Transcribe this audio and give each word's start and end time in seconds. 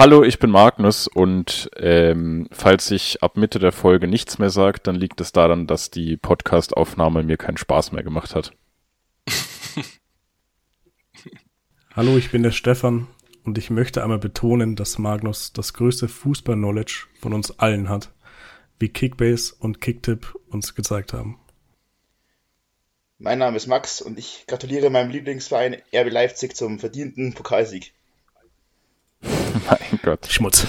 Hallo, 0.00 0.24
ich 0.24 0.38
bin 0.38 0.48
Magnus 0.48 1.08
und 1.08 1.70
ähm, 1.76 2.48
falls 2.52 2.90
ich 2.90 3.22
ab 3.22 3.36
Mitte 3.36 3.58
der 3.58 3.70
Folge 3.70 4.08
nichts 4.08 4.38
mehr 4.38 4.48
sage, 4.48 4.80
dann 4.82 4.94
liegt 4.94 5.20
es 5.20 5.30
daran, 5.30 5.66
dass 5.66 5.90
die 5.90 6.16
Podcast-Aufnahme 6.16 7.22
mir 7.22 7.36
keinen 7.36 7.58
Spaß 7.58 7.92
mehr 7.92 8.02
gemacht 8.02 8.34
hat. 8.34 8.54
Hallo, 11.94 12.16
ich 12.16 12.30
bin 12.30 12.42
der 12.42 12.52
Stefan 12.52 13.08
und 13.44 13.58
ich 13.58 13.68
möchte 13.68 14.02
einmal 14.02 14.18
betonen, 14.18 14.74
dass 14.74 14.96
Magnus 14.96 15.52
das 15.52 15.74
größte 15.74 16.08
Fußball-Knowledge 16.08 17.08
von 17.20 17.34
uns 17.34 17.58
allen 17.58 17.90
hat, 17.90 18.10
wie 18.78 18.88
Kickbase 18.88 19.54
und 19.58 19.82
Kicktip 19.82 20.34
uns 20.48 20.74
gezeigt 20.74 21.12
haben. 21.12 21.38
Mein 23.18 23.38
Name 23.38 23.58
ist 23.58 23.66
Max 23.66 24.00
und 24.00 24.18
ich 24.18 24.44
gratuliere 24.46 24.88
meinem 24.88 25.10
Lieblingsverein 25.10 25.76
RB 25.94 26.10
Leipzig 26.10 26.56
zum 26.56 26.78
verdienten 26.78 27.34
Pokalsieg. 27.34 27.92
mein 29.22 30.00
Gott. 30.02 30.26
Schmutz. 30.30 30.66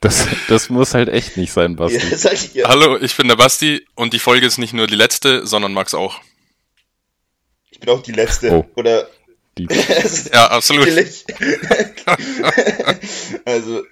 Das, 0.00 0.26
das 0.48 0.70
muss 0.70 0.94
halt 0.94 1.08
echt 1.08 1.36
nicht 1.36 1.52
sein, 1.52 1.76
Basti. 1.76 1.98
Ja, 1.98 2.32
ich, 2.32 2.54
ja. 2.54 2.68
Hallo, 2.68 2.98
ich 2.98 3.16
bin 3.16 3.28
der 3.28 3.36
Basti 3.36 3.86
und 3.94 4.12
die 4.12 4.18
Folge 4.18 4.46
ist 4.46 4.58
nicht 4.58 4.72
nur 4.72 4.86
die 4.86 4.94
letzte, 4.94 5.46
sondern 5.46 5.72
Max 5.72 5.94
auch. 5.94 6.20
Ich 7.70 7.80
bin 7.80 7.90
auch 7.90 8.02
die 8.02 8.12
letzte. 8.12 8.52
Oh. 8.52 8.64
Oder. 8.76 9.08
Die. 9.58 9.68
ja, 10.32 10.46
absolut. 10.48 10.88
also. 13.44 13.82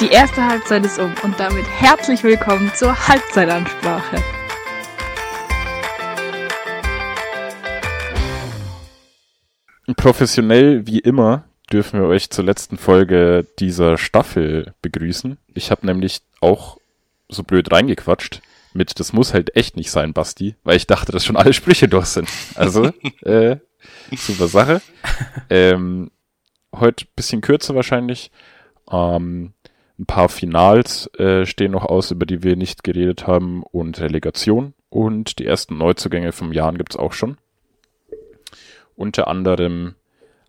Die 0.00 0.08
erste 0.08 0.44
Halbzeit 0.44 0.84
ist 0.84 0.98
um 0.98 1.14
und 1.22 1.38
damit 1.38 1.66
herzlich 1.68 2.22
willkommen 2.22 2.72
zur 2.74 3.08
Halbzeitansprache. 3.08 4.22
Professionell 9.96 10.86
wie 10.86 10.98
immer 10.98 11.44
dürfen 11.72 12.00
wir 12.00 12.08
euch 12.08 12.30
zur 12.30 12.44
letzten 12.44 12.76
Folge 12.78 13.46
dieser 13.58 13.98
Staffel 13.98 14.74
begrüßen. 14.82 15.38
Ich 15.54 15.70
habe 15.70 15.86
nämlich 15.86 16.22
auch 16.40 16.78
so 17.28 17.42
blöd 17.42 17.70
reingequatscht 17.70 18.40
mit, 18.72 19.00
das 19.00 19.12
muss 19.12 19.34
halt 19.34 19.56
echt 19.56 19.76
nicht 19.76 19.90
sein, 19.90 20.12
Basti, 20.12 20.54
weil 20.64 20.76
ich 20.76 20.86
dachte, 20.86 21.12
dass 21.12 21.24
schon 21.24 21.36
alle 21.36 21.52
Sprüche 21.52 21.88
durch 21.88 22.06
sind. 22.06 22.28
Also, 22.54 22.90
äh, 23.22 23.56
super 24.16 24.48
Sache. 24.48 24.80
Ähm, 25.50 26.10
heute 26.74 27.06
bisschen 27.16 27.40
kürzer 27.40 27.74
wahrscheinlich. 27.74 28.30
Ähm, 28.90 29.52
ein 29.98 30.06
paar 30.06 30.28
Finals 30.28 31.10
äh, 31.18 31.44
stehen 31.44 31.72
noch 31.72 31.84
aus, 31.84 32.10
über 32.10 32.24
die 32.24 32.42
wir 32.42 32.56
nicht 32.56 32.84
geredet 32.84 33.26
haben 33.26 33.62
und 33.62 34.00
Relegation. 34.00 34.74
Und 34.90 35.38
die 35.38 35.46
ersten 35.46 35.76
Neuzugänge 35.76 36.32
vom 36.32 36.52
Jahren 36.52 36.78
gibt's 36.78 36.96
auch 36.96 37.12
schon. 37.12 37.36
Unter 38.98 39.28
anderem 39.28 39.94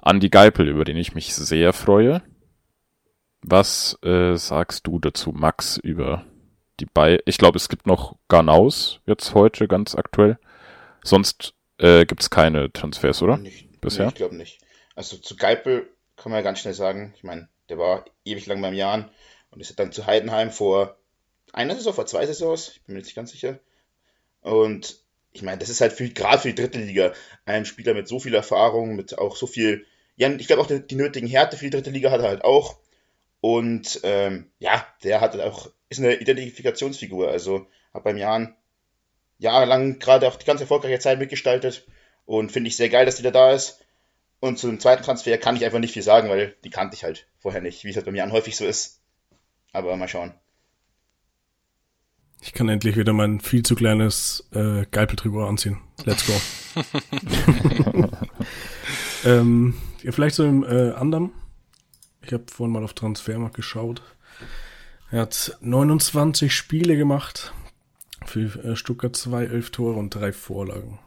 Andy 0.03 0.29
Geipel, 0.29 0.67
über 0.67 0.83
den 0.83 0.97
ich 0.97 1.13
mich 1.13 1.35
sehr 1.35 1.71
freue. 1.71 2.23
Was 3.43 3.95
äh, 4.01 4.35
sagst 4.37 4.87
du 4.87 4.97
dazu, 4.97 5.31
Max, 5.31 5.77
über 5.77 6.25
die 6.79 6.87
bei? 6.87 7.19
Ich 7.25 7.37
glaube, 7.37 7.57
es 7.57 7.69
gibt 7.69 7.85
noch 7.85 8.17
Garnaus 8.27 9.01
jetzt 9.05 9.35
heute 9.35 9.67
ganz 9.67 9.93
aktuell. 9.93 10.39
Sonst 11.03 11.53
äh, 11.77 12.07
gibt 12.07 12.31
keine 12.31 12.73
Transfers, 12.73 13.21
oder? 13.21 13.37
Nicht, 13.37 13.79
Bisher? 13.81 14.05
Nee, 14.05 14.09
ich 14.09 14.15
glaube 14.15 14.35
nicht. 14.35 14.59
Also 14.95 15.17
zu 15.17 15.35
Geipel 15.35 15.87
kann 16.15 16.31
man 16.31 16.39
ja 16.39 16.43
ganz 16.43 16.59
schnell 16.59 16.73
sagen. 16.73 17.13
Ich 17.15 17.23
meine, 17.23 17.49
der 17.69 17.77
war 17.77 18.03
ewig 18.25 18.47
lang 18.47 18.63
beim 18.63 18.73
Jahren 18.73 19.11
und 19.51 19.61
ist 19.61 19.77
dann 19.79 19.91
zu 19.91 20.07
Heidenheim 20.07 20.49
vor 20.49 20.97
einer 21.53 21.75
Saison, 21.75 21.93
vor 21.93 22.07
zwei 22.07 22.25
Saisons, 22.25 22.69
ich 22.69 22.81
bin 22.81 22.95
mir 22.95 23.01
nicht 23.03 23.15
ganz 23.15 23.29
sicher. 23.29 23.59
Und 24.41 24.97
ich 25.31 25.41
meine, 25.41 25.59
das 25.59 25.69
ist 25.69 25.81
halt 25.81 25.93
für, 25.93 26.09
gerade 26.09 26.39
für 26.39 26.49
die 26.49 26.61
dritte 26.61 26.79
Liga 26.79 27.13
ein 27.45 27.65
Spieler 27.65 27.93
mit 27.93 28.07
so 28.07 28.19
viel 28.19 28.33
Erfahrung, 28.33 28.95
mit 28.95 29.17
auch 29.17 29.35
so 29.35 29.47
viel, 29.47 29.85
ja, 30.15 30.29
ich 30.29 30.47
glaube 30.47 30.61
auch 30.61 30.67
die, 30.67 30.85
die, 30.85 30.95
nötigen 30.95 31.27
Härte 31.27 31.57
für 31.57 31.65
die 31.65 31.71
dritte 31.71 31.91
Liga 31.91 32.11
hat 32.11 32.21
er 32.21 32.29
halt 32.29 32.43
auch. 32.43 32.77
Und 33.41 34.01
ähm, 34.03 34.51
ja, 34.59 34.85
der 35.03 35.21
hat 35.21 35.39
auch, 35.39 35.71
ist 35.89 35.99
eine 35.99 36.15
Identifikationsfigur. 36.15 37.29
Also 37.29 37.67
hat 37.93 38.03
beim 38.03 38.17
Jahren 38.17 38.55
jahrelang 39.37 39.99
gerade 39.99 40.27
auch 40.27 40.35
die 40.35 40.45
ganz 40.45 40.61
erfolgreiche 40.61 40.99
Zeit 40.99 41.19
mitgestaltet 41.19 41.87
und 42.25 42.51
finde 42.51 42.67
ich 42.67 42.75
sehr 42.75 42.89
geil, 42.89 43.05
dass 43.05 43.15
die 43.15 43.23
da 43.23 43.53
ist. 43.53 43.85
Und 44.41 44.57
zu 44.57 44.67
dem 44.67 44.79
zweiten 44.79 45.03
Transfer 45.03 45.37
kann 45.37 45.55
ich 45.55 45.65
einfach 45.65 45.79
nicht 45.79 45.93
viel 45.93 46.03
sagen, 46.03 46.29
weil 46.29 46.55
die 46.63 46.69
kannte 46.69 46.95
ich 46.95 47.03
halt 47.03 47.27
vorher 47.39 47.61
nicht, 47.61 47.83
wie 47.83 47.89
es 47.89 47.95
halt 47.95 48.05
beim 48.05 48.15
Jahren 48.15 48.31
häufig 48.31 48.55
so 48.55 48.65
ist. 48.65 49.01
Aber 49.73 49.95
mal 49.95 50.07
schauen. 50.07 50.33
Ich 52.41 52.53
kann 52.53 52.69
endlich 52.69 52.95
wieder 52.95 53.13
mein 53.13 53.41
viel 53.41 53.63
zu 53.63 53.75
kleines 53.75 54.47
äh, 54.51 54.85
Geipeltrikot 54.91 55.45
anziehen. 55.45 55.79
Let's 56.05 56.25
go. 56.25 56.33
ähm, 59.25 59.75
ja, 60.03 60.11
vielleicht 60.11 60.35
so 60.35 60.45
im 60.45 60.63
äh, 60.63 60.91
Andam. 60.91 61.31
Ich 62.21 62.31
habe 62.31 62.45
vorhin 62.49 62.73
mal 62.73 62.83
auf 62.83 62.93
Transfermarkt 62.93 63.55
geschaut. 63.55 64.01
Er 65.11 65.21
hat 65.21 65.57
29 65.61 66.53
Spiele 66.53 66.95
gemacht. 66.95 67.53
Für 68.25 68.63
äh, 68.63 68.75
Stuttgart 68.75 69.15
2, 69.15 69.45
11 69.45 69.71
Tore 69.71 69.97
und 69.97 70.13
3 70.13 70.31
Vorlagen. 70.31 70.99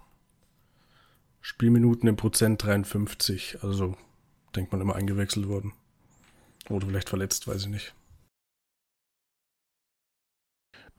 Spielminuten 1.40 2.08
im 2.08 2.16
Prozent 2.16 2.62
53. 2.62 3.58
Also 3.62 3.96
denkt 4.54 4.72
man 4.72 4.80
immer 4.80 4.96
eingewechselt 4.96 5.48
worden. 5.48 5.72
Oder 6.68 6.86
vielleicht 6.86 7.08
verletzt, 7.08 7.48
weiß 7.48 7.62
ich 7.62 7.68
nicht. 7.68 7.94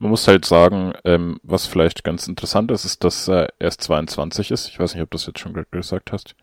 Man 0.04 0.10
muss 0.10 0.28
halt 0.28 0.44
sagen, 0.44 0.92
ähm, 1.06 1.40
was 1.44 1.66
vielleicht 1.66 2.04
ganz 2.04 2.28
interessant 2.28 2.72
ist, 2.72 2.84
ist, 2.84 3.06
dass 3.06 3.30
er 3.30 3.54
erst 3.58 3.80
22 3.84 4.52
ist. 4.52 4.68
Ich 4.68 4.78
weiß 4.78 4.96
nicht, 4.96 5.02
ob 5.02 5.10
du 5.10 5.16
das 5.16 5.28
jetzt 5.28 5.40
schon 5.40 5.54
gesagt 5.72 6.12
hast. 6.12 6.36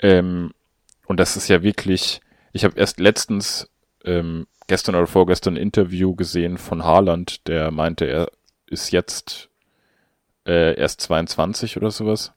Ähm, 0.00 0.52
und 1.06 1.18
das 1.18 1.38
ist 1.38 1.48
ja 1.48 1.62
wirklich, 1.62 2.20
ich 2.52 2.62
habe 2.62 2.78
erst 2.78 3.00
letztens, 3.00 3.70
ähm, 4.04 4.46
gestern 4.66 4.96
oder 4.96 5.06
vorgestern 5.06 5.54
ein 5.54 5.62
Interview 5.62 6.14
gesehen 6.14 6.58
von 6.58 6.84
Haaland, 6.84 7.48
der 7.48 7.70
meinte, 7.70 8.04
er 8.04 8.30
ist 8.66 8.90
jetzt 8.90 9.48
äh, 10.46 10.78
erst 10.78 11.00
22 11.00 11.78
oder 11.78 11.90
sowas. 11.90 12.34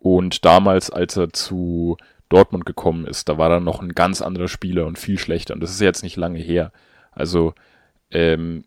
Und 0.00 0.44
damals, 0.44 0.90
als 0.90 1.16
er 1.16 1.32
zu 1.32 1.98
Dortmund 2.30 2.66
gekommen 2.66 3.06
ist, 3.06 3.28
da 3.28 3.38
war 3.38 3.52
er 3.52 3.60
noch 3.60 3.80
ein 3.80 3.94
ganz 3.94 4.22
anderer 4.22 4.48
Spieler 4.48 4.86
und 4.86 4.98
viel 4.98 5.20
schlechter. 5.20 5.54
Und 5.54 5.60
das 5.60 5.70
ist 5.70 5.80
jetzt 5.80 6.02
nicht 6.02 6.16
lange 6.16 6.40
her. 6.40 6.72
Also 7.12 7.54
ähm, 8.10 8.64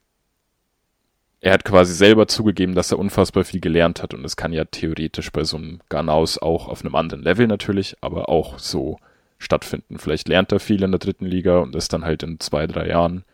er 1.45 1.53
hat 1.53 1.63
quasi 1.63 1.93
selber 1.93 2.27
zugegeben, 2.27 2.73
dass 2.73 2.91
er 2.91 2.97
unfassbar 2.97 3.43
viel 3.43 3.59
gelernt 3.59 4.01
hat 4.01 4.15
und 4.15 4.23
das 4.23 4.35
kann 4.35 4.51
ja 4.51 4.65
theoretisch 4.65 5.31
bei 5.31 5.43
so 5.43 5.57
einem 5.57 5.79
Garnaus 5.89 6.39
auch 6.39 6.67
auf 6.67 6.83
einem 6.83 6.95
anderen 6.95 7.21
Level 7.21 7.45
natürlich, 7.45 7.95
aber 8.01 8.29
auch 8.29 8.57
so 8.57 8.97
stattfinden. 9.37 9.99
Vielleicht 9.99 10.27
lernt 10.27 10.51
er 10.51 10.59
viel 10.59 10.81
in 10.81 10.89
der 10.89 10.97
dritten 10.97 11.27
Liga 11.27 11.59
und 11.59 11.75
ist 11.75 11.93
dann 11.93 12.03
halt 12.03 12.23
in 12.23 12.39
zwei, 12.39 12.65
drei 12.65 12.87
Jahren 12.87 13.25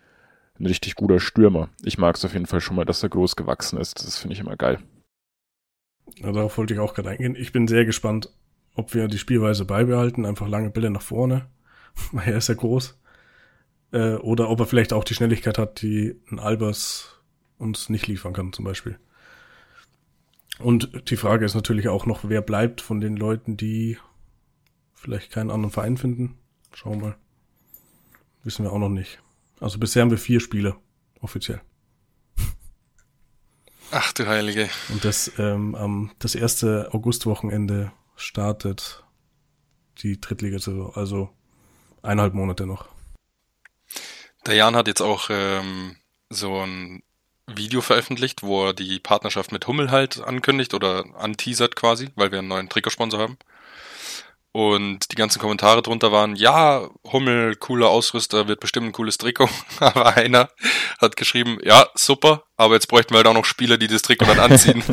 ein 0.60 0.66
richtig 0.66 0.96
guter 0.96 1.22
Stürmer. 1.22 1.70
Ich 1.86 1.98
mag 1.98 2.18
es 2.18 2.26
auf 2.26 2.34
jeden 2.34 2.48
Fall 2.48 2.60
schon 2.60 2.76
mal, 2.76 2.84
dass 2.84 3.02
er 3.02 3.08
groß 3.08 3.38
gewachsen 3.38 3.80
ist. 3.80 4.06
Das 4.06 4.18
finde 4.18 4.34
ich 4.34 4.42
immer 4.42 4.58
geil. 4.58 4.80
Ja, 6.18 6.34
darauf 6.34 6.58
wollte 6.58 6.74
ich 6.74 6.82
auch 6.82 6.94
gerade 6.94 7.12
eingehen. 7.12 7.38
Ich 7.38 7.54
bin 7.54 7.70
sehr 7.70 7.86
gespannt, 7.86 8.30
ob 8.76 8.94
wir 8.94 9.08
die 9.08 9.20
Spielweise 9.20 9.64
beibehalten, 9.64 10.26
einfach 10.26 10.50
lange 10.50 10.70
Bälle 10.70 10.90
nach 10.90 11.02
vorne, 11.02 11.48
weil 12.12 12.28
er 12.28 12.40
ist 12.40 12.50
ja 12.50 12.56
groß. 12.56 13.00
Äh, 13.94 14.16
oder 14.16 14.50
ob 14.50 14.60
er 14.60 14.66
vielleicht 14.66 14.92
auch 14.92 15.06
die 15.06 15.14
Schnelligkeit 15.14 15.58
hat, 15.58 15.82
die 15.82 16.20
ein 16.30 16.40
Albers 16.40 17.21
uns 17.62 17.90
nicht 17.90 18.08
liefern 18.08 18.34
kann, 18.34 18.52
zum 18.52 18.66
Beispiel. 18.66 19.00
Und 20.60 21.10
die 21.10 21.18
Frage 21.18 21.46
ist 21.46 21.56
natürlich 21.56 21.88
auch 21.88 22.06
noch, 22.06 22.28
wer 22.28 22.42
bleibt 22.42 22.82
von 22.82 23.00
den 23.00 23.16
Leuten, 23.16 23.58
die 23.58 23.98
vielleicht 24.94 25.32
keinen 25.32 25.50
anderen 25.50 25.72
Verein 25.72 25.98
finden. 25.98 26.38
Schauen 26.74 27.00
wir 27.02 27.08
mal. 27.10 27.18
Wissen 28.44 28.66
wir 28.66 28.72
auch 28.72 28.80
noch 28.80 28.90
nicht. 28.90 29.20
Also 29.60 29.80
bisher 29.80 30.02
haben 30.02 30.12
wir 30.12 30.18
vier 30.18 30.40
Spiele, 30.40 30.76
offiziell. 31.20 31.62
Ach 33.92 34.14
du 34.14 34.26
Heilige. 34.26 34.70
Und 34.90 35.04
das, 35.04 35.32
ähm, 35.38 35.76
am, 35.76 36.12
das 36.20 36.34
erste 36.34 36.90
Augustwochenende 36.94 37.92
startet 38.16 39.04
die 39.98 40.20
Drittliga-Saison, 40.20 40.96
also 40.96 41.30
eineinhalb 42.02 42.34
Monate 42.34 42.66
noch. 42.66 42.88
Der 44.46 44.56
Jan 44.56 44.76
hat 44.76 44.88
jetzt 44.88 45.02
auch 45.02 45.30
ähm, 45.30 45.98
so 46.30 46.62
ein 46.62 47.04
Video 47.48 47.82
veröffentlicht, 47.82 48.44
wo 48.44 48.68
er 48.68 48.74
die 48.74 49.00
Partnerschaft 49.00 49.52
mit 49.52 49.68
Hummel 49.68 49.92
halt 49.92 50.22
ankündigt 50.22 50.74
oder 50.74 51.06
anteasert 51.16 51.76
quasi, 51.76 52.10
weil 52.16 52.32
wir 52.32 52.40
einen 52.40 52.48
neuen 52.48 52.70
Trikotsponsor 52.70 53.20
haben. 53.20 53.38
Und 54.54 55.12
die 55.12 55.16
ganzen 55.16 55.40
Kommentare 55.40 55.82
drunter 55.82 56.12
waren, 56.12 56.36
ja, 56.36 56.90
Hummel, 57.10 57.56
cooler 57.56 57.88
Ausrüster, 57.90 58.50
wird 58.50 58.60
bestimmt 58.60 58.88
ein 58.88 58.92
cooles 58.92 59.18
Trikot. 59.18 59.48
Aber 59.80 60.18
einer 60.18 60.50
hat 61.00 61.16
geschrieben, 61.16 61.58
ja, 61.64 61.88
super, 61.96 62.44
aber 62.58 62.74
jetzt 62.76 62.88
bräuchten 62.88 63.14
wir 63.14 63.18
halt 63.18 63.28
auch 63.28 63.34
noch 63.34 63.46
Spieler, 63.46 63.78
die 63.78 63.88
das 63.88 64.02
Trikot 64.02 64.26
dann 64.26 64.40
anziehen. 64.40 64.84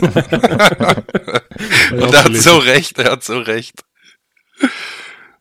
Und 1.91 2.15
er 2.15 2.25
hat 2.25 2.35
so 2.37 2.59
recht, 2.59 2.99
er 2.99 3.13
hat 3.13 3.25
so 3.25 3.39
recht. 3.39 3.85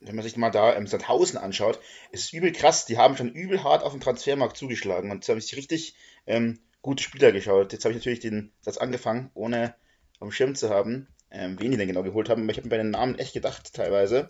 Wenn 0.01 0.15
man 0.15 0.23
sich 0.23 0.35
mal 0.35 0.51
da 0.51 0.73
ähm, 0.73 0.87
Sandhausen 0.87 1.37
anschaut, 1.37 1.79
ist 2.11 2.25
es 2.25 2.33
übel 2.33 2.51
krass, 2.51 2.85
die 2.85 2.97
haben 2.97 3.17
schon 3.17 3.29
übel 3.29 3.63
hart 3.63 3.83
auf 3.83 3.91
den 3.91 4.01
Transfermarkt 4.01 4.57
zugeschlagen 4.57 5.11
und 5.11 5.27
da 5.27 5.33
habe 5.33 5.39
ich 5.39 5.55
richtig 5.55 5.95
ähm, 6.25 6.59
gute 6.81 7.03
Spieler 7.03 7.31
geschaut. 7.31 7.73
Jetzt 7.73 7.85
habe 7.85 7.93
ich 7.93 7.99
natürlich 7.99 8.19
den 8.19 8.51
Satz 8.61 8.77
angefangen, 8.77 9.31
ohne 9.33 9.75
auf 10.19 10.29
dem 10.29 10.31
Schirm 10.31 10.55
zu 10.55 10.69
haben, 10.69 11.07
ähm, 11.31 11.57
wen 11.59 11.71
die 11.71 11.77
denn 11.77 11.87
genau 11.87 12.03
geholt 12.03 12.29
haben. 12.29 12.43
Aber 12.43 12.51
ich 12.51 12.57
habe 12.57 12.67
mir 12.67 12.71
bei 12.71 12.77
den 12.77 12.91
Namen 12.91 13.19
echt 13.19 13.33
gedacht, 13.33 13.73
teilweise. 13.73 14.29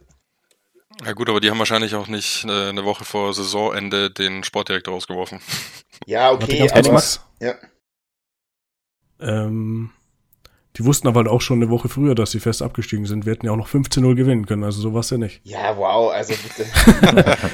Ja 1.05 1.13
gut, 1.13 1.29
aber 1.29 1.39
die 1.39 1.51
haben 1.51 1.59
wahrscheinlich 1.59 1.95
auch 1.95 2.07
nicht 2.07 2.45
äh, 2.45 2.69
eine 2.69 2.85
Woche 2.85 3.05
vor 3.05 3.33
Saisonende 3.33 4.09
den 4.09 4.43
Sportdirektor 4.43 4.93
rausgeworfen. 4.93 5.39
Ja, 6.05 6.31
okay, 6.31 6.69
aber. 6.71 6.91
Max. 6.91 7.21
Ja. 7.41 7.55
Ähm, 9.19 9.89
die 10.75 10.85
wussten 10.85 11.07
aber 11.07 11.21
halt 11.21 11.27
auch 11.27 11.41
schon 11.41 11.57
eine 11.57 11.71
Woche 11.71 11.89
früher, 11.89 12.13
dass 12.13 12.29
sie 12.29 12.39
fest 12.39 12.61
abgestiegen 12.61 13.07
sind. 13.07 13.25
Wir 13.25 13.33
hätten 13.33 13.47
ja 13.47 13.51
auch 13.51 13.57
noch 13.57 13.67
15-0 13.67 14.13
gewinnen 14.13 14.45
können, 14.45 14.63
also 14.63 14.79
so 14.79 14.93
war 14.93 14.99
es 14.99 15.09
ja 15.09 15.17
nicht. 15.17 15.41
Ja, 15.43 15.75
wow, 15.75 16.11
also 16.11 16.35
bitte. 16.35 16.69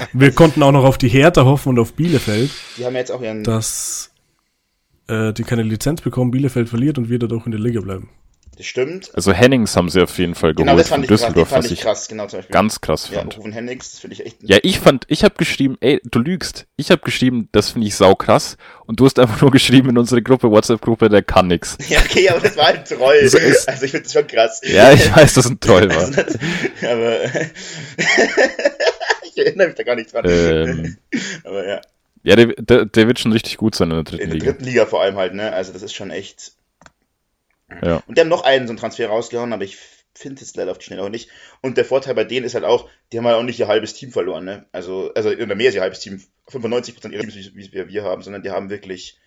Wir 0.13 0.33
konnten 0.33 0.61
auch 0.61 0.73
noch 0.73 0.83
auf 0.83 0.97
die 0.97 1.07
Hertha 1.07 1.45
hoffen 1.45 1.69
und 1.69 1.79
auf 1.79 1.93
Bielefeld, 1.93 2.51
Die 2.77 2.85
haben 2.85 2.95
jetzt 2.95 3.13
auch 3.13 3.21
ihren. 3.21 3.45
dass 3.45 4.11
äh, 5.07 5.33
die 5.33 5.43
keine 5.43 5.63
Lizenz 5.63 6.01
bekommen, 6.01 6.31
Bielefeld 6.31 6.69
verliert 6.69 6.97
und 6.97 7.09
wir 7.09 7.19
dadurch 7.19 7.45
in 7.45 7.51
der 7.51 7.61
Liga 7.61 7.81
bleiben. 7.81 8.09
Das 8.55 8.67
stimmt. 8.67 9.09
Also 9.15 9.33
Hennings 9.33 9.75
haben 9.75 9.89
sie 9.89 9.99
auf 10.03 10.15
jeden 10.19 10.35
Fall 10.35 10.53
geholt 10.53 10.67
Genau, 10.67 10.77
das 10.77 10.87
von 10.87 10.97
fand 10.97 11.05
ich 11.05 11.09
krass. 11.09 11.21
Düsseldorf, 11.21 11.49
fand 11.49 11.63
was 11.63 11.71
ich 11.71 11.81
krass, 11.81 12.07
genau 12.07 12.27
zum 12.27 12.37
Beispiel. 12.37 12.53
ganz 12.53 12.81
krass 12.81 13.09
ja, 13.11 13.17
fand. 13.17 13.35
Rufen 13.39 13.51
Hennings, 13.51 13.91
das 13.93 13.99
finde 14.01 14.13
ich 14.13 14.23
echt. 14.27 14.37
Ja, 14.43 14.59
ich 14.61 14.79
fand, 14.79 15.05
ich 15.07 15.23
habe 15.23 15.33
geschrieben, 15.39 15.75
ey, 15.81 15.99
du 16.03 16.19
lügst. 16.19 16.67
Ich 16.75 16.91
habe 16.91 17.01
geschrieben, 17.01 17.49
das 17.51 17.71
finde 17.71 17.87
ich 17.87 17.95
sau 17.95 18.13
krass. 18.13 18.57
Und 18.85 18.99
du 18.99 19.05
hast 19.05 19.17
einfach 19.17 19.41
nur 19.41 19.49
geschrieben 19.49 19.89
in 19.89 19.97
unsere 19.97 20.21
Gruppe, 20.21 20.51
WhatsApp-Gruppe, 20.51 21.09
der 21.09 21.23
kann 21.23 21.47
nix. 21.47 21.79
Ja, 21.89 21.97
okay, 21.99 22.29
aber 22.29 22.41
das 22.41 22.55
war 22.55 22.65
halt 22.65 22.87
Troll. 22.87 23.27
So 23.27 23.39
ist- 23.39 23.67
also 23.67 23.85
ich 23.85 23.91
finde 23.91 24.03
das 24.03 24.13
schon 24.13 24.27
krass. 24.27 24.61
Ja, 24.63 24.93
ich 24.93 25.15
weiß, 25.15 25.33
dass 25.33 25.47
ein 25.47 25.59
Troll 25.59 25.89
war. 25.89 25.97
Also 25.97 26.21
das, 26.21 26.37
aber 26.83 27.23
ich 29.23 29.37
erinnere 29.37 29.67
mich 29.67 29.75
da 29.75 29.83
gar 29.83 29.95
nicht 29.95 30.13
dran. 30.13 30.25
Ähm, 30.27 30.97
aber 31.43 31.67
ja, 31.67 31.81
ja, 32.23 32.35
der, 32.35 32.47
der, 32.47 32.85
der 32.85 33.07
wird 33.07 33.19
schon 33.19 33.33
richtig 33.33 33.57
gut 33.57 33.75
sein 33.75 33.91
in 33.91 33.97
der 33.97 34.03
dritten 34.03 34.23
in 34.23 34.29
der 34.29 34.39
Liga. 34.39 34.51
dritten 34.51 34.65
Liga 34.65 34.85
vor 34.85 35.01
allem 35.01 35.17
halt, 35.17 35.33
ne? 35.33 35.51
Also 35.51 35.73
das 35.73 35.81
ist 35.83 35.93
schon 35.93 36.09
echt. 36.09 36.53
Ja. 37.81 38.01
Und 38.07 38.17
die 38.17 38.21
haben 38.21 38.29
noch 38.29 38.43
einen 38.43 38.67
so 38.67 38.71
einen 38.71 38.79
Transfer 38.79 39.07
rausgehauen, 39.07 39.51
aber 39.51 39.63
ich 39.63 39.77
finde 40.15 40.43
es 40.43 40.55
leider 40.55 40.71
auf 40.71 40.77
die 40.77 40.85
Schnelle 40.85 41.03
auch 41.03 41.09
nicht. 41.09 41.29
Und 41.61 41.77
der 41.77 41.85
Vorteil 41.85 42.15
bei 42.15 42.23
denen 42.23 42.45
ist 42.45 42.53
halt 42.53 42.65
auch, 42.65 42.89
die 43.11 43.17
haben 43.17 43.25
halt 43.25 43.37
auch 43.37 43.43
nicht 43.43 43.59
ihr 43.59 43.67
halbes 43.67 43.93
Team 43.93 44.11
verloren, 44.11 44.45
ne? 44.45 44.65
Also, 44.71 45.11
also 45.15 45.29
oder 45.29 45.55
mehr 45.55 45.67
als 45.67 45.75
ihr 45.75 45.81
halbes 45.81 45.99
Team, 45.99 46.21
95% 46.49 47.11
ihres 47.11 47.33
Teams, 47.33 47.35
wie, 47.35 47.55
wie 47.55 47.71
wir, 47.71 47.87
wir 47.87 48.03
haben, 48.03 48.21
sondern 48.21 48.43
die 48.43 48.51
haben 48.51 48.69
wirklich 48.69 49.19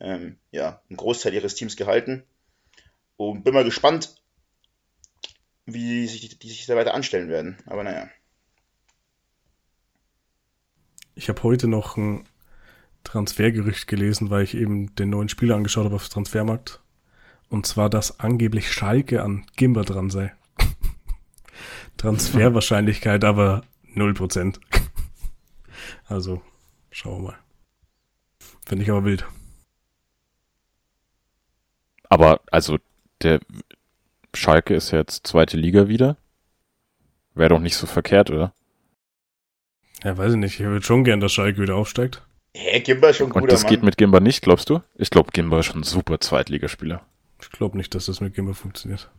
ähm, 0.00 0.36
ja, 0.50 0.80
einen 0.88 0.96
Großteil 0.96 1.34
ihres 1.34 1.54
Teams 1.54 1.76
gehalten. 1.76 2.22
Und 3.16 3.42
bin 3.42 3.52
mal 3.52 3.64
gespannt, 3.64 4.14
wie 5.66 6.06
sich 6.06 6.20
die, 6.20 6.38
die 6.38 6.48
sich 6.48 6.66
da 6.66 6.76
weiter 6.76 6.94
anstellen 6.94 7.28
werden. 7.28 7.58
Aber 7.66 7.82
naja. 7.82 8.08
Ich 11.14 11.28
habe 11.28 11.42
heute 11.42 11.66
noch 11.66 11.96
ein 11.96 12.27
Transfergerücht 13.04 13.86
gelesen, 13.86 14.30
weil 14.30 14.44
ich 14.44 14.54
eben 14.54 14.94
den 14.96 15.10
neuen 15.10 15.28
Spieler 15.28 15.56
angeschaut 15.56 15.84
habe 15.84 15.96
auf 15.96 16.08
Transfermarkt. 16.08 16.80
Und 17.48 17.66
zwar, 17.66 17.88
dass 17.88 18.20
angeblich 18.20 18.70
Schalke 18.72 19.22
an 19.22 19.46
Gimber 19.56 19.84
dran 19.84 20.10
sei. 20.10 20.34
Transferwahrscheinlichkeit 21.96 23.24
aber 23.24 23.62
0%. 23.94 24.58
Also, 26.06 26.42
schauen 26.90 27.22
wir 27.22 27.28
mal. 27.30 27.38
Finde 28.66 28.82
ich 28.82 28.90
aber 28.90 29.04
wild. 29.04 29.26
Aber, 32.08 32.40
also, 32.50 32.78
der 33.22 33.40
Schalke 34.34 34.74
ist 34.74 34.90
ja 34.90 34.98
jetzt 34.98 35.26
zweite 35.26 35.56
Liga 35.56 35.88
wieder. 35.88 36.16
Wäre 37.34 37.50
doch 37.50 37.60
nicht 37.60 37.76
so 37.76 37.86
verkehrt, 37.86 38.30
oder? 38.30 38.52
Ja, 40.02 40.16
weiß 40.16 40.32
ich 40.32 40.38
nicht. 40.38 40.60
Ich 40.60 40.66
würde 40.66 40.84
schon 40.84 41.04
gern, 41.04 41.20
dass 41.20 41.32
Schalke 41.32 41.60
wieder 41.60 41.76
aufsteigt. 41.76 42.22
Hä, 42.60 42.80
Gimba 42.80 43.10
ist 43.10 43.18
schon 43.18 43.30
ein 43.30 43.42
Und 43.42 43.52
das 43.52 43.62
Mann. 43.62 43.70
geht 43.70 43.82
mit 43.84 43.96
Gimba 43.96 44.18
nicht, 44.18 44.42
glaubst 44.42 44.68
du? 44.68 44.82
Ich 44.96 45.10
glaube, 45.10 45.30
Gimba 45.30 45.60
ist 45.60 45.66
schon 45.66 45.80
ein 45.80 45.84
super 45.84 46.18
Zweitligaspieler. 46.18 47.06
Ich 47.40 47.50
glaube 47.50 47.76
nicht, 47.76 47.94
dass 47.94 48.06
das 48.06 48.20
mit 48.20 48.34
Gimber 48.34 48.52
funktioniert. 48.52 49.12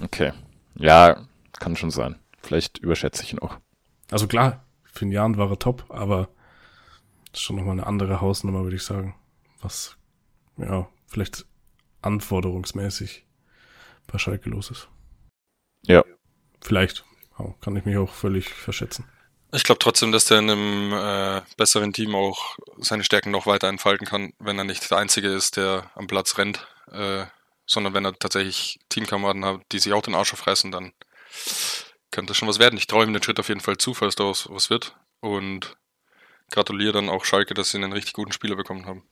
Okay. 0.00 0.32
Ja, 0.76 1.26
kann 1.58 1.74
schon 1.74 1.90
sein. 1.90 2.20
Vielleicht 2.40 2.78
überschätze 2.78 3.24
ich 3.24 3.32
ihn 3.32 3.40
auch. 3.40 3.58
Also 4.12 4.28
klar, 4.28 4.64
für 4.84 5.00
den 5.06 5.10
Jahren 5.10 5.36
war 5.38 5.50
er 5.50 5.58
top, 5.58 5.86
aber 5.88 6.28
das 7.32 7.40
ist 7.40 7.42
schon 7.42 7.56
nochmal 7.56 7.72
eine 7.72 7.86
andere 7.88 8.20
Hausnummer, 8.20 8.62
würde 8.62 8.76
ich 8.76 8.84
sagen. 8.84 9.16
Was, 9.60 9.96
ja, 10.56 10.88
vielleicht 11.08 11.46
anforderungsmäßig 12.02 13.26
bei 14.06 14.18
Schalke 14.18 14.50
los 14.50 14.70
ist. 14.70 14.88
Ja. 15.84 16.04
Vielleicht. 16.60 17.04
Kann 17.60 17.74
ich 17.74 17.84
mich 17.84 17.96
auch 17.96 18.12
völlig 18.12 18.50
verschätzen. 18.50 19.06
Ich 19.54 19.62
glaube 19.62 19.78
trotzdem, 19.78 20.10
dass 20.10 20.24
der 20.24 20.40
in 20.40 20.50
einem 20.50 20.92
äh, 20.92 21.42
besseren 21.56 21.92
Team 21.92 22.16
auch 22.16 22.56
seine 22.78 23.04
Stärken 23.04 23.30
noch 23.30 23.46
weiter 23.46 23.68
entfalten 23.68 24.06
kann, 24.06 24.32
wenn 24.40 24.58
er 24.58 24.64
nicht 24.64 24.90
der 24.90 24.98
Einzige 24.98 25.28
ist, 25.28 25.56
der 25.56 25.90
am 25.94 26.08
Platz 26.08 26.38
rennt, 26.38 26.66
äh, 26.90 27.24
sondern 27.64 27.94
wenn 27.94 28.04
er 28.04 28.18
tatsächlich 28.18 28.80
Teamkameraden 28.88 29.44
hat, 29.44 29.60
die 29.70 29.78
sich 29.78 29.92
auch 29.92 30.02
den 30.02 30.16
Arsch 30.16 30.32
aufreißen, 30.32 30.72
dann 30.72 30.92
könnte 32.10 32.30
das 32.30 32.36
schon 32.36 32.48
was 32.48 32.58
werden. 32.58 32.76
Ich 32.76 32.88
traue 32.88 33.04
ihm 33.04 33.12
den 33.12 33.22
Schritt 33.22 33.38
auf 33.38 33.48
jeden 33.48 33.60
Fall 33.60 33.76
zu, 33.76 33.94
falls 33.94 34.16
daraus 34.16 34.48
was 34.50 34.70
wird. 34.70 34.96
Und 35.20 35.76
gratuliere 36.50 36.92
dann 36.92 37.08
auch 37.08 37.24
Schalke, 37.24 37.54
dass 37.54 37.70
sie 37.70 37.78
einen 37.78 37.92
richtig 37.92 38.12
guten 38.12 38.32
Spieler 38.32 38.56
bekommen 38.56 38.86
haben. 38.86 39.02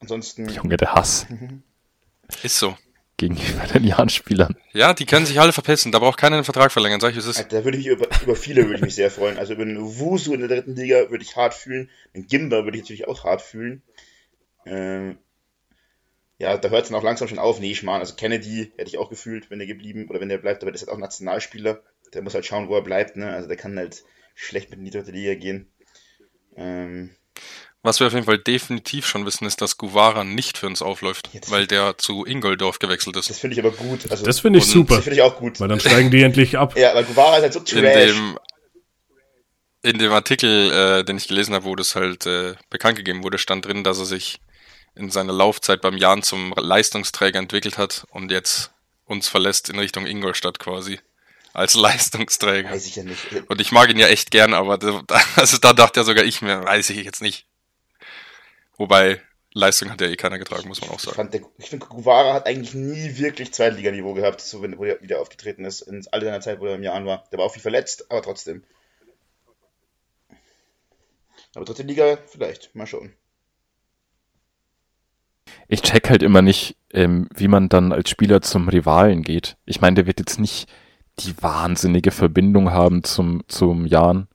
Ansonsten. 0.00 0.48
Junge, 0.48 0.78
der 0.78 0.94
Hass 0.94 1.26
Ist 2.42 2.58
so. 2.58 2.76
Gegenüber 3.20 3.66
den 3.72 3.84
Jahren-Spielern. 3.86 4.56
Ja, 4.72 4.94
die 4.94 5.04
können 5.04 5.26
sich 5.26 5.38
alle 5.38 5.52
verpissen. 5.52 5.92
Da 5.92 5.98
braucht 5.98 6.18
keiner 6.18 6.36
einen 6.36 6.44
Vertrag 6.44 6.72
verlängern, 6.72 7.00
sag 7.00 7.10
ich, 7.10 7.16
wie 7.16 7.20
es 7.20 7.26
ist. 7.26 7.52
Da 7.52 7.64
würde 7.64 7.78
ich 7.78 7.84
mich 7.84 7.92
über, 7.92 8.08
über 8.22 8.34
viele 8.34 8.64
würde 8.64 8.76
ich 8.76 8.80
mich 8.80 8.94
sehr 8.94 9.10
freuen. 9.10 9.38
Also 9.38 9.52
über 9.52 9.62
einen 9.62 9.98
Wusu 9.98 10.32
in 10.32 10.40
der 10.40 10.48
dritten 10.48 10.74
Liga 10.74 11.10
würde 11.10 11.22
ich 11.22 11.36
hart 11.36 11.54
fühlen. 11.54 11.90
Den 12.14 12.26
Gimba 12.26 12.64
würde 12.64 12.78
ich 12.78 12.84
natürlich 12.84 13.08
auch 13.08 13.24
hart 13.24 13.42
fühlen. 13.42 13.82
Ähm, 14.64 15.18
ja, 16.38 16.56
da 16.56 16.70
hört 16.70 16.84
es 16.84 16.88
dann 16.88 16.98
auch 16.98 17.04
langsam 17.04 17.28
schon 17.28 17.38
auf. 17.38 17.60
Nee, 17.60 17.74
Schmarrn. 17.74 18.00
Also 18.00 18.14
Kennedy 18.14 18.72
hätte 18.76 18.88
ich 18.88 18.98
auch 18.98 19.10
gefühlt, 19.10 19.50
wenn 19.50 19.58
der 19.58 19.68
geblieben 19.68 20.08
oder 20.08 20.20
wenn 20.20 20.30
der 20.30 20.38
bleibt, 20.38 20.62
aber 20.62 20.72
der 20.72 20.80
ist 20.80 20.86
halt 20.86 20.96
auch 20.96 21.00
Nationalspieler. 21.00 21.82
Der 22.14 22.22
muss 22.22 22.34
halt 22.34 22.46
schauen, 22.46 22.68
wo 22.68 22.74
er 22.74 22.82
bleibt, 22.82 23.16
ne? 23.16 23.30
Also 23.30 23.46
der 23.46 23.58
kann 23.58 23.76
halt 23.76 24.02
schlecht 24.34 24.70
mit 24.70 24.78
in 24.78 24.86
die 24.86 24.90
dritte 24.90 25.12
Liga 25.12 25.34
gehen. 25.34 25.70
Ähm, 26.56 27.10
Was 27.82 27.98
wir 27.98 28.06
auf 28.08 28.12
jeden 28.12 28.26
Fall 28.26 28.36
definitiv 28.38 29.06
schon 29.06 29.24
wissen, 29.24 29.46
ist, 29.46 29.62
dass 29.62 29.78
Guevara 29.78 30.22
nicht 30.22 30.58
für 30.58 30.66
uns 30.66 30.82
aufläuft, 30.82 31.30
Jetzt- 31.32 31.50
weil 31.50 31.66
der 31.66 31.96
zu 31.96 32.24
Ingoldorf 32.26 32.78
gewechselt 32.78 33.16
ist. 33.16 33.30
das 33.30 33.38
finde 33.38 33.54
ich 33.54 33.60
aber 33.64 33.70
gut. 33.74 34.10
Also, 34.10 34.24
Das 34.24 34.40
finde 34.40 34.58
ich 34.58 34.66
super, 34.66 34.96
das 34.96 35.04
finde 35.04 35.16
ich 35.16 35.22
auch 35.22 35.36
gut. 35.38 35.60
weil 35.60 35.68
dann 35.68 35.80
steigen 35.80 36.10
die 36.10 36.22
endlich 36.22 36.58
ab. 36.58 36.76
Ja, 36.76 36.94
weil 36.94 37.04
Guevara 37.04 37.36
ist 37.38 37.42
halt 37.42 37.52
so 37.54 37.60
in 37.60 37.64
trash. 37.64 37.94
dem 38.12 38.38
in 39.82 39.98
dem 39.98 40.12
Artikel, 40.12 40.70
äh, 40.72 41.04
den 41.04 41.16
ich 41.16 41.26
gelesen 41.26 41.54
habe, 41.54 41.64
wo 41.64 41.74
das 41.74 41.94
halt 41.94 42.26
äh, 42.26 42.54
bekannt 42.68 42.96
gegeben 42.98 43.22
wurde, 43.24 43.38
stand 43.38 43.64
drin, 43.64 43.82
dass 43.82 43.98
er 43.98 44.04
sich 44.04 44.38
in 44.94 45.10
seiner 45.10 45.32
Laufzeit 45.32 45.80
beim 45.80 45.96
Jahren 45.96 46.22
zum 46.22 46.52
Leistungsträger 46.54 47.38
entwickelt 47.38 47.78
hat 47.78 48.04
und 48.10 48.30
jetzt 48.30 48.72
uns 49.06 49.28
verlässt 49.28 49.70
in 49.70 49.78
Richtung 49.78 50.06
Ingolstadt 50.06 50.58
quasi 50.58 51.00
als 51.54 51.74
Leistungsträger. 51.76 52.70
Weiß 52.70 52.84
ich 52.86 52.96
ja 52.96 53.04
nicht. 53.04 53.20
Und 53.48 53.58
ich 53.62 53.72
mag 53.72 53.88
ihn 53.88 53.98
ja 53.98 54.08
echt 54.08 54.30
gern, 54.30 54.52
aber 54.52 54.76
da, 54.76 55.02
also 55.36 55.56
da 55.56 55.72
dachte 55.72 56.00
ja 56.00 56.04
sogar 56.04 56.24
ich 56.26 56.42
mir, 56.42 56.62
weiß 56.62 56.90
ich 56.90 57.02
jetzt 57.02 57.22
nicht. 57.22 57.46
Wobei 58.80 59.20
Leistung 59.52 59.90
hat 59.90 60.00
ja 60.00 60.06
eh 60.06 60.16
keiner 60.16 60.38
getragen, 60.38 60.66
muss 60.66 60.80
man 60.80 60.88
auch 60.88 60.94
Ich, 60.96 61.02
sagen. 61.02 61.16
fand 61.16 61.34
der, 61.34 61.42
ich 61.58 61.68
finde, 61.68 61.84
Guevara 61.84 62.32
hat 62.32 62.46
eigentlich 62.46 62.72
nie 62.72 63.18
wirklich 63.18 63.52
Zweitliganiveau 63.52 64.14
gehabt, 64.14 64.40
so 64.40 64.62
wenn 64.62 64.78
wo 64.78 64.84
er 64.84 65.02
wieder 65.02 65.20
aufgetreten 65.20 65.66
ist, 65.66 65.82
in 65.82 66.02
all 66.10 66.22
seiner 66.22 66.40
Zeit, 66.40 66.60
wo 66.60 66.66
er 66.66 66.76
im 66.76 66.82
Jahr 66.82 67.04
war. 67.04 67.24
Der 67.30 67.38
war 67.38 67.44
auch 67.44 67.52
viel 67.52 67.60
verletzt, 67.60 68.10
aber 68.10 68.22
trotzdem. 68.22 68.64
Aber 71.54 71.66
dritte 71.66 71.82
Liga 71.82 72.16
vielleicht, 72.26 72.74
mal 72.74 72.86
schauen. 72.86 73.12
Ich 75.68 75.82
check 75.82 76.08
halt 76.08 76.22
immer 76.22 76.40
nicht, 76.40 76.78
ähm, 76.90 77.28
wie 77.36 77.48
man 77.48 77.68
dann 77.68 77.92
als 77.92 78.08
Spieler 78.08 78.40
zum 78.40 78.70
Rivalen 78.70 79.22
geht. 79.22 79.58
Ich 79.66 79.82
meine, 79.82 79.96
der 79.96 80.06
wird 80.06 80.20
jetzt 80.20 80.40
nicht 80.40 80.72
die 81.18 81.34
wahnsinnige 81.42 82.12
Verbindung 82.12 82.70
haben 82.70 83.04
zum, 83.04 83.42
zum 83.46 83.84
Jan. 83.84 84.26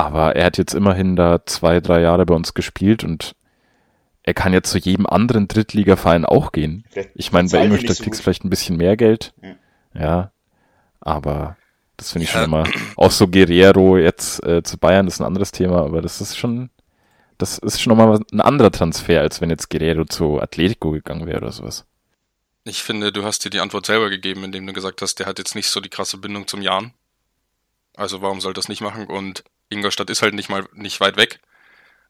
Aber 0.00 0.36
er 0.36 0.46
hat 0.46 0.58
jetzt 0.58 0.74
immerhin 0.74 1.16
da 1.16 1.44
zwei, 1.46 1.80
drei 1.80 2.00
Jahre 2.00 2.24
bei 2.26 2.34
uns 2.34 2.54
gespielt 2.54 3.04
und 3.04 3.34
er 4.22 4.34
kann 4.34 4.52
ja 4.52 4.62
zu 4.62 4.78
jedem 4.78 5.06
anderen 5.06 5.48
Drittligaverein 5.48 6.24
auch 6.24 6.52
gehen. 6.52 6.84
Vielleicht 6.90 7.10
Ich 7.14 7.32
meine, 7.32 7.48
bei 7.48 7.64
Ingolstadt 7.64 7.96
so 7.96 8.04
kriegst 8.04 8.20
du 8.20 8.24
vielleicht 8.24 8.44
ein 8.44 8.50
bisschen 8.50 8.76
mehr 8.76 8.96
Geld. 8.96 9.32
Ja. 9.42 9.54
Ja. 10.00 10.32
Aber 11.00 11.56
das 11.96 12.12
finde 12.12 12.24
ich 12.24 12.30
schon 12.30 12.40
Ja. 12.40 12.46
immer. 12.46 12.64
Auch 12.96 13.10
so 13.10 13.28
Guerrero 13.28 13.98
jetzt 13.98 14.42
äh, 14.44 14.62
zu 14.62 14.78
Bayern 14.78 15.06
ist 15.06 15.20
ein 15.20 15.26
anderes 15.26 15.52
Thema, 15.52 15.82
aber 15.82 16.00
das 16.02 16.20
ist 16.20 16.36
schon, 16.38 16.70
das 17.38 17.58
ist 17.58 17.80
schon 17.80 17.96
nochmal 17.96 18.20
ein 18.32 18.40
anderer 18.40 18.70
Transfer, 18.70 19.20
als 19.20 19.40
wenn 19.40 19.50
jetzt 19.50 19.70
Guerrero 19.70 20.04
zu 20.04 20.40
Atletico 20.40 20.90
gegangen 20.92 21.26
wäre 21.26 21.38
oder 21.38 21.52
sowas. 21.52 21.86
Ich 22.64 22.82
finde, 22.82 23.10
du 23.12 23.24
hast 23.24 23.44
dir 23.44 23.50
die 23.50 23.60
Antwort 23.60 23.86
selber 23.86 24.10
gegeben, 24.10 24.44
indem 24.44 24.66
du 24.66 24.72
gesagt 24.74 25.00
hast, 25.02 25.18
der 25.18 25.26
hat 25.26 25.38
jetzt 25.38 25.54
nicht 25.54 25.68
so 25.68 25.80
die 25.80 25.88
krasse 25.88 26.18
Bindung 26.18 26.46
zum 26.46 26.60
Jan. 26.62 26.92
Also 27.96 28.20
warum 28.22 28.40
soll 28.40 28.52
das 28.52 28.68
nicht 28.68 28.82
machen? 28.82 29.06
Und 29.06 29.44
Ingolstadt 29.70 30.10
ist 30.10 30.22
halt 30.22 30.34
nicht 30.34 30.50
mal 30.50 30.68
nicht 30.74 31.00
weit 31.00 31.16
weg. 31.16 31.40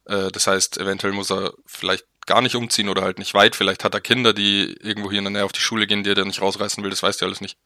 Äh, 0.07 0.31
das 0.33 0.47
heißt, 0.47 0.79
eventuell 0.79 1.13
muss 1.13 1.31
er 1.31 1.53
vielleicht 1.67 2.07
gar 2.27 2.43
nicht 2.43 2.57
umziehen 2.57 2.89
oder 2.89 3.03
halt 3.03 3.19
nicht 3.19 3.35
weit. 3.35 3.57
Vielleicht 3.57 3.85
hat 3.85 3.95
er 3.95 4.01
Kinder, 4.01 4.33
die 4.33 4.77
irgendwo 4.81 5.11
hier 5.11 5.19
in 5.19 5.25
der 5.25 5.33
Nähe 5.33 5.45
auf 5.45 5.53
die 5.53 5.61
Schule 5.61 5.87
gehen, 5.87 6.03
die 6.03 6.11
er 6.11 6.25
nicht 6.25 6.43
rausreißen 6.43 6.83
will. 6.83 6.91
Das 6.91 7.03
weißt 7.03 7.21
du 7.21 7.27
alles 7.27 7.41
nicht. 7.41 7.59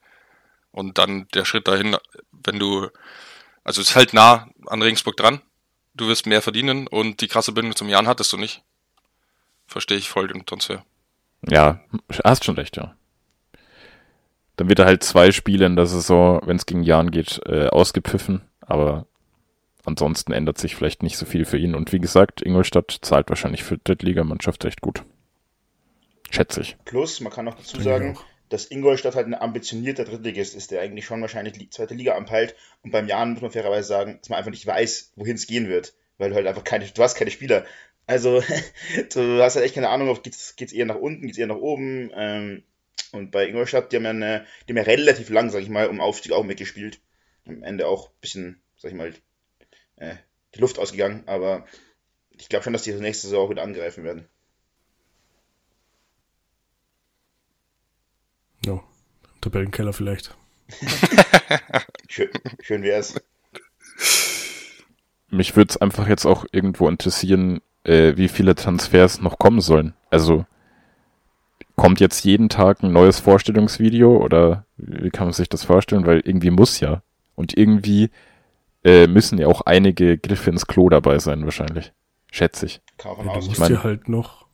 Und 0.70 0.98
dann 0.98 1.28
der 1.34 1.44
Schritt 1.44 1.68
dahin, 1.68 1.96
wenn 2.32 2.58
du, 2.58 2.88
also 3.62 3.80
es 3.80 3.90
ist 3.90 3.96
halt 3.96 4.12
nah 4.12 4.48
an 4.66 4.82
Regensburg 4.82 5.16
dran. 5.16 5.40
Du 5.94 6.08
wirst 6.08 6.26
mehr 6.26 6.42
verdienen 6.42 6.88
und 6.88 7.20
die 7.20 7.28
krasse 7.28 7.52
Bindung 7.52 7.76
zum 7.76 7.88
Jan 7.88 8.08
hattest 8.08 8.32
du 8.32 8.36
nicht. 8.36 8.62
Verstehe 9.66 9.98
ich 9.98 10.08
voll 10.08 10.28
den 10.28 10.44
Transfer. 10.44 10.84
Ja, 11.48 11.80
hast 12.24 12.44
schon 12.44 12.56
recht, 12.56 12.76
ja. 12.76 12.96
dann 14.56 14.68
wird 14.68 14.78
er 14.78 14.86
halt 14.86 15.04
zwei 15.04 15.30
Spiele 15.30 15.66
in 15.66 15.76
der 15.76 15.86
Saison, 15.86 16.40
wenn 16.46 16.56
es 16.56 16.66
gegen 16.66 16.82
Jan 16.82 17.10
geht, 17.10 17.40
äh, 17.46 17.68
ausgepfiffen. 17.68 18.42
Aber 18.60 19.06
ansonsten 19.86 20.32
ändert 20.32 20.58
sich 20.58 20.74
vielleicht 20.74 21.02
nicht 21.02 21.16
so 21.16 21.26
viel 21.26 21.44
für 21.44 21.58
ihn. 21.58 21.74
Und 21.74 21.92
wie 21.92 21.98
gesagt, 21.98 22.42
Ingolstadt 22.42 22.98
zahlt 23.02 23.28
wahrscheinlich 23.28 23.62
für 23.62 23.78
Drittligamannschaft 23.78 24.64
recht 24.64 24.80
gut. 24.80 25.04
Schätze 26.30 26.62
ich. 26.62 26.76
Plus, 26.84 27.20
man 27.20 27.32
kann 27.32 27.44
noch 27.44 27.54
dazu 27.54 27.80
sagen, 27.80 28.16
auch. 28.16 28.24
dass 28.48 28.70
Ingolstadt 28.70 29.14
halt 29.14 29.26
ein 29.26 29.34
ambitionierter 29.34 30.04
Drittligist 30.04 30.54
ist, 30.54 30.70
der 30.70 30.80
eigentlich 30.80 31.04
schon 31.04 31.20
wahrscheinlich 31.20 31.54
die 31.54 31.70
zweite 31.70 31.94
Liga 31.94 32.16
anpeilt. 32.16 32.56
Und 32.82 32.90
beim 32.90 33.08
Jan 33.08 33.32
muss 33.32 33.42
man 33.42 33.50
fairerweise 33.50 33.86
sagen, 33.86 34.18
dass 34.20 34.28
man 34.28 34.38
einfach 34.38 34.50
nicht 34.50 34.66
weiß, 34.66 35.12
wohin 35.16 35.36
es 35.36 35.46
gehen 35.46 35.68
wird. 35.68 35.94
Weil 36.18 36.30
du 36.30 36.36
halt 36.36 36.46
einfach 36.46 36.64
keine, 36.64 36.86
du 36.86 37.02
hast 37.02 37.16
keine 37.16 37.30
Spieler. 37.30 37.64
Also, 38.06 38.42
du 39.14 39.42
hast 39.42 39.56
halt 39.56 39.64
echt 39.64 39.74
keine 39.74 39.90
Ahnung, 39.90 40.08
ob 40.08 40.22
geht's, 40.22 40.56
geht's 40.56 40.72
eher 40.72 40.86
nach 40.86 40.96
unten, 40.96 41.26
geht's 41.26 41.38
eher 41.38 41.46
nach 41.46 41.56
oben. 41.56 42.10
Ähm, 42.14 42.62
und 43.12 43.30
bei 43.30 43.46
Ingolstadt, 43.46 43.92
die 43.92 43.96
haben 43.96 44.04
ja, 44.04 44.10
eine, 44.10 44.46
die 44.66 44.72
haben 44.72 44.78
ja 44.78 44.82
relativ 44.82 45.30
lang, 45.30 45.50
sag 45.50 45.62
ich 45.62 45.68
mal, 45.68 45.88
um 45.88 46.00
Aufstieg 46.00 46.32
auch 46.32 46.44
mitgespielt. 46.44 47.00
Am 47.46 47.62
Ende 47.62 47.86
auch 47.86 48.08
ein 48.08 48.20
bisschen, 48.20 48.62
sag 48.76 48.90
ich 48.90 48.96
mal, 48.96 49.12
äh, 49.96 50.16
die 50.54 50.60
Luft 50.60 50.78
ausgegangen. 50.78 51.24
Aber 51.26 51.64
ich 52.30 52.48
glaube 52.48 52.64
schon, 52.64 52.72
dass 52.72 52.82
die 52.82 52.92
nächste 52.92 53.26
Saison 53.26 53.46
auch 53.46 53.50
wieder 53.50 53.62
angreifen 53.62 54.04
werden. 54.04 54.28
Ja, 58.64 58.82
Tabellenkeller 59.40 59.92
vielleicht. 59.92 60.36
Schön, 62.08 62.30
schön 62.60 62.82
wär's. 62.84 63.14
Mich 65.30 65.56
würde 65.56 65.70
es 65.70 65.76
einfach 65.76 66.08
jetzt 66.08 66.26
auch 66.26 66.46
irgendwo 66.52 66.88
interessieren, 66.88 67.60
äh, 67.82 68.16
wie 68.16 68.28
viele 68.28 68.54
Transfers 68.54 69.20
noch 69.20 69.38
kommen 69.38 69.60
sollen. 69.60 69.94
Also 70.10 70.46
kommt 71.76 72.00
jetzt 72.00 72.24
jeden 72.24 72.48
Tag 72.48 72.82
ein 72.82 72.92
neues 72.92 73.18
Vorstellungsvideo 73.18 74.16
oder 74.16 74.64
wie 74.76 75.10
kann 75.10 75.26
man 75.26 75.32
sich 75.32 75.48
das 75.48 75.64
vorstellen? 75.64 76.06
Weil 76.06 76.20
irgendwie 76.20 76.50
muss 76.50 76.78
ja. 76.80 77.02
Und 77.34 77.56
irgendwie 77.56 78.10
äh, 78.84 79.06
müssen 79.06 79.38
ja 79.38 79.46
auch 79.46 79.62
einige 79.62 80.18
Griffe 80.18 80.50
ins 80.50 80.66
Klo 80.66 80.88
dabei 80.88 81.18
sein, 81.18 81.44
wahrscheinlich. 81.44 81.92
Schätze 82.30 82.66
ich. 82.66 82.80
Ja, 83.04 83.14
du 83.14 83.22
musst 83.46 83.58
mein- 83.60 83.68
dir 83.72 83.82
halt 83.84 84.08
noch 84.08 84.46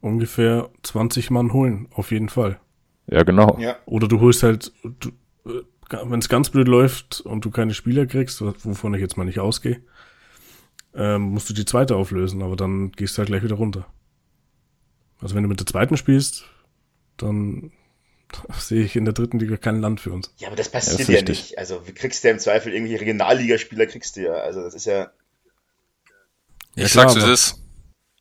ungefähr 0.00 0.70
20 0.82 1.30
Mann 1.30 1.52
holen, 1.52 1.88
auf 1.92 2.10
jeden 2.10 2.28
Fall. 2.28 2.60
Ja, 3.06 3.22
genau. 3.22 3.58
Ja, 3.58 3.76
Oder 3.86 4.08
du 4.08 4.20
holst 4.20 4.42
halt, 4.42 4.72
wenn 5.90 6.18
es 6.18 6.28
ganz 6.28 6.50
blöd 6.50 6.68
läuft 6.68 7.20
und 7.20 7.44
du 7.44 7.50
keine 7.50 7.74
Spieler 7.74 8.06
kriegst, 8.06 8.40
wovon 8.40 8.94
ich 8.94 9.00
jetzt 9.00 9.16
mal 9.16 9.24
nicht 9.24 9.40
ausgehe, 9.40 9.82
ähm, 10.94 11.22
musst 11.22 11.50
du 11.50 11.54
die 11.54 11.64
zweite 11.64 11.96
auflösen, 11.96 12.42
aber 12.42 12.56
dann 12.56 12.92
gehst 12.92 13.16
du 13.16 13.18
halt 13.18 13.28
gleich 13.28 13.42
wieder 13.42 13.56
runter. 13.56 13.86
Also 15.20 15.34
wenn 15.34 15.42
du 15.42 15.48
mit 15.48 15.60
der 15.60 15.66
zweiten 15.66 15.96
spielst, 15.96 16.44
dann 17.16 17.72
sehe 18.58 18.84
ich 18.84 18.96
in 18.96 19.04
der 19.04 19.14
dritten 19.14 19.38
Liga 19.38 19.56
kein 19.56 19.80
Land 19.80 20.00
für 20.00 20.12
uns. 20.12 20.32
Ja, 20.38 20.48
aber 20.48 20.56
das 20.56 20.66
Ja, 20.66 20.72
passiert 20.72 21.08
ja, 21.08 21.14
richtig. 21.16 21.38
nicht. 21.40 21.58
Also, 21.58 21.86
wie 21.86 21.92
kriegst 21.92 22.22
du 22.24 22.28
ja 22.28 22.34
im 22.34 22.40
Zweifel 22.40 22.72
irgendwelche 22.72 23.00
Regionalligaspieler, 23.00 23.86
kriegst 23.86 24.16
du 24.16 24.22
ja. 24.22 24.32
Also, 24.34 24.62
das 24.62 24.74
ist 24.74 24.86
ja. 24.86 25.10
Ja, 26.76 26.86
Ich 26.86 26.92
klar, 26.92 27.08
sag's, 27.08 27.24
wie 27.26 27.30
es 27.30 27.40
ist. 27.52 27.60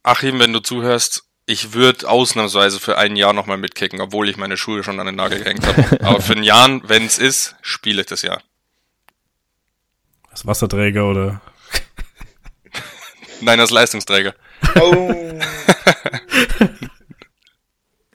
Achim, 0.03 0.39
wenn 0.39 0.53
du 0.53 0.60
zuhörst, 0.60 1.24
ich 1.46 1.74
würde 1.74 2.08
ausnahmsweise 2.10 2.79
für 2.79 2.98
ein 2.98 3.15
Jahr 3.15 3.34
nochmal 3.34 3.58
mitkicken, 3.58 4.00
obwohl 4.01 4.29
ich 4.29 4.38
meine 4.38 4.58
Schuhe 4.58 4.84
schon 4.84 5.00
an 5.00 5.05
den 5.08 5.15
Nagel 5.15 5.43
gehängt 5.43 5.65
habe. 5.65 6.01
Aber 6.05 6.22
für 6.22 6.34
ein 6.34 6.43
Jahr, 6.43 6.82
wenn 6.88 7.05
es 7.05 7.17
ist, 7.17 7.55
spiele 7.62 8.01
ich 8.01 8.08
das 8.08 8.22
Jahr. 8.22 8.41
Als 10.29 10.46
Wasserträger 10.46 11.05
oder 11.08 11.41
Nein, 13.41 13.60
als 13.60 13.72
Leistungsträger. 13.72 14.36
Oh, 14.79 15.39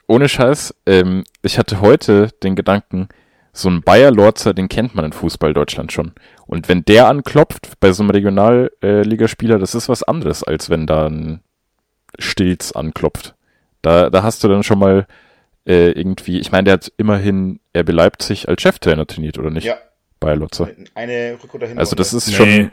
Ohne 0.08 0.28
Scheiß, 0.28 0.74
ähm, 0.86 1.24
ich 1.42 1.58
hatte 1.58 1.80
heute 1.80 2.30
den 2.42 2.56
Gedanken, 2.56 3.08
so 3.52 3.68
ein 3.68 3.82
Bayer 3.82 4.10
Lorzer, 4.10 4.54
den 4.54 4.68
kennt 4.68 4.94
man 4.94 5.04
in 5.04 5.12
Fußball 5.12 5.52
Deutschland 5.52 5.92
schon. 5.92 6.12
Und 6.46 6.68
wenn 6.68 6.84
der 6.84 7.08
anklopft 7.08 7.78
bei 7.80 7.92
so 7.92 8.02
einem 8.02 8.10
Regionalligaspieler, 8.10 9.58
das 9.58 9.74
ist 9.74 9.88
was 9.88 10.02
anderes, 10.02 10.42
als 10.44 10.70
wenn 10.70 10.86
da 10.86 11.06
ein 11.08 11.40
Stilz 12.18 12.72
anklopft. 12.72 13.34
Da, 13.82 14.10
da 14.10 14.22
hast 14.22 14.42
du 14.44 14.48
dann 14.48 14.62
schon 14.62 14.78
mal 14.78 15.06
äh, 15.66 15.90
irgendwie, 15.90 16.38
ich 16.38 16.52
meine, 16.52 16.64
der 16.64 16.74
hat 16.74 16.92
immerhin 16.96 17.60
RB 17.76 17.90
Leipzig 17.90 18.48
als 18.48 18.62
Cheftrainer 18.62 19.06
trainiert, 19.06 19.38
oder 19.38 19.50
nicht? 19.50 19.64
ja. 19.64 19.76
Bayer 20.20 20.34
Lorzer. 20.36 20.68
Eine 20.96 21.34
Rück- 21.34 21.54
oder 21.54 21.66
Hinrunde. 21.68 21.78
Also 21.80 21.94
das 21.94 22.12
ist 22.12 22.26
Nee. 22.28 22.34
schon 22.34 22.70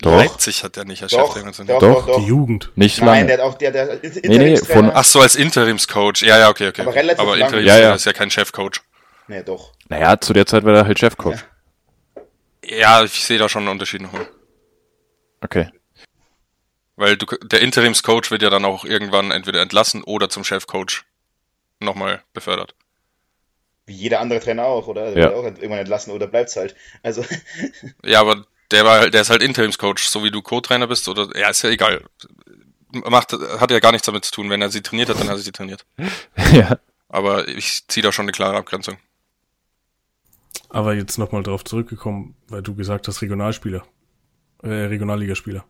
doch 0.00 0.12
Leipzig 0.16 0.62
hat 0.62 0.76
er 0.76 0.84
nicht 0.84 1.02
als 1.02 1.12
Doch, 1.12 1.34
Cheftrainer 1.34 1.52
doch. 1.52 1.78
Doch, 1.80 2.06
doch, 2.06 2.18
die 2.20 2.26
Jugend. 2.26 2.70
nicht 2.74 2.98
Nein, 3.00 3.06
lange. 3.08 3.26
der 3.28 3.38
hat 3.38 3.44
auch 3.44 3.54
der, 3.58 3.70
der 3.72 4.00
Nee, 4.24 4.38
nee, 4.38 4.56
von- 4.58 4.90
Ach 4.92 5.04
so, 5.04 5.20
als 5.20 5.36
Interimscoach. 5.36 6.20
Ja, 6.22 6.38
ja, 6.38 6.48
okay, 6.50 6.68
okay. 6.68 6.82
Aber 6.82 6.94
relativ 6.94 7.20
Aber 7.20 7.36
lang. 7.36 7.46
Interimstrainer 7.48 7.80
Ja, 7.82 7.88
ja. 7.90 7.94
ist 7.94 8.04
ja 8.04 8.12
kein 8.12 8.30
Chefcoach. 8.30 8.80
Nee, 9.28 9.42
doch. 9.42 9.72
Naja, 9.88 10.20
zu 10.20 10.32
der 10.32 10.46
Zeit 10.46 10.64
war 10.64 10.74
er 10.74 10.86
halt 10.86 10.98
Chefcoach. 10.98 11.38
Ja, 12.64 13.02
ich 13.04 13.24
sehe 13.24 13.38
da 13.38 13.48
schon 13.48 13.62
einen 13.62 13.70
Unterschied 13.72 14.02
nochmal. 14.02 14.28
Okay. 15.40 15.70
Weil 16.96 17.16
du, 17.16 17.26
der 17.42 17.60
Interimscoach 17.60 18.30
wird 18.30 18.42
ja 18.42 18.50
dann 18.50 18.64
auch 18.64 18.84
irgendwann 18.84 19.30
entweder 19.30 19.60
entlassen 19.62 20.02
oder 20.02 20.28
zum 20.28 20.44
Chefcoach 20.44 21.04
nochmal 21.80 22.22
befördert. 22.32 22.74
Wie 23.86 23.94
jeder 23.94 24.20
andere 24.20 24.40
Trainer 24.40 24.64
auch, 24.64 24.88
oder? 24.88 25.12
Der 25.12 25.22
Ja. 25.24 25.28
wird 25.30 25.34
auch 25.38 25.44
irgendwann 25.44 25.78
entlassen 25.78 26.12
oder 26.12 26.26
bleibt's 26.26 26.56
halt. 26.56 26.74
Also, 27.02 27.24
Ja, 28.04 28.20
aber 28.20 28.44
der 28.70 28.84
war 28.84 29.00
halt, 29.00 29.14
der 29.14 29.22
ist 29.22 29.30
halt 29.30 29.42
Interimscoach, 29.42 29.98
so 29.98 30.24
wie 30.24 30.30
du 30.30 30.42
Co-Trainer 30.42 30.86
bist 30.86 31.08
oder, 31.08 31.28
ja, 31.38 31.48
ist 31.48 31.62
ja 31.62 31.70
egal. 31.70 32.04
Macht, 32.92 33.32
hat 33.32 33.70
ja 33.70 33.80
gar 33.80 33.92
nichts 33.92 34.06
damit 34.06 34.24
zu 34.24 34.32
tun. 34.32 34.48
Wenn 34.48 34.62
er 34.62 34.70
sie 34.70 34.80
trainiert 34.80 35.08
hat, 35.08 35.20
dann 35.20 35.28
hat 35.28 35.36
er 35.36 35.42
sie 35.42 35.52
trainiert. 35.52 35.84
ja. 36.52 36.78
Aber 37.08 37.46
ich 37.48 37.86
ziehe 37.88 38.02
da 38.02 38.12
schon 38.12 38.24
eine 38.24 38.32
klare 38.32 38.56
Abgrenzung. 38.56 38.96
Aber 40.68 40.94
jetzt 40.94 41.18
nochmal 41.18 41.42
drauf 41.42 41.64
zurückgekommen, 41.64 42.36
weil 42.48 42.62
du 42.62 42.74
gesagt 42.74 43.06
hast, 43.08 43.22
Regionalspieler. 43.22 43.84
Äh, 44.62 44.68
Regionalligaspieler. 44.68 45.64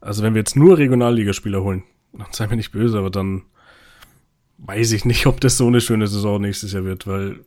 Also 0.00 0.22
wenn 0.22 0.34
wir 0.34 0.40
jetzt 0.40 0.56
nur 0.56 0.78
Regionalligaspieler 0.78 1.62
holen, 1.62 1.84
dann 2.12 2.32
sei 2.32 2.46
mir 2.46 2.56
nicht 2.56 2.72
böse, 2.72 2.98
aber 2.98 3.10
dann 3.10 3.44
weiß 4.58 4.92
ich 4.92 5.04
nicht, 5.04 5.26
ob 5.26 5.40
das 5.40 5.56
so 5.56 5.66
eine 5.66 5.80
schöne 5.80 6.06
Saison 6.06 6.40
nächstes 6.40 6.72
Jahr 6.72 6.84
wird, 6.84 7.06
weil 7.06 7.40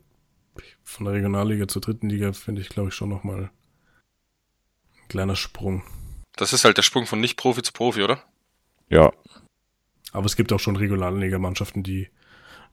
von 0.82 1.06
der 1.06 1.14
Regionalliga 1.14 1.68
zur 1.68 1.82
dritten 1.82 2.08
Liga 2.08 2.32
finde 2.32 2.60
ich, 2.60 2.68
glaube 2.68 2.88
ich, 2.88 2.94
schon 2.94 3.08
nochmal 3.08 3.50
kleiner 5.14 5.36
Sprung. 5.36 5.84
Das 6.34 6.52
ist 6.52 6.64
halt 6.64 6.76
der 6.76 6.82
Sprung 6.82 7.06
von 7.06 7.20
Nicht-Profi 7.20 7.62
zu 7.62 7.72
Profi, 7.72 8.02
oder? 8.02 8.18
Ja. 8.88 9.12
Aber 10.10 10.26
es 10.26 10.34
gibt 10.34 10.52
auch 10.52 10.58
schon 10.58 10.74
Regionalliga-Mannschaften, 10.74 11.84
die, 11.84 12.08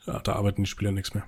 ja, 0.07 0.19
da 0.21 0.33
arbeiten 0.33 0.63
die 0.63 0.69
Spieler 0.69 0.91
nichts 0.91 1.13
mehr. 1.13 1.23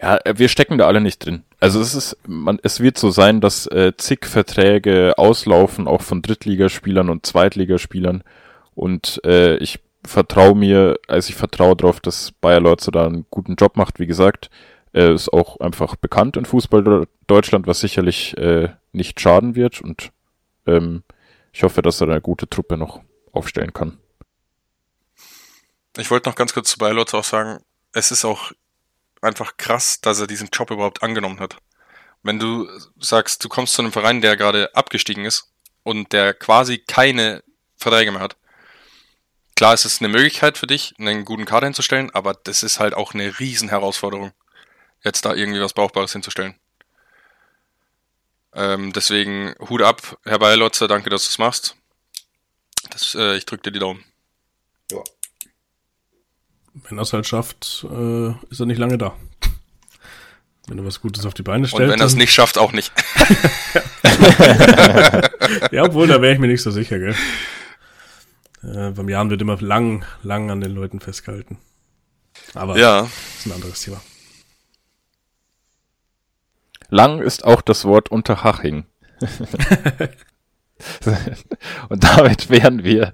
Ja, 0.00 0.16
äh, 0.24 0.38
wir 0.38 0.48
stecken 0.48 0.78
da 0.78 0.86
alle 0.86 1.02
nicht 1.02 1.18
drin. 1.18 1.44
Also 1.60 1.82
es 1.82 1.94
ist, 1.94 2.16
man, 2.26 2.58
es 2.62 2.80
wird 2.80 2.96
so 2.96 3.10
sein, 3.10 3.42
dass 3.42 3.66
äh, 3.66 3.92
zig 3.98 4.24
Verträge 4.24 5.18
auslaufen, 5.18 5.86
auch 5.86 6.00
von 6.00 6.22
Drittligaspielern 6.22 7.10
und 7.10 7.26
Zweitligaspielern. 7.26 8.24
Und 8.74 9.20
äh, 9.26 9.58
ich 9.58 9.80
vertraue 10.02 10.54
mir, 10.54 10.98
also 11.08 11.28
ich 11.28 11.36
vertraue 11.36 11.76
darauf, 11.76 12.00
dass 12.00 12.32
Bayer 12.32 12.60
Lorzer 12.60 12.90
da 12.90 13.04
einen 13.04 13.26
guten 13.28 13.56
Job 13.56 13.76
macht. 13.76 13.98
Wie 13.98 14.06
gesagt, 14.06 14.48
äh, 14.94 15.12
ist 15.12 15.32
auch 15.32 15.60
einfach 15.60 15.96
bekannt 15.96 16.36
in 16.36 16.44
Fußball 16.44 17.06
Deutschland, 17.26 17.66
was 17.66 17.80
sicherlich 17.80 18.36
äh, 18.36 18.70
nicht 18.92 19.20
schaden 19.20 19.54
wird. 19.54 19.80
Und 19.80 20.10
ähm, 20.66 21.02
ich 21.52 21.62
hoffe, 21.62 21.82
dass 21.82 22.00
er 22.00 22.08
eine 22.08 22.20
gute 22.20 22.48
Truppe 22.48 22.76
noch 22.76 23.00
aufstellen 23.32 23.72
kann. 23.72 23.98
Ich 25.96 26.10
wollte 26.10 26.28
noch 26.28 26.36
ganz 26.36 26.54
kurz 26.54 26.70
zu 26.70 26.78
Baylotz 26.78 27.14
auch 27.14 27.24
sagen, 27.24 27.62
es 27.92 28.10
ist 28.10 28.24
auch 28.24 28.52
einfach 29.20 29.56
krass, 29.56 30.00
dass 30.00 30.20
er 30.20 30.26
diesen 30.26 30.48
Job 30.52 30.70
überhaupt 30.70 31.02
angenommen 31.02 31.40
hat. 31.40 31.56
Wenn 32.22 32.38
du 32.38 32.68
sagst, 32.98 33.44
du 33.44 33.48
kommst 33.48 33.74
zu 33.74 33.82
einem 33.82 33.92
Verein, 33.92 34.20
der 34.20 34.36
gerade 34.36 34.74
abgestiegen 34.74 35.24
ist 35.24 35.52
und 35.82 36.12
der 36.12 36.34
quasi 36.34 36.78
keine 36.78 37.42
Verträge 37.76 38.12
mehr 38.12 38.20
hat. 38.20 38.36
Klar, 39.56 39.74
es 39.74 39.84
ist 39.84 40.00
eine 40.00 40.08
Möglichkeit 40.08 40.58
für 40.58 40.66
dich, 40.66 40.94
einen 40.98 41.24
guten 41.24 41.44
Kader 41.44 41.66
hinzustellen, 41.66 42.10
aber 42.14 42.34
das 42.34 42.62
ist 42.62 42.78
halt 42.78 42.94
auch 42.94 43.14
eine 43.14 43.40
riesen 43.40 43.68
Herausforderung, 43.68 44.32
jetzt 45.04 45.24
da 45.24 45.34
irgendwie 45.34 45.60
was 45.60 45.72
Brauchbares 45.72 46.12
hinzustellen. 46.12 46.54
Ähm, 48.54 48.92
deswegen 48.92 49.54
Hut 49.68 49.82
ab, 49.82 50.18
Herr 50.24 50.38
Bayerlotzer, 50.38 50.88
danke, 50.88 51.10
dass 51.10 51.24
du 51.24 51.28
es 51.28 51.38
machst. 51.38 51.76
Das, 52.90 53.14
äh, 53.14 53.36
ich 53.36 53.44
drücke 53.46 53.64
dir 53.64 53.72
die 53.72 53.78
Daumen. 53.78 54.04
ja. 54.90 54.98
Wenn 56.88 56.98
er 56.98 57.02
es 57.02 57.12
halt 57.12 57.26
schafft, 57.26 57.84
äh, 57.90 58.28
ist 58.50 58.60
er 58.60 58.66
nicht 58.66 58.78
lange 58.78 58.98
da. 58.98 59.16
Wenn 60.68 60.78
er 60.78 60.84
was 60.84 61.00
Gutes 61.00 61.26
auf 61.26 61.34
die 61.34 61.42
Beine 61.42 61.64
Und 61.64 61.68
stellt. 61.70 61.90
wenn 61.90 61.98
er 61.98 62.06
es 62.06 62.14
nicht 62.14 62.32
schafft, 62.32 62.56
auch 62.58 62.72
nicht. 62.72 62.92
Ja, 65.72 65.84
obwohl, 65.84 66.06
da 66.06 66.20
wäre 66.20 66.34
ich 66.34 66.38
mir 66.38 66.46
nicht 66.46 66.62
so 66.62 66.70
sicher, 66.70 66.98
gell. 66.98 67.16
Äh, 68.62 68.90
beim 68.90 69.08
Jahren 69.08 69.30
wird 69.30 69.40
immer 69.40 69.56
lang, 69.60 70.04
lang 70.22 70.50
an 70.50 70.60
den 70.60 70.72
Leuten 70.74 71.00
festgehalten. 71.00 71.56
Aber 72.54 72.76
Ja, 72.78 73.02
das 73.02 73.10
ist 73.38 73.46
ein 73.46 73.52
anderes 73.52 73.80
Thema. 73.80 74.00
Lang 76.90 77.20
ist 77.20 77.44
auch 77.44 77.60
das 77.60 77.84
Wort 77.84 78.10
Unterhaching. 78.10 78.86
Und 81.88 82.04
damit 82.04 82.50
wären 82.50 82.84
wir 82.84 83.12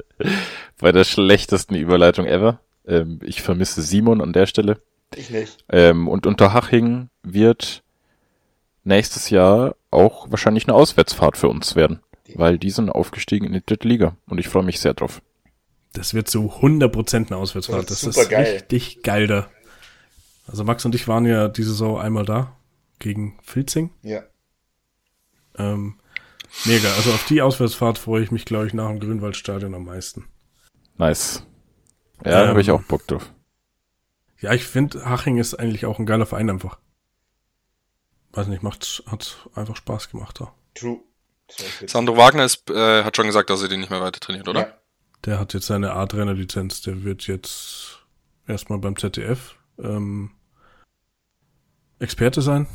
bei 0.78 0.92
der 0.92 1.04
schlechtesten 1.04 1.74
Überleitung 1.74 2.26
ever. 2.26 2.60
Ähm, 2.86 3.20
ich 3.22 3.42
vermisse 3.42 3.82
Simon 3.82 4.20
an 4.20 4.32
der 4.32 4.46
Stelle. 4.46 4.80
Ich 5.14 5.30
nicht. 5.30 5.64
Ähm, 5.70 6.08
und 6.08 6.26
Unterhaching 6.26 7.08
wird 7.22 7.82
nächstes 8.82 9.30
Jahr 9.30 9.76
auch 9.90 10.30
wahrscheinlich 10.30 10.66
eine 10.66 10.74
Auswärtsfahrt 10.74 11.36
für 11.36 11.48
uns 11.48 11.74
werden, 11.76 12.00
weil 12.34 12.58
die 12.58 12.70
sind 12.70 12.90
aufgestiegen 12.90 13.46
in 13.46 13.52
die 13.54 13.64
dritte 13.64 13.88
Liga 13.88 14.16
und 14.26 14.38
ich 14.38 14.48
freue 14.48 14.64
mich 14.64 14.80
sehr 14.80 14.92
drauf. 14.94 15.22
Das 15.94 16.12
wird 16.12 16.28
so 16.28 16.52
100% 16.60 17.28
eine 17.28 17.36
Auswärtsfahrt. 17.36 17.88
Das 17.90 18.00
Das, 18.02 18.16
ist 18.16 18.28
geil. 18.28 18.44
richtig 18.56 19.02
geil 19.02 19.26
da. 19.28 19.46
Also 20.46 20.64
Max 20.64 20.84
und 20.84 20.94
ich 20.94 21.08
waren 21.08 21.24
ja 21.24 21.48
diese 21.48 21.70
Saison 21.70 21.98
einmal 21.98 22.26
da 22.26 22.54
gegen 22.98 23.38
Filzing. 23.42 23.90
Ja. 24.02 24.22
Ähm, 25.56 25.98
mega. 26.64 26.88
Also 26.94 27.10
auf 27.12 27.24
die 27.26 27.42
Auswärtsfahrt 27.42 27.98
freue 27.98 28.22
ich 28.22 28.30
mich, 28.30 28.44
glaube 28.44 28.66
ich, 28.66 28.74
nach 28.74 28.88
dem 28.88 29.00
Grünwaldstadion 29.00 29.74
am 29.74 29.84
meisten. 29.84 30.26
Nice. 30.96 31.46
Ja, 32.24 32.42
Ähm, 32.42 32.48
habe 32.48 32.60
ich 32.60 32.70
auch 32.70 32.82
Bock 32.82 33.06
drauf. 33.06 33.30
Ja, 34.40 34.52
ich 34.52 34.64
finde, 34.64 35.04
Haching 35.08 35.38
ist 35.38 35.54
eigentlich 35.54 35.86
auch 35.86 35.98
ein 35.98 36.06
geiler 36.06 36.26
Verein 36.26 36.50
einfach. 36.50 36.78
Weiß 38.32 38.46
nicht, 38.48 38.62
macht, 38.62 39.02
hat 39.06 39.48
einfach 39.54 39.76
Spaß 39.76 40.10
gemacht 40.10 40.40
da. 40.40 40.52
True. 40.74 41.00
Sandro 41.86 42.16
Wagner 42.16 42.44
ist, 42.44 42.68
äh, 42.70 43.04
hat 43.04 43.16
schon 43.16 43.26
gesagt, 43.26 43.50
dass 43.50 43.62
er 43.62 43.68
den 43.68 43.80
nicht 43.80 43.90
mehr 43.90 44.00
weiter 44.00 44.18
trainiert, 44.20 44.48
oder? 44.48 44.60
Ja. 44.60 44.74
Der 45.24 45.38
hat 45.38 45.54
jetzt 45.54 45.66
seine 45.66 45.92
A-Trainer-Lizenz. 45.92 46.82
Der 46.82 47.04
wird 47.04 47.26
jetzt 47.26 48.00
erstmal 48.46 48.78
beim 48.78 48.96
ZDF 48.96 49.56
ähm, 49.78 50.32
Experte 52.04 52.42
sein. 52.42 52.66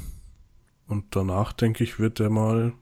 Und 0.87 1.15
danach, 1.15 1.53
denke 1.53 1.83
ich, 1.83 1.99
wird 1.99 2.19
der 2.19 2.29
mal 2.29 2.73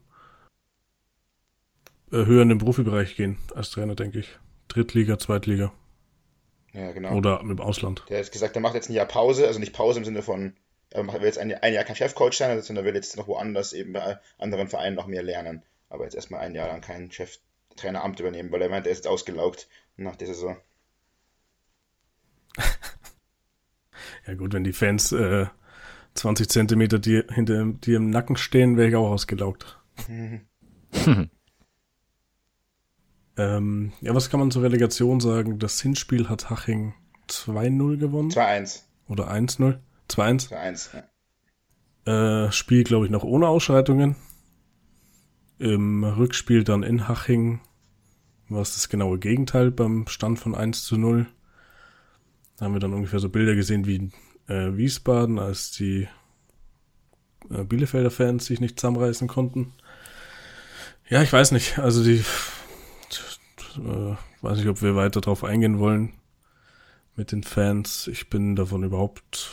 äh, 2.10 2.24
höher 2.24 2.42
in 2.42 2.48
den 2.48 2.58
Profibereich 2.58 3.16
gehen 3.16 3.38
als 3.54 3.70
Trainer, 3.70 3.94
denke 3.94 4.18
ich. 4.18 4.38
Drittliga, 4.68 5.18
Zweitliga 5.18 5.72
ja, 6.72 6.92
genau. 6.92 7.14
oder 7.14 7.40
im 7.40 7.60
Ausland. 7.60 8.04
Der 8.08 8.18
hat 8.18 8.32
gesagt, 8.32 8.56
er 8.56 8.62
macht 8.62 8.74
jetzt 8.74 8.88
ein 8.88 8.94
Jahr 8.94 9.06
Pause, 9.06 9.46
also 9.46 9.58
nicht 9.58 9.74
Pause 9.74 9.98
im 9.98 10.04
Sinne 10.04 10.22
von, 10.22 10.54
er 10.90 11.06
will 11.06 11.22
jetzt 11.22 11.38
ein, 11.38 11.52
ein 11.52 11.74
Jahr 11.74 11.84
kein 11.84 11.96
Chefcoach 11.96 12.32
sein, 12.32 12.60
sondern 12.62 12.84
will 12.84 12.94
jetzt 12.94 13.16
noch 13.16 13.28
woanders 13.28 13.72
eben 13.72 13.92
bei 13.92 14.18
anderen 14.38 14.68
Vereinen 14.68 14.96
noch 14.96 15.06
mehr 15.06 15.22
lernen. 15.22 15.62
Aber 15.90 16.04
jetzt 16.04 16.14
erstmal 16.14 16.40
ein 16.40 16.54
Jahr 16.54 16.68
lang 16.68 16.80
kein 16.80 17.10
Cheftraineramt 17.10 18.20
übernehmen, 18.20 18.50
weil 18.52 18.62
er 18.62 18.68
meint, 18.68 18.86
er 18.86 18.92
ist 18.92 18.98
jetzt 18.98 19.08
ausgelaugt 19.08 19.68
nach 19.96 20.16
der 20.16 20.28
Saison. 20.28 20.56
Ja 24.26 24.34
gut, 24.34 24.52
wenn 24.52 24.64
die 24.64 24.74
Fans 24.74 25.10
äh, 25.12 25.46
20 26.18 26.48
Zentimeter 26.48 26.98
dir, 26.98 27.24
hinter 27.32 27.64
dir 27.64 27.96
im 27.96 28.10
Nacken 28.10 28.36
stehen, 28.36 28.76
wäre 28.76 28.88
ich 28.88 28.96
auch 28.96 29.10
ausgelaugt. 29.10 29.80
Ähm, 33.38 33.92
ja, 34.00 34.14
was 34.16 34.30
kann 34.30 34.40
man 34.40 34.50
zur 34.50 34.64
Relegation 34.64 35.20
sagen? 35.20 35.60
Das 35.60 35.80
Hinspiel 35.80 36.28
hat 36.28 36.50
Haching 36.50 36.94
2-0 37.28 37.96
gewonnen 37.96 38.30
2-1. 38.30 38.80
oder 39.06 39.30
1-0? 39.30 39.78
2-1. 40.10 40.50
2-1. 40.50 41.04
Ja. 42.06 42.46
Äh, 42.46 42.52
Spiel, 42.52 42.82
glaube 42.82 43.06
ich, 43.06 43.12
noch 43.12 43.22
ohne 43.22 43.46
Ausschreitungen. 43.46 44.16
Im 45.58 46.02
Rückspiel 46.02 46.64
dann 46.64 46.82
in 46.82 47.06
Haching 47.06 47.60
war 48.48 48.62
es 48.62 48.74
das 48.74 48.88
genaue 48.88 49.18
Gegenteil 49.18 49.70
beim 49.70 50.08
Stand 50.08 50.40
von 50.40 50.54
1 50.56 50.84
zu 50.84 50.96
0. 50.96 51.26
Da 52.56 52.64
haben 52.64 52.72
wir 52.72 52.80
dann 52.80 52.94
ungefähr 52.94 53.20
so 53.20 53.28
Bilder 53.28 53.54
gesehen 53.54 53.86
wie 53.86 54.10
äh, 54.48 54.76
Wiesbaden, 54.76 55.38
als 55.38 55.70
die 55.70 56.08
äh, 57.50 57.64
Bielefelder 57.64 58.10
Fans 58.10 58.46
sich 58.46 58.60
nicht 58.60 58.80
zusammenreißen 58.80 59.28
konnten. 59.28 59.72
Ja, 61.08 61.22
ich 61.22 61.32
weiß 61.32 61.52
nicht. 61.52 61.78
Also 61.78 62.02
die 62.04 62.24
äh, 63.78 64.16
weiß 64.42 64.58
nicht, 64.58 64.68
ob 64.68 64.82
wir 64.82 64.96
weiter 64.96 65.20
drauf 65.20 65.44
eingehen 65.44 65.78
wollen 65.78 66.12
mit 67.16 67.32
den 67.32 67.42
Fans. 67.42 68.06
Ich 68.06 68.30
bin 68.30 68.56
davon 68.56 68.82
überhaupt 68.82 69.50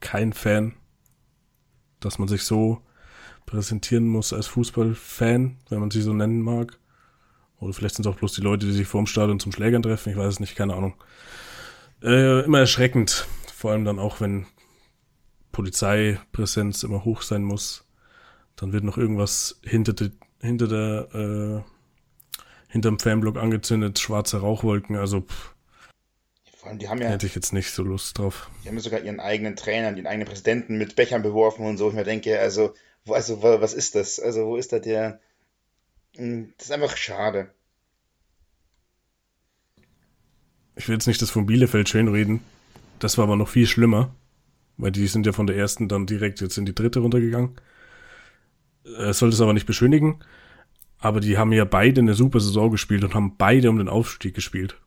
kein 0.00 0.32
Fan, 0.32 0.74
dass 2.00 2.18
man 2.18 2.28
sich 2.28 2.42
so 2.44 2.82
präsentieren 3.46 4.06
muss 4.06 4.32
als 4.32 4.46
Fußballfan, 4.48 5.56
wenn 5.68 5.80
man 5.80 5.90
sie 5.90 6.02
so 6.02 6.12
nennen 6.12 6.42
mag. 6.42 6.78
Oder 7.58 7.72
vielleicht 7.72 7.96
sind 7.96 8.06
es 8.06 8.12
auch 8.12 8.18
bloß 8.18 8.32
die 8.32 8.40
Leute, 8.40 8.66
die 8.66 8.72
sich 8.72 8.88
vorm 8.88 9.06
Stadion 9.06 9.40
zum 9.40 9.52
Schlägern 9.52 9.82
treffen. 9.82 10.10
Ich 10.10 10.16
weiß 10.16 10.34
es 10.34 10.40
nicht, 10.40 10.56
keine 10.56 10.74
Ahnung. 10.74 10.94
Äh, 12.02 12.44
immer 12.44 12.58
erschreckend. 12.58 13.26
Vor 13.62 13.70
allem 13.70 13.84
dann 13.84 14.00
auch, 14.00 14.20
wenn 14.20 14.46
Polizeipräsenz 15.52 16.82
immer 16.82 17.04
hoch 17.04 17.22
sein 17.22 17.44
muss. 17.44 17.86
Dann 18.56 18.72
wird 18.72 18.82
noch 18.82 18.98
irgendwas 18.98 19.60
hinter, 19.62 19.92
de, 19.92 20.10
hinter 20.40 20.66
der, 20.66 21.14
äh, 21.14 22.72
hinterm 22.72 22.98
Fanblock 22.98 23.36
angezündet, 23.36 24.00
schwarze 24.00 24.40
Rauchwolken. 24.40 24.96
Also 24.96 25.20
pff, 25.20 25.54
Vor 26.56 26.70
allem, 26.70 26.80
die 26.80 26.88
haben 26.88 27.00
ja, 27.00 27.10
hätte 27.10 27.28
ich 27.28 27.36
jetzt 27.36 27.52
nicht 27.52 27.70
so 27.70 27.84
Lust 27.84 28.18
drauf. 28.18 28.50
die 28.64 28.68
haben 28.68 28.74
ja 28.74 28.82
sogar 28.82 28.98
ihren 29.00 29.20
eigenen 29.20 29.54
Trainer, 29.54 29.96
ihren 29.96 30.08
eigenen 30.08 30.26
Präsidenten 30.26 30.76
mit 30.76 30.96
Bechern 30.96 31.22
beworfen 31.22 31.64
und 31.64 31.76
so. 31.76 31.88
Ich 31.88 31.94
mir 31.94 32.02
denke, 32.02 32.40
also, 32.40 32.74
wo, 33.04 33.12
also, 33.14 33.44
was 33.44 33.74
ist 33.74 33.94
das? 33.94 34.18
Also, 34.18 34.44
wo 34.44 34.56
ist 34.56 34.72
da 34.72 34.80
der. 34.80 35.20
Hm, 36.16 36.52
Das 36.58 36.66
ist 36.66 36.72
einfach 36.72 36.96
schade. 36.96 37.54
Ich 40.74 40.88
will 40.88 40.96
jetzt 40.96 41.06
nicht 41.06 41.22
das 41.22 41.30
von 41.30 41.46
Bielefeld 41.46 41.88
schönreden. 41.88 42.40
Das 43.02 43.18
war 43.18 43.24
aber 43.24 43.34
noch 43.34 43.48
viel 43.48 43.66
schlimmer. 43.66 44.14
Weil 44.76 44.92
die 44.92 45.08
sind 45.08 45.26
ja 45.26 45.32
von 45.32 45.48
der 45.48 45.56
ersten 45.56 45.88
dann 45.88 46.06
direkt 46.06 46.40
jetzt 46.40 46.56
in 46.56 46.64
die 46.64 46.74
dritte 46.74 47.00
runtergegangen. 47.00 47.56
Es 48.98 49.18
soll 49.18 49.30
das 49.30 49.40
aber 49.40 49.52
nicht 49.52 49.66
beschönigen. 49.66 50.20
Aber 50.98 51.18
die 51.18 51.36
haben 51.36 51.52
ja 51.52 51.64
beide 51.64 52.00
eine 52.00 52.14
super 52.14 52.38
Saison 52.38 52.70
gespielt 52.70 53.02
und 53.02 53.14
haben 53.14 53.36
beide 53.36 53.70
um 53.70 53.78
den 53.78 53.88
Aufstieg 53.88 54.34
gespielt. 54.34 54.80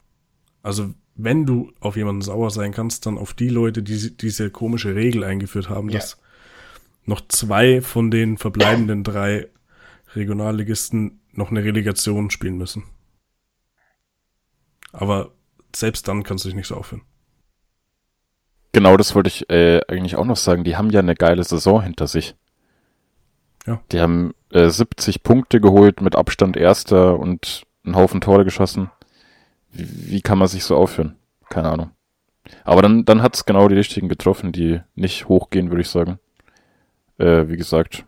Also, 0.63 0.93
wenn 1.15 1.45
du 1.45 1.73
auf 1.81 1.97
jemanden 1.97 2.21
sauer 2.21 2.51
sein 2.51 2.71
kannst, 2.71 3.05
dann 3.05 3.17
auf 3.17 3.33
die 3.33 3.49
Leute, 3.49 3.83
die 3.83 4.15
diese 4.15 4.49
komische 4.49 4.95
Regel 4.95 5.25
eingeführt 5.25 5.69
haben, 5.69 5.89
Ja. 5.89 5.99
dass 5.99 6.17
noch 7.03 7.27
zwei 7.27 7.81
von 7.81 8.11
den 8.11 8.37
verbleibenden 8.37 9.03
drei 9.03 9.49
Regionalligisten 10.15 11.19
noch 11.33 11.51
eine 11.51 11.65
Relegation 11.65 12.29
spielen 12.31 12.57
müssen. 12.57 12.83
Aber 14.93 15.33
selbst 15.75 16.07
dann 16.07 16.23
kannst 16.23 16.45
du 16.45 16.49
dich 16.49 16.55
nicht 16.55 16.67
so 16.67 16.75
aufhören. 16.75 17.01
Genau, 18.75 18.97
das 18.97 19.15
wollte 19.15 19.29
ich 19.29 19.49
äh, 19.49 19.79
eigentlich 19.87 20.17
auch 20.17 20.25
noch 20.25 20.35
sagen. 20.35 20.65
Die 20.65 20.75
haben 20.75 20.89
ja 20.89 20.99
eine 20.99 21.15
geile 21.15 21.45
Saison 21.45 21.81
hinter 21.81 22.07
sich. 22.07 22.35
Ja. 23.65 23.79
Die 23.93 24.01
haben 24.01 24.35
äh, 24.51 24.67
70 24.67 25.23
Punkte 25.23 25.61
geholt, 25.61 26.01
mit 26.01 26.17
Abstand 26.17 26.57
Erster 26.57 27.17
und 27.17 27.63
einen 27.85 27.95
Haufen 27.95 28.19
Tore 28.19 28.43
geschossen. 28.43 28.91
Wie, 29.71 30.11
wie 30.11 30.21
kann 30.21 30.37
man 30.37 30.49
sich 30.49 30.65
so 30.65 30.75
aufhören? 30.75 31.15
Keine 31.49 31.69
Ahnung. 31.69 31.91
Aber 32.65 32.81
dann, 32.81 33.05
dann 33.05 33.21
hat's 33.21 33.45
genau 33.45 33.69
die 33.69 33.75
richtigen 33.75 34.09
getroffen, 34.09 34.51
die 34.51 34.81
nicht 34.93 35.29
hochgehen, 35.29 35.69
würde 35.69 35.81
ich 35.83 35.89
sagen. 35.89 36.19
Äh, 37.17 37.47
wie 37.47 37.55
gesagt, 37.55 38.03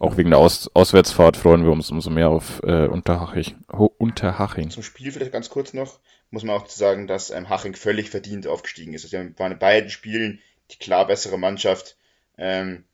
auch 0.00 0.16
wegen 0.16 0.30
der 0.30 0.40
Aus 0.40 0.68
Auswärtsfahrt 0.74 1.36
freuen 1.36 1.62
wir 1.62 1.70
uns 1.70 1.88
umso 1.92 2.10
mehr 2.10 2.30
auf 2.30 2.60
äh, 2.64 2.88
Unterhaching. 2.88 3.54
Ho 3.72 3.94
Unterhaching. 3.96 4.70
Zum 4.70 4.82
Spiel 4.82 5.12
vielleicht 5.12 5.30
ganz 5.30 5.50
kurz 5.50 5.72
noch, 5.72 6.00
muss 6.30 6.44
man 6.44 6.56
auch 6.56 6.68
sagen, 6.68 7.06
dass 7.06 7.30
ähm, 7.30 7.48
Haching 7.48 7.74
völlig 7.74 8.10
verdient 8.10 8.46
aufgestiegen 8.46 8.94
ist. 8.94 9.04
Also, 9.04 9.18
sie 9.18 9.38
waren 9.38 9.52
in 9.52 9.58
beiden 9.58 9.90
Spielen 9.90 10.40
die 10.70 10.78
klar 10.78 11.06
bessere 11.06 11.38
Mannschaft. 11.38 11.96
Ähm, 12.38 12.84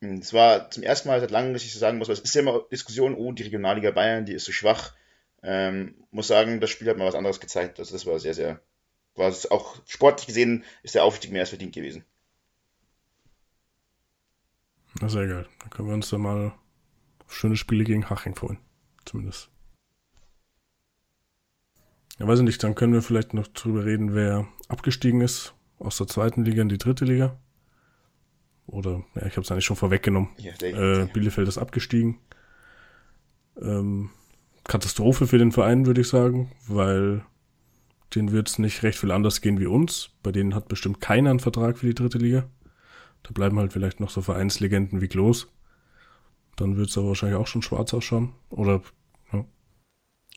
es 0.00 0.32
war 0.32 0.70
zum 0.70 0.82
ersten 0.82 1.08
Mal 1.08 1.20
seit 1.20 1.30
langem, 1.30 1.52
dass 1.52 1.62
ich 1.62 1.72
so 1.72 1.78
sagen 1.78 1.98
muss, 1.98 2.08
es 2.08 2.20
ist 2.20 2.34
ja 2.34 2.40
immer 2.40 2.64
Diskussion, 2.72 3.14
oh, 3.14 3.32
die 3.32 3.44
Regionalliga 3.44 3.92
Bayern, 3.92 4.26
die 4.26 4.32
ist 4.32 4.44
so 4.44 4.52
schwach. 4.52 4.94
Ähm, 5.42 5.94
muss 6.10 6.26
sagen, 6.26 6.60
das 6.60 6.70
Spiel 6.70 6.88
hat 6.88 6.96
mal 6.96 7.06
was 7.06 7.14
anderes 7.14 7.40
gezeigt. 7.40 7.78
Also 7.78 7.92
das 7.92 8.06
war 8.06 8.18
sehr, 8.18 8.34
sehr, 8.34 8.60
war 9.14 9.28
es 9.28 9.50
auch 9.50 9.76
sportlich 9.86 10.26
gesehen, 10.26 10.64
ist 10.82 10.94
der 10.94 11.04
Aufstieg 11.04 11.30
mehr 11.30 11.42
als 11.42 11.50
verdient 11.50 11.74
gewesen. 11.74 12.04
Na, 15.00 15.08
sehr 15.08 15.26
geil. 15.26 15.48
Dann 15.60 15.70
können 15.70 15.88
wir 15.88 15.94
uns 15.94 16.10
dann 16.10 16.20
mal 16.20 16.52
schöne 17.28 17.56
Spiele 17.56 17.84
gegen 17.84 18.10
Haching 18.10 18.34
freuen. 18.34 18.58
Zumindest. 19.04 19.51
Ja, 22.22 22.28
weiß 22.28 22.38
ich 22.38 22.44
nicht, 22.44 22.62
dann 22.62 22.76
können 22.76 22.92
wir 22.92 23.02
vielleicht 23.02 23.34
noch 23.34 23.48
drüber 23.48 23.84
reden, 23.84 24.14
wer 24.14 24.46
abgestiegen 24.68 25.22
ist 25.22 25.54
aus 25.80 25.96
der 25.96 26.06
zweiten 26.06 26.44
Liga 26.44 26.62
in 26.62 26.68
die 26.68 26.78
dritte 26.78 27.04
Liga. 27.04 27.36
Oder, 28.68 29.02
ja, 29.16 29.26
ich 29.26 29.32
habe 29.32 29.40
es 29.40 29.50
eigentlich 29.50 29.64
schon 29.64 29.74
vorweggenommen. 29.74 30.28
Ja, 30.38 30.52
Äh, 31.02 31.08
Bielefeld 31.12 31.48
ist 31.48 31.58
abgestiegen. 31.58 32.20
Ähm, 33.60 34.10
Katastrophe 34.62 35.26
für 35.26 35.38
den 35.38 35.50
Verein, 35.50 35.84
würde 35.84 36.02
ich 36.02 36.08
sagen, 36.08 36.52
weil 36.68 37.24
denen 38.14 38.30
wird 38.30 38.48
es 38.48 38.60
nicht 38.60 38.84
recht 38.84 39.00
viel 39.00 39.10
anders 39.10 39.40
gehen 39.40 39.58
wie 39.58 39.66
uns. 39.66 40.10
Bei 40.22 40.30
denen 40.30 40.54
hat 40.54 40.68
bestimmt 40.68 41.00
keiner 41.00 41.30
einen 41.30 41.40
Vertrag 41.40 41.78
für 41.78 41.86
die 41.86 41.94
dritte 41.94 42.18
Liga. 42.18 42.44
Da 43.24 43.32
bleiben 43.32 43.58
halt 43.58 43.72
vielleicht 43.72 43.98
noch 43.98 44.10
so 44.10 44.22
Vereinslegenden 44.22 45.00
wie 45.00 45.08
Klos. 45.08 45.48
Dann 46.54 46.76
wird 46.76 46.88
es 46.90 46.96
aber 46.96 47.08
wahrscheinlich 47.08 47.40
auch 47.40 47.48
schon 47.48 47.62
schwarz 47.62 47.92
ausschauen. 47.92 48.32
Oder, 48.48 48.80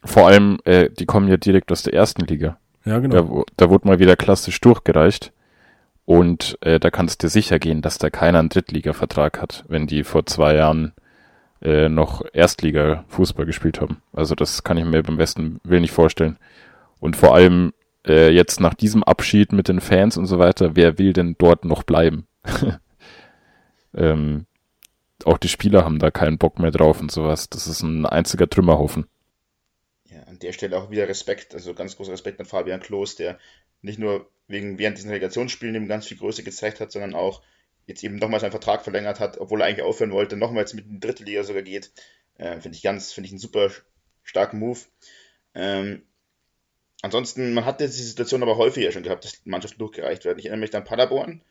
Vor 0.03 0.27
allem, 0.27 0.59
äh, 0.65 0.89
die 0.89 1.05
kommen 1.05 1.27
ja 1.27 1.37
direkt 1.37 1.71
aus 1.71 1.83
der 1.83 1.93
ersten 1.93 2.25
Liga. 2.25 2.57
ja, 2.85 2.99
genau. 2.99 3.45
Da, 3.47 3.65
da 3.65 3.69
wurde 3.69 3.87
mal 3.87 3.99
wieder 3.99 4.15
klassisch 4.15 4.59
durchgereicht. 4.61 5.31
Und 6.05 6.57
äh, 6.61 6.79
da 6.79 6.91
kannst 6.91 7.21
du 7.21 7.25
dir 7.25 7.31
sicher 7.31 7.57
gehen, 7.57 7.81
dass 7.81 7.97
da 7.97 8.11
keiner 8.11 8.39
einen 8.39 8.49
Drittliga-Vertrag 8.49 9.41
hat, 9.41 9.65
wenn 9.67 9.87
die 9.87 10.03
vor 10.03 10.25
zwei 10.27 10.55
Jahren 10.55 10.93
äh, 11.61 11.89
noch 11.89 12.23
Erstliga-Fußball 12.31 13.47
gespielt 13.47 13.81
haben. 13.81 14.01
Also 14.13 14.35
das 14.35 14.63
kann 14.63 14.77
ich 14.77 14.85
mir 14.85 15.01
beim 15.01 15.17
besten 15.17 15.59
Willen 15.63 15.81
nicht 15.81 15.93
vorstellen. 15.93 16.37
Und 16.99 17.15
vor 17.15 17.33
allem 17.33 17.73
äh, 18.07 18.29
jetzt 18.29 18.59
nach 18.59 18.75
diesem 18.75 19.03
Abschied 19.03 19.51
mit 19.51 19.67
den 19.67 19.81
Fans 19.81 20.17
und 20.17 20.27
so 20.27 20.37
weiter, 20.37 20.75
wer 20.75 20.99
will 20.99 21.11
denn 21.11 21.35
dort 21.39 21.65
noch 21.65 21.81
bleiben? 21.81 22.27
ähm, 23.95 24.45
auch 25.23 25.39
die 25.39 25.47
Spieler 25.47 25.83
haben 25.83 25.97
da 25.97 26.11
keinen 26.11 26.37
Bock 26.37 26.59
mehr 26.59 26.71
drauf 26.71 27.01
und 27.01 27.11
sowas. 27.11 27.49
Das 27.49 27.65
ist 27.65 27.81
ein 27.81 28.05
einziger 28.05 28.47
Trümmerhaufen. 28.47 29.05
An 30.35 30.39
der 30.39 30.51
Stelle 30.51 30.77
auch 30.77 30.91
wieder 30.91 31.07
Respekt, 31.07 31.53
also 31.53 31.73
ganz 31.73 31.95
großer 31.95 32.11
Respekt 32.11 32.41
an 32.41 32.45
Fabian 32.45 32.81
Klos, 32.81 33.15
der 33.15 33.39
nicht 33.81 33.99
nur 33.99 34.29
wegen 34.47 34.77
während 34.77 34.97
diesen 34.97 35.09
Relegationsspielen 35.09 35.75
eben 35.75 35.87
ganz 35.87 36.07
viel 36.07 36.17
Größe 36.17 36.43
gezeigt 36.43 36.81
hat, 36.81 36.91
sondern 36.91 37.15
auch 37.15 37.41
jetzt 37.87 38.03
eben 38.03 38.17
nochmal 38.17 38.41
seinen 38.41 38.51
Vertrag 38.51 38.83
verlängert 38.83 39.21
hat, 39.21 39.37
obwohl 39.37 39.61
er 39.61 39.67
eigentlich 39.67 39.85
aufhören 39.85 40.11
wollte, 40.11 40.35
nochmals 40.35 40.73
mit 40.73 40.85
in 40.87 40.93
die 40.93 40.99
dritte 40.99 41.23
Liga 41.23 41.43
sogar 41.43 41.61
geht. 41.61 41.91
Äh, 42.37 42.59
finde 42.59 42.75
ich 42.75 42.83
ganz, 42.83 43.13
finde 43.13 43.27
ich 43.27 43.31
einen 43.31 43.39
super 43.39 43.71
starken 44.23 44.59
Move. 44.59 44.79
Ähm, 45.53 46.03
ansonsten, 47.01 47.53
man 47.53 47.63
hat 47.63 47.79
jetzt 47.79 47.97
die 47.97 48.03
Situation 48.03 48.43
aber 48.43 48.57
häufiger 48.57 48.91
schon 48.91 49.03
gehabt, 49.03 49.23
dass 49.23 49.39
Mannschaften 49.45 49.79
durchgereicht 49.79 50.25
werden. 50.25 50.39
Ich 50.39 50.47
erinnere 50.47 50.65
mich 50.65 50.75
an 50.75 50.83
Paderborn. 50.83 51.43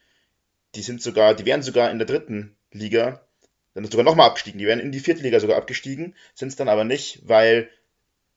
Die 0.75 0.83
sind 0.83 1.01
sogar, 1.01 1.35
die 1.35 1.47
wären 1.47 1.62
sogar 1.62 1.90
in 1.90 1.99
der 1.99 2.07
dritten 2.07 2.55
Liga, 2.70 3.27
dann 3.73 3.85
sogar 3.85 4.05
nochmal 4.05 4.29
abgestiegen. 4.29 4.59
Die 4.59 4.66
wären 4.66 4.81
in 4.81 4.92
die 4.92 5.01
vierte 5.01 5.23
Liga 5.23 5.40
sogar 5.40 5.57
abgestiegen, 5.57 6.14
sind 6.35 6.49
es 6.49 6.57
dann 6.57 6.68
aber 6.68 6.85
nicht, 6.85 7.23
weil 7.25 7.70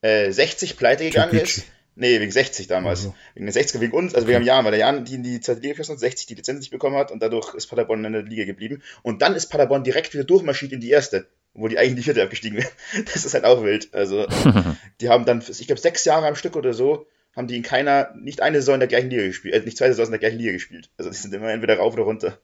äh, 0.02 0.32
60 0.32 0.78
pleite 0.78 1.06
gegangen 1.06 1.38
ist. 1.38 1.66
Nee, 2.00 2.20
wegen 2.20 2.32
60 2.32 2.68
damals. 2.68 3.00
Also. 3.00 3.16
Wegen 3.34 3.48
der 3.48 3.54
60 3.54 3.82
wegen 3.82 3.94
uns, 3.94 4.14
also 4.14 4.28
wegen 4.28 4.44
Jan, 4.44 4.64
weil 4.64 4.72
der 4.72 4.82
Jan 4.82 5.04
die 5.04 5.16
in 5.16 5.24
die 5.24 5.42
zweite 5.42 5.62
Liga 5.62 5.74
geschossen 5.74 5.94
hat, 5.94 6.00
60 6.00 6.28
die 6.28 6.36
Lizenz 6.36 6.60
nicht 6.60 6.70
bekommen 6.70 6.96
hat 6.96 7.12
und 7.12 7.20
dadurch 7.24 7.56
ist 7.56 7.68
Paderborn 7.68 8.06
in 8.06 8.14
der 8.14 8.22
Liga 8.22 8.46
geblieben. 8.46 8.84
Und 9.02 9.24
dann 9.24 9.34
ist 9.34 9.48
Paderborn 9.48 9.84
direkt 9.84 10.14
wieder 10.14 10.24
durchmarschiert 10.24 10.72
in 10.74 10.80
die 10.80 10.92
erste, 10.92 11.28
wo 11.56 11.68
die 11.68 11.80
eigentlich 11.80 11.92
in 11.92 11.96
die 11.96 12.04
vierte 12.04 12.22
abgestiegen 12.22 12.60
wären. 12.60 12.70
Das 13.06 13.26
ist 13.26 13.34
halt 13.34 13.46
auch 13.46 13.64
wild. 13.64 13.92
Also, 13.96 14.28
die 15.02 15.10
haben 15.10 15.26
dann, 15.26 15.44
ich 15.48 15.66
glaube, 15.66 15.82
sechs 15.82 16.06
Jahre 16.06 16.28
am 16.28 16.36
Stück 16.36 16.56
oder 16.56 16.74
so, 16.74 17.08
haben 17.36 17.48
die 17.48 17.58
in 17.58 17.64
keiner, 17.64 18.14
nicht 18.16 18.42
eine 18.42 18.60
Saison 18.60 18.76
in 18.76 18.82
der 18.82 18.90
gleichen 18.90 19.10
Liga 19.10 19.24
gespielt, 19.24 19.56
äh, 19.56 19.62
nicht 19.62 19.78
zwei 19.78 19.88
Saisons 19.88 20.10
in 20.10 20.12
der 20.12 20.20
gleichen 20.20 20.38
Liga 20.38 20.52
gespielt. 20.52 20.92
Also, 20.98 21.10
die 21.10 21.18
sind 21.18 21.34
immer 21.34 21.50
entweder 21.50 21.78
rauf 21.78 21.94
oder 21.96 22.04
runter. 22.04 22.38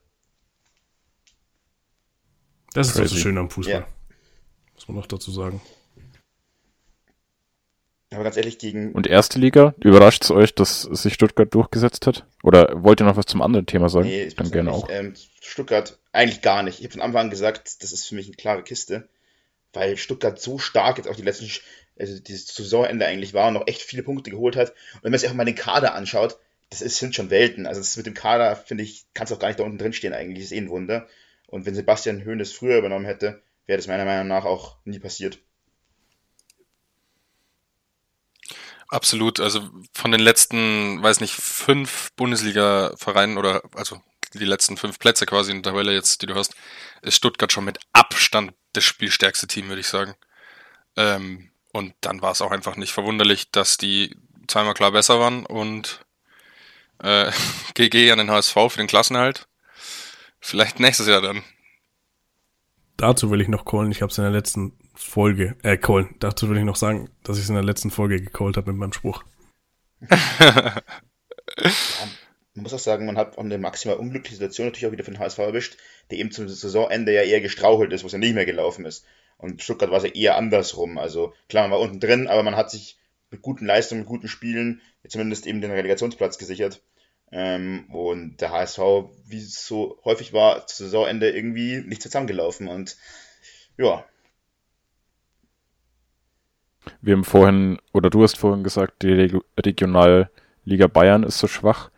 Das 2.74 2.88
ist 2.88 2.96
Crazy. 2.96 3.14
so 3.14 3.22
schön 3.22 3.38
am 3.38 3.52
Fußball. 3.52 3.82
Ja. 3.82 3.88
Muss 4.74 4.88
man 4.88 4.98
noch 4.98 5.06
dazu 5.06 5.30
sagen. 5.30 5.62
Aber 8.14 8.24
ganz 8.24 8.38
ehrlich, 8.38 8.58
gegen. 8.58 8.92
Und 8.92 9.08
erste 9.08 9.40
Liga, 9.40 9.74
überrascht 9.80 10.24
es 10.24 10.32
euch, 10.32 10.54
dass 10.54 10.84
sich 10.84 11.14
Stuttgart 11.14 11.54
durchgesetzt 11.54 12.08
hat? 12.08 12.26
Oder 12.44 12.84
wollt 12.84 13.02
ihr 13.02 13.06
noch 13.06 13.18
was 13.18 13.26
zum 13.26 13.42
anderen 13.42 13.66
Thema 13.66 13.90
sagen? 13.90 14.08
Nee, 14.08 14.30
Dann 14.36 14.52
gerne 14.52 14.72
nicht. 14.72 14.84
auch. 14.84 14.90
Ähm, 14.90 15.14
Stuttgart 15.42 15.98
eigentlich 16.12 16.42
gar 16.42 16.64
nicht. 16.64 16.80
Ich 16.80 16.86
habe 16.86 16.94
von 16.94 17.02
Anfang 17.02 17.22
an 17.22 17.30
gesagt, 17.30 17.84
das 17.84 17.92
ist 17.92 18.08
für 18.08 18.16
mich 18.16 18.28
eine 18.28 18.36
klare 18.36 18.64
Kiste, 18.64 19.08
weil 19.74 19.98
Stuttgart 19.98 20.40
so 20.40 20.60
stark 20.60 20.98
jetzt 20.98 21.08
auch 21.08 21.16
die 21.16 21.22
letzten, 21.22 21.50
also 21.98 22.20
dieses 22.20 22.48
Saisonende 22.48 23.06
eigentlich 23.06 23.34
war 23.34 23.48
und 23.48 23.56
noch 23.56 23.68
echt 23.68 23.82
viele 23.82 24.04
Punkte 24.04 24.32
geholt 24.32 24.56
hat. 24.56 24.70
Und 24.96 25.04
wenn 25.04 25.12
man 25.12 25.20
sich 25.20 25.30
auch 25.30 25.34
mal 25.34 25.46
den 25.46 25.56
Kader 25.56 25.96
anschaut, 25.96 26.38
das 26.70 26.82
ist, 26.82 26.98
sind 26.98 27.16
schon 27.16 27.30
Welten. 27.30 27.68
Also 27.68 27.82
das 27.82 27.98
mit 27.98 28.06
dem 28.06 28.14
Kader, 28.14 28.56
finde 28.56 28.84
ich, 28.84 29.06
kann 29.14 29.26
es 29.26 29.32
auch 29.32 29.40
gar 29.40 29.48
nicht 29.48 29.60
da 29.60 29.64
unten 29.64 29.78
drin 29.78 29.94
stehen 29.94 30.14
eigentlich. 30.14 30.40
Das 30.40 30.46
ist 30.46 30.58
eh 30.58 30.62
ein 30.62 30.70
Wunder. 30.70 31.08
Und 31.48 31.66
wenn 31.66 31.76
Sebastian 31.76 32.24
Höhn 32.24 32.40
das 32.40 32.52
früher 32.52 32.78
übernommen 32.80 33.06
hätte, 33.06 33.42
wäre 33.68 33.78
das 33.78 33.88
meiner 33.88 34.06
Meinung 34.06 34.28
nach 34.28 34.46
auch 34.46 34.78
nie 34.86 35.00
passiert. 35.00 35.40
Absolut. 38.94 39.40
Also 39.40 39.72
von 39.92 40.12
den 40.12 40.20
letzten, 40.20 41.02
weiß 41.02 41.20
nicht, 41.20 41.34
fünf 41.34 42.12
Bundesliga-Vereinen 42.16 43.40
oder 43.40 43.64
also 43.74 44.00
die 44.36 44.46
letzten 44.46 44.78
fünf 44.78 45.00
Plätze 45.00 45.26
quasi 45.26 45.50
in 45.50 45.64
der 45.64 45.72
Tabelle 45.72 45.94
jetzt, 45.94 46.22
die 46.22 46.28
du 46.28 46.36
hast, 46.36 46.54
ist 47.02 47.16
Stuttgart 47.16 47.52
schon 47.52 47.66
mit 47.66 47.80
Abstand 47.92 48.54
das 48.74 48.84
spielstärkste 48.84 49.48
Team, 49.48 49.68
würde 49.68 49.80
ich 49.80 49.88
sagen. 49.88 50.14
Ähm, 50.96 51.50
und 51.72 51.96
dann 52.02 52.22
war 52.22 52.34
es 52.34 52.42
auch 52.44 52.52
einfach 52.52 52.76
nicht 52.76 52.94
verwunderlich, 52.94 53.50
dass 53.50 53.78
die 53.78 54.16
zweimal 54.48 54.76
klar 54.76 54.92
besser 54.92 55.20
waren 55.20 55.48
und 55.48 56.06
äh, 57.02 57.32
GG 57.74 58.12
an 58.12 58.20
den 58.20 58.30
HSV 58.30 58.54
für 58.54 58.78
den 58.78 58.86
Klassenhalt. 58.86 59.48
Vielleicht 60.40 60.80
nächstes 60.80 61.08
Jahr 61.08 61.22
dann. 61.22 61.42
Dazu 62.98 63.32
will 63.32 63.42
ich 63.42 63.48
noch 63.48 63.66
callen, 63.66 63.92
ich 63.92 64.04
habe 64.04 64.12
es 64.12 64.20
in 64.20 64.24
der 64.24 64.32
letzten 64.32 64.78
Folge, 64.94 65.56
äh, 65.64 65.78
callen. 65.78 66.16
Dazu 66.20 66.50
will 66.50 66.58
ich 66.58 66.64
noch 66.64 66.76
sagen, 66.76 67.10
dass 67.24 67.38
ich 67.38 67.44
es 67.44 67.50
in 67.50 67.56
der 67.56 67.64
letzten 67.64 67.92
Folge 67.92 68.22
gecallt 68.22 68.58
habe 68.58 68.72
mit 68.72 68.80
meinem 68.80 68.94
Spruch. 68.94 69.24
ja, 70.10 70.82
man 72.54 72.64
muss 72.64 72.74
auch 72.74 72.80
sagen, 72.80 73.06
man 73.06 73.18
hat 73.18 73.38
eine 73.38 73.58
maximal 73.58 73.98
unglückliche 73.98 74.36
Situation 74.36 74.68
natürlich 74.68 74.88
auch 74.88 74.92
wieder 74.92 75.04
für 75.04 75.12
den 75.12 75.20
HSV 75.20 75.40
erwischt, 75.40 75.78
der 76.12 76.20
eben 76.20 76.32
zum 76.32 76.48
Saisonende 76.48 77.14
ja 77.14 77.24
eher 77.24 77.42
gestrauchelt 77.42 77.92
ist, 77.94 78.04
wo 78.04 78.08
es 78.08 78.14
ja 78.14 78.20
nicht 78.20 78.36
mehr 78.36 78.46
gelaufen 78.46 78.86
ist. 78.86 79.06
Und 79.38 79.64
Stuttgart 79.64 79.90
war 79.90 79.98
es 79.98 80.04
ja 80.04 80.12
eher 80.12 80.38
andersrum. 80.38 80.98
Also 80.98 81.34
klar, 81.50 81.64
man 81.64 81.72
war 81.72 81.80
unten 81.80 82.00
drin, 82.00 82.28
aber 82.28 82.44
man 82.44 82.56
hat 82.56 82.70
sich 82.70 83.00
mit 83.32 83.42
guten 83.42 83.66
Leistungen, 83.66 84.02
mit 84.02 84.10
guten 84.10 84.28
Spielen 84.28 84.82
zumindest 85.08 85.48
eben 85.48 85.62
den 85.62 85.72
Relegationsplatz 85.72 86.38
gesichert. 86.38 86.82
Ähm, 87.32 87.90
und 87.92 88.38
der 88.42 88.52
HSV, 88.52 88.80
wie 89.26 89.40
es 89.40 89.66
so 89.66 90.00
häufig 90.06 90.34
war, 90.34 90.68
zu 90.68 90.84
Saisonende 90.84 91.32
irgendwie 91.32 91.82
nicht 91.82 92.04
zusammengelaufen. 92.04 92.68
Und 92.68 92.96
ja, 93.78 94.06
wir 97.02 97.16
haben 97.16 97.24
vorhin, 97.24 97.80
oder 97.92 98.10
du 98.10 98.24
hast 98.24 98.38
vorhin 98.38 98.64
gesagt, 98.64 99.02
die 99.02 99.12
Reg 99.12 99.36
Regionalliga 99.60 100.88
Bayern 100.92 101.24
ist 101.24 101.40
so 101.40 101.48
schwach. 101.48 101.90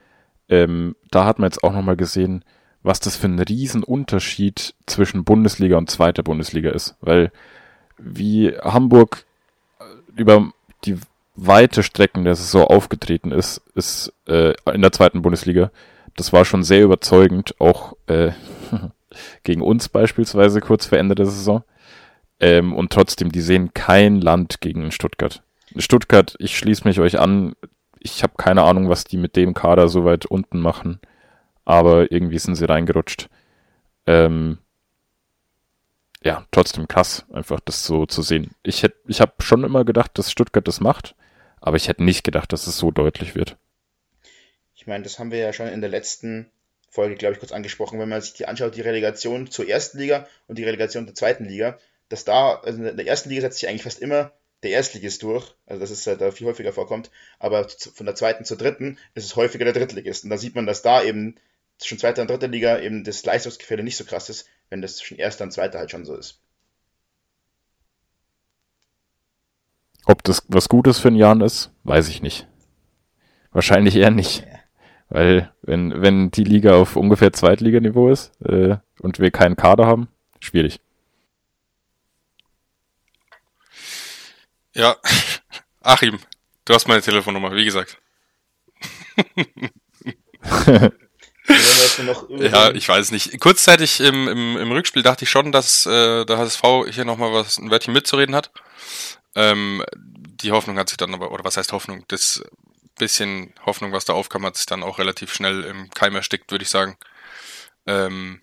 Ähm, 0.50 0.95
da 1.12 1.26
hat 1.26 1.39
man 1.39 1.48
jetzt 1.48 1.63
auch 1.63 1.74
nochmal 1.74 1.95
gesehen, 1.95 2.43
was 2.84 3.00
das 3.00 3.15
für 3.15 3.28
ein 3.28 3.39
Riesenunterschied 3.39 4.76
zwischen 4.86 5.24
Bundesliga 5.24 5.78
und 5.78 5.89
zweiter 5.89 6.21
Bundesliga 6.21 6.69
ist. 6.69 6.95
Weil 7.02 7.32
wie 7.98 8.56
Hamburg 8.62 9.26
äh, 9.80 9.84
über 10.15 10.52
die 10.84 10.98
weite 11.36 11.84
Strecken 11.84 12.24
der 12.24 12.36
Saison 12.36 12.65
aufgetreten 12.65 13.32
ist, 13.32 13.62
ist 13.74 14.13
äh, 14.28 14.54
in 14.71 14.82
der 14.82 14.91
zweiten 14.91 15.21
Bundesliga. 15.21 15.71
Das 16.15 16.32
war 16.32 16.45
schon 16.45 16.63
sehr 16.63 16.84
überzeugend, 16.84 17.56
auch 17.60 17.98
äh, 18.08 18.32
gegen 19.43 19.62
uns 19.62 19.89
beispielsweise 19.89 20.62
kurz 20.62 20.86
vor 20.86 20.98
Ende 20.98 21.15
der 21.15 21.26
Saison. 21.26 21.63
Ähm, 22.39 22.74
und 22.74 22.91
trotzdem, 22.91 23.32
die 23.32 23.41
sehen 23.41 23.74
kein 23.74 24.19
Land 24.19 24.62
gegen 24.62 24.91
Stuttgart. 24.91 25.43
Stuttgart, 25.78 26.36
ich 26.39 26.58
schließe 26.58 26.88
mich 26.88 27.00
euch 27.00 27.19
an. 27.19 27.56
Ich 28.00 28.24
habe 28.24 28.34
keine 28.38 28.63
Ahnung, 28.63 28.89
was 28.89 29.04
die 29.04 29.17
mit 29.17 29.36
dem 29.36 29.54
Kader 29.54 29.88
so 29.88 30.06
weit 30.06 30.26
unten 30.26 30.60
machen. 30.60 31.00
Aber 31.63 32.12
irgendwie 32.12 32.38
sind 32.38 32.56
sie 32.56 32.65
reingerutscht. 32.65 33.30
Ähm, 34.06 34.60
ja, 36.24 36.45
trotzdem 36.52 36.88
krass, 36.88 37.26
einfach 37.32 37.60
das 37.60 37.86
so 37.86 38.06
zu 38.06 38.21
sehen. 38.21 38.52
Ich 38.63 38.86
ich 39.08 39.21
habe 39.21 39.34
schon 39.39 39.63
immer 39.63 39.86
gedacht, 39.86 40.17
dass 40.17 40.32
Stuttgart 40.32 40.67
das 40.67 40.80
macht, 40.80 41.15
aber 41.62 41.78
ich 41.78 41.88
hätte 41.88 42.04
nicht 42.04 42.24
gedacht, 42.24 42.52
dass 42.52 42.67
es 42.67 42.78
so 42.78 42.91
deutlich 42.91 43.36
wird. 43.36 43.58
Ich 44.76 44.88
meine, 44.88 45.04
das 45.04 45.19
haben 45.19 45.32
wir 45.32 45.39
ja 45.39 45.54
schon 45.54 45.67
in 45.67 45.82
der 45.82 45.89
letzten 45.89 46.52
Folge, 46.89 47.15
glaube 47.15 47.34
ich, 47.34 47.39
kurz 47.39 47.52
angesprochen, 47.52 48.00
wenn 48.00 48.10
man 48.10 48.21
sich 48.21 48.34
die 48.34 48.48
anschaut, 48.48 48.76
die 48.76 48.82
Relegation 48.82 49.50
zur 49.50 49.67
ersten 49.67 50.00
Liga 50.00 50.28
und 50.48 50.58
die 50.58 50.63
Relegation 50.63 51.06
zur 51.06 51.15
zweiten 51.15 51.45
Liga 51.45 51.78
dass 52.10 52.26
da, 52.26 52.56
also 52.56 52.84
in 52.84 52.98
der 52.98 53.08
ersten 53.08 53.30
Liga 53.30 53.41
setzt 53.41 53.60
sich 53.60 53.70
eigentlich 53.70 53.84
fast 53.84 54.00
immer 54.00 54.32
der 54.63 54.72
Erstligist 54.72 55.22
durch, 55.24 55.54
also 55.65 55.80
dass 55.80 55.91
es 55.91 56.08
halt 56.08 56.22
da 56.22 56.32
viel 56.32 56.48
häufiger 56.48 56.74
vorkommt, 56.74 57.12
aber 57.39 57.68
von 57.70 58.06
der 58.06 58.15
zweiten 58.15 58.46
zur 58.46 58.58
dritten 58.58 58.98
ist 59.13 59.26
es 59.26 59.36
häufiger 59.36 59.65
der 59.65 59.74
Drittligist. 59.74 60.24
Und 60.24 60.30
da 60.30 60.38
sieht 60.38 60.56
man, 60.56 60.65
dass 60.65 60.82
da 60.82 61.04
eben 61.04 61.36
zwischen 61.78 62.00
zweiter 62.00 62.22
und 62.22 62.30
dritter 62.30 62.48
Liga 62.48 62.80
eben 62.80 63.04
das 63.04 63.26
Leistungsgefälle 63.26 63.84
nicht 63.84 63.98
so 63.98 64.06
krass 64.06 64.30
ist, 64.30 64.48
wenn 64.70 64.82
das 64.82 64.98
zwischen 64.98 65.18
erster 65.18 65.44
und 65.44 65.52
zweiter 65.52 65.80
halt 65.80 65.91
schon 65.91 66.06
so 66.06 66.15
ist. 66.15 66.41
Ob 70.06 70.24
das 70.24 70.44
was 70.48 70.70
Gutes 70.70 71.00
für 71.00 71.10
einen 71.10 71.18
Jan 71.18 71.41
ist, 71.41 71.72
weiß 71.84 72.10
ich 72.10 72.22
nicht. 72.22 72.48
Wahrscheinlich 73.52 73.96
eher 73.96 74.12
nicht. 74.12 74.41
Ja. 74.41 74.60
Weil, 75.10 75.54
wenn, 75.62 76.02
wenn 76.02 76.32
die 76.32 76.44
Liga 76.44 76.76
auf 76.76 76.96
ungefähr 76.96 77.32
Zweitliganiveau 77.32 78.10
ist 78.10 78.32
äh, 78.41 78.78
und 79.00 79.20
wir 79.20 79.32
keinen 79.32 79.56
Kader 79.56 79.86
haben, 79.86 80.10
schwierig. 80.39 80.80
Ja, 84.76 84.98
Achim, 85.82 86.20
du 86.66 86.74
hast 86.74 86.88
meine 86.88 87.02
Telefonnummer, 87.02 87.54
wie 87.54 87.66
gesagt. 87.66 87.98
ja, 92.30 92.72
ich 92.72 92.88
weiß 92.88 93.12
nicht. 93.12 93.40
Kurzzeitig 93.40 94.02
im, 94.02 94.28
im, 94.28 94.58
im 94.58 94.72
Rückspiel 94.72 95.02
dachte 95.02 95.24
ich 95.24 95.30
schon, 95.30 95.54
dass 95.54 95.86
äh, 95.86 96.26
der 96.26 96.38
HSV 96.38 96.62
hier 96.90 97.06
nochmal 97.06 97.32
was 97.34 97.58
ein 97.58 97.72
Wörtchen 97.72 97.94
mitzureden 97.94 98.36
hat. 98.36 98.52
Ähm, 99.36 99.84
die 99.96 100.52
Hoffnung 100.52 100.78
hat 100.78 100.90
sich 100.90 100.98
dann 100.98 101.14
aber, 101.14 101.32
oder 101.32 101.46
was 101.46 101.56
heißt 101.56 101.72
Hoffnung? 101.72 102.04
Das 102.10 102.44
bisschen 102.98 103.54
Hoffnung, 103.66 103.92
was 103.94 104.06
da 104.06 104.14
aufkam, 104.14 104.46
hat 104.46 104.58
sich 104.58 104.66
dann 104.66 104.84
auch 104.84 105.00
relativ 105.00 105.34
schnell 105.34 105.64
im 105.64 105.90
Keim 105.92 106.16
erstickt, 106.16 106.52
würde 106.52 106.64
ich 106.64 106.70
sagen. 106.70 106.98
Ähm, 107.86 108.42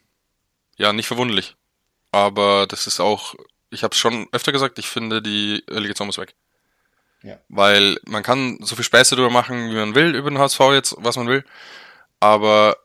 ja, 0.76 0.92
nicht 0.92 1.06
verwunderlich. 1.06 1.56
Aber 2.10 2.66
das 2.66 2.86
ist 2.86 3.00
auch 3.00 3.34
ich 3.72 3.82
habe 3.82 3.92
es 3.92 3.98
schon 3.98 4.28
öfter 4.32 4.52
gesagt, 4.52 4.78
ich 4.78 4.86
finde, 4.86 5.22
die 5.22 5.64
Relegation 5.68 6.06
muss 6.06 6.18
weg. 6.18 6.34
Ja. 7.22 7.38
Weil 7.48 7.98
man 8.04 8.22
kann 8.22 8.58
so 8.60 8.76
viel 8.76 8.84
Späße 8.84 9.16
darüber 9.16 9.32
machen, 9.32 9.70
wie 9.70 9.76
man 9.76 9.94
will, 9.94 10.14
über 10.14 10.30
den 10.30 10.38
HSV 10.38 10.60
jetzt, 10.72 10.94
was 10.98 11.16
man 11.16 11.28
will. 11.28 11.44
Aber 12.20 12.76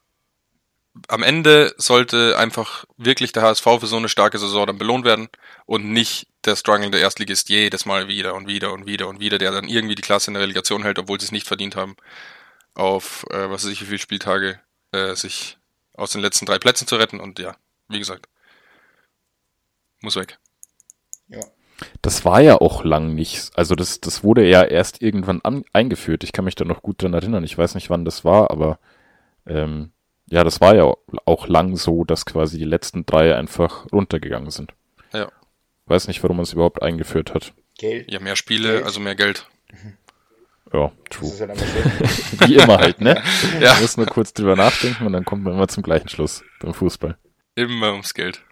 am 1.08 1.24
Ende 1.24 1.74
sollte 1.78 2.38
einfach 2.38 2.86
wirklich 2.98 3.32
der 3.32 3.44
HSV 3.44 3.64
für 3.64 3.88
so 3.88 3.98
eine 3.98 4.10
starke 4.10 4.40
Saison 4.40 4.66
dann 4.66 4.78
belohnt 4.78 5.06
werden 5.06 5.30
und 5.66 5.86
nicht 5.86 6.28
der 6.46 6.56
strugglende 6.56 7.00
Erstligist 7.00 7.50
jedes 7.50 7.86
Mal 7.86 8.08
wieder 8.08 8.34
und 8.36 8.48
wieder 8.48 8.74
und 8.74 8.86
wieder 8.86 9.08
und 9.08 9.20
wieder, 9.20 9.38
der 9.38 9.52
dann 9.52 9.68
irgendwie 9.68 9.96
die 9.96 10.02
Klasse 10.02 10.30
in 10.30 10.36
der 10.36 10.44
Relegation 10.44 10.84
hält, 10.84 11.00
obwohl 11.00 11.20
sie 11.20 11.26
es 11.26 11.32
nicht 11.32 11.48
verdient 11.48 11.76
haben. 11.76 11.96
auf, 12.74 13.26
äh, 13.32 13.50
was 13.50 13.66
weiß 13.66 13.72
ich, 13.72 13.82
wie 13.82 13.86
viele 13.86 13.98
Spieltage, 14.00 14.60
äh, 14.92 15.16
sich 15.16 15.58
aus 15.94 16.12
den 16.12 16.22
letzten 16.22 16.46
drei 16.46 16.60
Plätzen 16.60 16.88
zu 16.88 16.96
retten. 16.96 17.20
Und 17.20 17.40
ja, 17.40 17.56
wie 17.88 17.98
gesagt, 17.98 18.28
muss 20.00 20.16
weg. 20.16 20.38
Ja. 21.30 21.42
Das 22.02 22.26
war 22.26 22.42
ja 22.42 22.60
auch 22.60 22.84
lang 22.84 23.14
nicht. 23.14 23.52
Also 23.56 23.76
das, 23.76 24.02
das 24.02 24.24
wurde 24.24 24.48
ja 24.48 24.64
erst 24.64 25.02
irgendwann 25.02 25.42
an, 25.42 25.64
eingeführt. 25.74 26.24
Ich 26.24 26.32
kann 26.32 26.46
mich 26.46 26.56
da 26.56 26.66
noch 26.66 26.82
gut 26.82 27.02
dran 27.02 27.14
erinnern. 27.14 27.44
Ich 27.44 27.58
weiß 27.58 27.76
nicht, 27.76 27.90
wann 27.90 28.06
das 28.06 28.26
war, 28.26 28.50
aber 28.50 28.80
ähm, 29.46 29.92
ja, 30.30 30.44
das 30.44 30.60
war 30.60 30.76
ja 30.76 30.92
auch 31.26 31.48
lang 31.48 31.76
so, 31.78 32.04
dass 32.04 32.26
quasi 32.26 32.58
die 32.58 32.66
letzten 32.66 33.06
drei 33.06 33.36
einfach 33.36 33.86
runtergegangen 33.92 34.50
sind. 34.50 34.74
Ja. 35.14 35.32
Weiß 35.86 36.08
nicht, 36.08 36.22
warum 36.24 36.38
man 36.38 36.44
es 36.44 36.54
überhaupt 36.54 36.82
eingeführt 36.82 37.34
hat. 37.34 37.54
Geld. 37.78 38.12
Ja, 38.12 38.20
mehr 38.20 38.36
Spiele, 38.36 38.74
Geld. 38.74 38.84
also 38.86 39.00
mehr 39.00 39.16
Geld. 39.16 39.48
Ja, 40.74 40.92
Das 41.10 41.18
true. 41.18 41.30
Wie 42.48 42.56
immer 42.56 42.80
halt, 42.80 43.00
ne? 43.00 43.22
Ja. 43.62 43.74
Man 43.74 43.82
muss 43.84 43.96
nur 43.98 44.08
kurz 44.08 44.34
drüber 44.34 44.56
nachdenken 44.56 45.06
und 45.06 45.14
dann 45.14 45.24
kommt 45.24 45.44
man 45.44 45.54
immer 45.54 45.68
zum 45.68 45.84
gleichen 45.84 46.10
Schluss 46.10 46.44
beim 46.60 46.74
Fußball. 46.74 47.18
Immer 47.56 47.92
ums 47.92 48.14
Geld. 48.14 48.44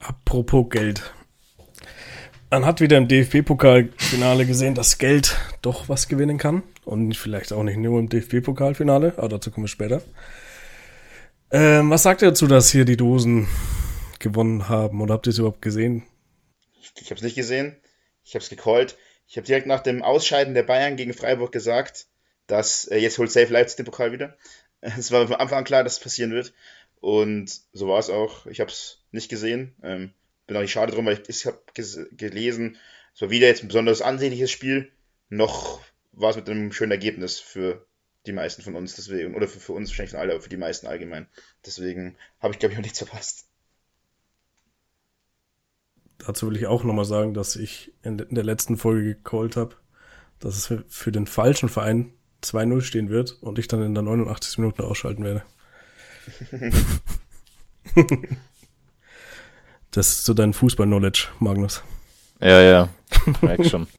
Apropos 0.00 0.70
Geld. 0.70 1.12
Man 2.52 2.66
hat 2.66 2.82
wieder 2.82 2.98
im 2.98 3.08
DFB-Pokalfinale 3.08 4.44
gesehen, 4.44 4.74
dass 4.74 4.98
Geld 4.98 5.38
doch 5.62 5.88
was 5.88 6.06
gewinnen 6.06 6.36
kann. 6.36 6.62
Und 6.84 7.16
vielleicht 7.16 7.50
auch 7.50 7.62
nicht 7.62 7.78
nur 7.78 7.98
im 7.98 8.10
DFB-Pokalfinale, 8.10 9.14
aber 9.16 9.30
dazu 9.30 9.50
kommen 9.50 9.64
wir 9.64 9.68
später. 9.68 10.02
Ähm, 11.50 11.88
was 11.88 12.02
sagt 12.02 12.20
ihr 12.20 12.28
dazu, 12.28 12.46
dass 12.46 12.70
hier 12.70 12.84
die 12.84 12.98
Dosen 12.98 13.48
gewonnen 14.18 14.68
haben? 14.68 15.00
Oder 15.00 15.14
habt 15.14 15.26
ihr 15.26 15.30
es 15.30 15.38
überhaupt 15.38 15.62
gesehen? 15.62 16.02
Ich 17.00 17.06
habe 17.06 17.14
es 17.14 17.22
nicht 17.22 17.36
gesehen. 17.36 17.74
Ich 18.22 18.34
habe 18.34 18.42
es 18.42 18.50
gecallt. 18.50 18.98
Ich 19.26 19.38
habe 19.38 19.46
direkt 19.46 19.66
nach 19.66 19.80
dem 19.80 20.02
Ausscheiden 20.02 20.52
der 20.52 20.62
Bayern 20.62 20.96
gegen 20.96 21.14
Freiburg 21.14 21.52
gesagt, 21.52 22.04
dass 22.48 22.84
äh, 22.84 22.98
jetzt 22.98 23.16
holt 23.16 23.32
Safe 23.32 23.50
Leipzig 23.50 23.76
den 23.76 23.86
Pokal 23.86 24.12
wieder. 24.12 24.36
Es 24.82 25.10
war 25.10 25.26
von 25.26 25.36
Anfang 25.36 25.60
an 25.60 25.64
klar, 25.64 25.84
dass 25.84 25.94
es 25.94 26.00
passieren 26.00 26.32
wird. 26.32 26.52
Und 27.00 27.62
so 27.72 27.88
war 27.88 27.98
es 27.98 28.10
auch. 28.10 28.44
Ich 28.44 28.60
habe 28.60 28.70
es 28.70 28.98
nicht 29.10 29.30
gesehen. 29.30 29.74
Ähm, 29.82 30.12
bin 30.46 30.56
auch 30.56 30.60
nicht 30.60 30.72
schade 30.72 30.92
drum, 30.92 31.06
weil 31.06 31.20
ich, 31.20 31.28
ich 31.28 31.46
habe 31.46 31.60
gelesen, 31.74 32.76
es 33.14 33.20
war 33.20 33.30
wieder 33.30 33.46
jetzt 33.46 33.62
ein 33.62 33.68
besonders 33.68 34.02
ansehnliches 34.02 34.50
Spiel. 34.50 34.90
Noch 35.28 35.80
war 36.12 36.30
es 36.30 36.36
mit 36.36 36.48
einem 36.48 36.72
schönen 36.72 36.92
Ergebnis 36.92 37.40
für 37.40 37.86
die 38.26 38.32
meisten 38.32 38.62
von 38.62 38.74
uns. 38.74 38.94
Deswegen, 38.94 39.34
oder 39.34 39.48
für, 39.48 39.60
für 39.60 39.72
uns 39.72 39.90
wahrscheinlich 39.90 40.12
von 40.12 40.20
alle, 40.20 40.32
aber 40.32 40.42
für 40.42 40.48
die 40.48 40.56
meisten 40.56 40.86
allgemein. 40.86 41.26
Deswegen 41.64 42.16
habe 42.40 42.52
ich, 42.52 42.58
glaube 42.58 42.72
ich, 42.72 42.78
auch 42.78 42.82
nichts 42.82 42.98
verpasst. 42.98 43.46
Dazu 46.18 46.48
will 46.48 46.56
ich 46.56 46.66
auch 46.66 46.84
nochmal 46.84 47.04
sagen, 47.04 47.34
dass 47.34 47.56
ich 47.56 47.92
in 48.02 48.18
in 48.18 48.34
der 48.34 48.44
letzten 48.44 48.76
Folge 48.76 49.14
gecallt 49.14 49.56
habe, 49.56 49.74
dass 50.38 50.56
es 50.56 50.66
für, 50.66 50.84
für 50.88 51.10
den 51.10 51.26
falschen 51.26 51.68
Verein 51.68 52.12
2-0 52.44 52.80
stehen 52.82 53.08
wird 53.08 53.32
und 53.40 53.58
ich 53.58 53.68
dann 53.68 53.82
in 53.82 53.94
der 53.94 54.02
89. 54.02 54.58
Minute 54.58 54.84
ausschalten 54.84 55.24
werde. 55.24 55.42
das 59.92 60.08
ist 60.08 60.24
so 60.24 60.34
dein 60.34 60.52
Fußball-Knowledge, 60.52 61.28
Magnus. 61.38 61.82
Ja, 62.40 62.60
ja, 62.60 62.88
merk 63.40 63.64
schon. 63.66 63.86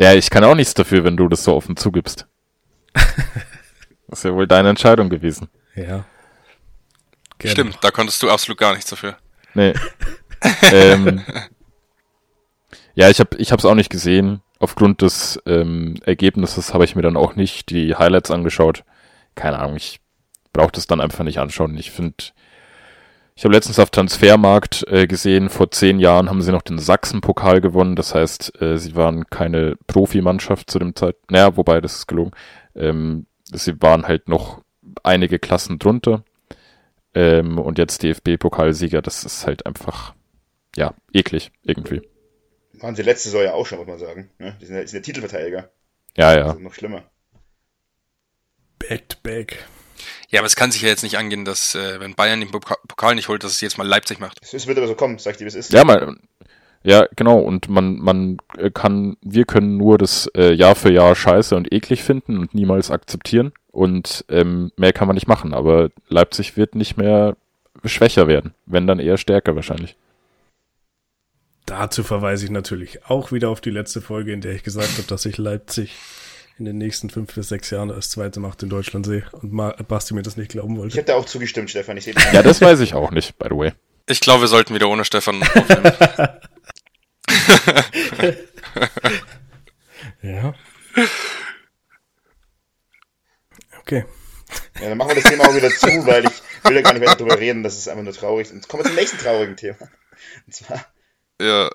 Ja, 0.00 0.14
ich 0.14 0.30
kann 0.30 0.44
auch 0.44 0.54
nichts 0.54 0.74
dafür, 0.74 1.02
wenn 1.02 1.16
du 1.16 1.26
das 1.26 1.42
so 1.42 1.54
offen 1.54 1.76
zugibst. 1.76 2.26
Das 4.10 4.20
ist 4.20 4.24
ja 4.24 4.32
wohl 4.32 4.46
deine 4.46 4.70
Entscheidung 4.70 5.10
gewesen. 5.10 5.48
Ja. 5.74 6.06
Gerne. 7.36 7.52
Stimmt, 7.52 7.78
da 7.82 7.90
konntest 7.90 8.22
du 8.22 8.30
absolut 8.30 8.58
gar 8.58 8.72
nichts 8.72 8.88
dafür. 8.88 9.18
Nee. 9.52 9.74
ähm, 10.72 11.22
ja, 12.94 13.10
ich 13.10 13.20
habe 13.20 13.36
ich 13.36 13.52
hab's 13.52 13.66
auch 13.66 13.74
nicht 13.74 13.90
gesehen. 13.90 14.40
Aufgrund 14.60 15.02
des 15.02 15.38
ähm, 15.44 15.96
Ergebnisses 16.06 16.72
habe 16.72 16.86
ich 16.86 16.96
mir 16.96 17.02
dann 17.02 17.18
auch 17.18 17.36
nicht 17.36 17.68
die 17.68 17.94
Highlights 17.94 18.30
angeschaut. 18.30 18.82
Keine 19.34 19.58
Ahnung, 19.58 19.76
ich 19.76 20.00
brauche 20.54 20.72
das 20.72 20.86
dann 20.86 21.02
einfach 21.02 21.22
nicht 21.22 21.38
anschauen. 21.38 21.76
Ich 21.76 21.90
finde, 21.90 22.16
ich 23.38 23.44
habe 23.44 23.54
letztens 23.54 23.78
auf 23.78 23.90
Transfermarkt 23.90 24.84
äh, 24.88 25.06
gesehen, 25.06 25.48
vor 25.48 25.70
zehn 25.70 26.00
Jahren 26.00 26.28
haben 26.28 26.42
sie 26.42 26.50
noch 26.50 26.62
den 26.62 26.80
Sachsen-Pokal 26.80 27.60
gewonnen. 27.60 27.94
Das 27.94 28.12
heißt, 28.12 28.60
äh, 28.60 28.78
sie 28.78 28.96
waren 28.96 29.30
keine 29.30 29.76
Profimannschaft 29.86 30.68
zu 30.68 30.80
dem 30.80 30.96
Zeit. 30.96 31.14
Naja, 31.30 31.56
wobei, 31.56 31.80
das 31.80 31.98
ist 31.98 32.08
gelogen. 32.08 32.32
Ähm, 32.74 33.26
sie 33.44 33.80
waren 33.80 34.08
halt 34.08 34.28
noch 34.28 34.60
einige 35.04 35.38
Klassen 35.38 35.78
drunter. 35.78 36.24
Ähm, 37.14 37.60
und 37.60 37.78
jetzt 37.78 38.02
DFB-Pokalsieger, 38.02 39.02
das 39.02 39.22
ist 39.22 39.46
halt 39.46 39.66
einfach, 39.66 40.14
ja, 40.74 40.94
eklig 41.12 41.52
irgendwie. 41.62 42.02
Waren 42.72 42.96
sie 42.96 43.02
letzte 43.02 43.28
Saison 43.28 43.44
ja 43.44 43.54
auch 43.54 43.66
schon, 43.66 43.78
muss 43.78 43.86
man 43.86 44.00
sagen. 44.00 44.30
Ne? 44.40 44.56
Die 44.60 44.66
sind 44.66 44.74
ja, 44.74 44.80
die 44.82 44.88
sind 44.88 44.98
ja 44.98 45.04
Titelverteidiger. 45.04 45.70
Ja, 46.16 46.36
ja. 46.36 46.46
Also 46.46 46.58
noch 46.58 46.74
schlimmer. 46.74 47.04
Back 48.80 49.08
to 49.08 49.16
back. 49.22 49.64
Ja, 50.30 50.40
aber 50.40 50.46
es 50.46 50.56
kann 50.56 50.70
sich 50.70 50.82
ja 50.82 50.88
jetzt 50.88 51.02
nicht 51.02 51.16
angehen, 51.16 51.44
dass, 51.44 51.74
äh, 51.74 52.00
wenn 52.00 52.14
Bayern 52.14 52.40
den 52.40 52.50
Poka- 52.50 52.78
Pokal 52.86 53.14
nicht 53.14 53.28
holt, 53.28 53.42
dass 53.44 53.52
es 53.52 53.60
jetzt 53.62 53.78
mal 53.78 53.86
Leipzig 53.86 54.20
macht. 54.20 54.38
Es 54.52 54.66
wird 54.66 54.76
aber 54.76 54.86
so 54.86 54.94
kommen, 54.94 55.18
sag 55.18 55.32
ich 55.32 55.36
dir, 55.38 55.44
wie 55.44 55.48
es 55.48 55.54
ist. 55.54 55.72
Ja, 55.72 55.84
man, 55.84 56.20
ja, 56.82 57.06
genau. 57.16 57.38
Und 57.38 57.68
man, 57.68 57.98
man 57.98 58.36
äh, 58.56 58.70
kann, 58.70 59.16
wir 59.22 59.46
können 59.46 59.78
nur 59.78 59.96
das 59.96 60.30
äh, 60.36 60.52
Jahr 60.52 60.74
für 60.74 60.92
Jahr 60.92 61.14
scheiße 61.14 61.56
und 61.56 61.72
eklig 61.72 62.02
finden 62.02 62.38
und 62.38 62.54
niemals 62.54 62.90
akzeptieren. 62.90 63.52
Und 63.72 64.24
ähm, 64.28 64.70
mehr 64.76 64.92
kann 64.92 65.06
man 65.06 65.14
nicht 65.14 65.28
machen. 65.28 65.54
Aber 65.54 65.90
Leipzig 66.08 66.56
wird 66.56 66.74
nicht 66.74 66.96
mehr 66.96 67.36
schwächer 67.84 68.26
werden, 68.26 68.54
wenn 68.66 68.86
dann 68.86 68.98
eher 68.98 69.16
stärker 69.16 69.54
wahrscheinlich. 69.56 69.96
Dazu 71.64 72.02
verweise 72.02 72.44
ich 72.44 72.50
natürlich 72.50 73.04
auch 73.06 73.30
wieder 73.30 73.50
auf 73.50 73.60
die 73.60 73.70
letzte 73.70 74.00
Folge, 74.00 74.32
in 74.32 74.40
der 74.40 74.52
ich 74.52 74.62
gesagt 74.62 74.92
habe, 74.98 75.06
dass 75.06 75.26
ich 75.26 75.38
Leipzig 75.38 75.94
in 76.58 76.64
den 76.64 76.78
nächsten 76.78 77.10
fünf 77.10 77.34
bis 77.34 77.48
sechs 77.48 77.70
Jahren 77.70 77.90
als 77.90 78.10
zweite 78.10 78.40
Macht 78.40 78.62
in 78.62 78.68
Deutschland 78.68 79.06
sehe 79.06 79.24
und 79.32 79.56
Basti 79.88 80.14
mir 80.14 80.22
das 80.22 80.36
nicht 80.36 80.50
glauben 80.50 80.74
Ich 80.74 80.78
wollte. 80.80 80.96
hätte 80.98 81.14
auch 81.16 81.24
zugestimmt, 81.26 81.70
Stefan. 81.70 81.96
Ich 81.96 82.04
sehe 82.04 82.14
Ja, 82.32 82.42
das 82.42 82.60
weiß 82.60 82.80
ich 82.80 82.94
auch 82.94 83.10
nicht, 83.10 83.38
by 83.38 83.46
the 83.50 83.56
way. 83.56 83.72
Ich 84.06 84.20
glaube, 84.20 84.42
wir 84.42 84.48
sollten 84.48 84.74
wieder 84.74 84.88
ohne 84.88 85.04
Stefan 85.04 85.42
aufnehmen. 85.42 85.92
Ja. 90.22 90.54
Okay. 93.80 94.04
Ja, 94.80 94.88
dann 94.88 94.98
machen 94.98 95.10
wir 95.10 95.22
das 95.22 95.30
Thema 95.30 95.44
auch 95.48 95.54
wieder 95.54 95.70
zu, 95.70 95.86
weil 96.06 96.24
ich 96.24 96.42
will 96.64 96.76
ja 96.76 96.82
gar 96.82 96.92
nicht 96.92 97.04
mehr 97.04 97.14
darüber 97.14 97.38
reden. 97.38 97.62
Das 97.62 97.76
ist 97.76 97.88
einfach 97.88 98.02
nur 98.04 98.12
traurig. 98.12 98.50
Und 98.50 98.66
kommen 98.68 98.82
wir 98.82 98.88
zum 98.88 98.96
nächsten 98.96 99.18
traurigen 99.18 99.56
Thema. 99.56 99.76
Und 100.46 100.54
zwar, 100.54 100.84
ja, 101.40 101.70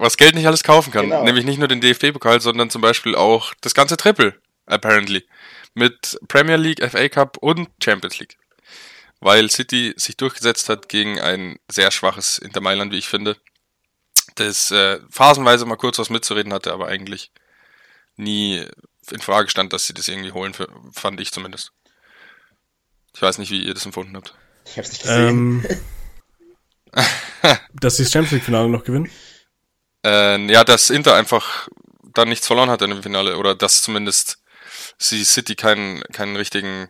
was 0.00 0.16
Geld 0.16 0.34
nicht 0.34 0.46
alles 0.46 0.64
kaufen 0.64 0.92
kann. 0.92 1.04
Genau. 1.04 1.24
Nämlich 1.24 1.44
nicht 1.44 1.58
nur 1.58 1.68
den 1.68 1.80
DFB-Pokal, 1.80 2.40
sondern 2.40 2.70
zum 2.70 2.80
Beispiel 2.80 3.14
auch 3.14 3.52
das 3.60 3.74
ganze 3.74 3.96
Triple, 3.96 4.34
apparently. 4.66 5.26
Mit 5.74 6.18
Premier 6.26 6.56
League, 6.56 6.82
FA 6.90 7.08
Cup 7.08 7.36
und 7.38 7.68
Champions 7.82 8.18
League. 8.18 8.36
Weil 9.20 9.50
City 9.50 9.92
sich 9.96 10.16
durchgesetzt 10.16 10.70
hat 10.70 10.88
gegen 10.88 11.20
ein 11.20 11.58
sehr 11.70 11.90
schwaches 11.90 12.38
Inter 12.38 12.62
Mailand, 12.62 12.92
wie 12.92 12.98
ich 12.98 13.08
finde. 13.08 13.36
Das 14.36 14.70
äh, 14.70 15.00
phasenweise 15.10 15.66
mal 15.66 15.76
kurz 15.76 15.98
was 15.98 16.08
mitzureden 16.08 16.54
hatte, 16.54 16.72
aber 16.72 16.88
eigentlich 16.88 17.30
nie 18.16 18.64
in 19.10 19.20
Frage 19.20 19.50
stand, 19.50 19.72
dass 19.72 19.86
sie 19.86 19.94
das 19.94 20.08
irgendwie 20.08 20.32
holen, 20.32 20.54
für, 20.54 20.68
fand 20.92 21.20
ich 21.20 21.30
zumindest. 21.30 21.72
Ich 23.14 23.20
weiß 23.20 23.38
nicht, 23.38 23.50
wie 23.50 23.62
ihr 23.62 23.74
das 23.74 23.84
empfunden 23.84 24.16
habt. 24.16 24.34
ich 24.64 24.78
hab's 24.78 24.92
nicht 24.92 25.02
gesehen. 25.02 25.28
Ähm, 25.28 25.66
dass 27.74 27.98
sie 27.98 28.04
das 28.04 28.12
Champions 28.12 28.32
League 28.32 28.44
Finale 28.44 28.68
noch 28.68 28.84
gewinnen? 28.84 29.10
Äh, 30.04 30.50
ja, 30.50 30.64
dass 30.64 30.90
Inter 30.90 31.14
einfach 31.14 31.68
dann 32.14 32.28
nichts 32.28 32.46
verloren 32.46 32.70
hat 32.70 32.82
in 32.82 32.90
dem 32.90 33.02
Finale 33.02 33.36
oder 33.36 33.54
dass 33.54 33.82
zumindest 33.82 34.42
sie 34.98 35.24
City 35.24 35.54
keinen 35.54 36.02
keinen 36.12 36.36
richtigen, 36.36 36.88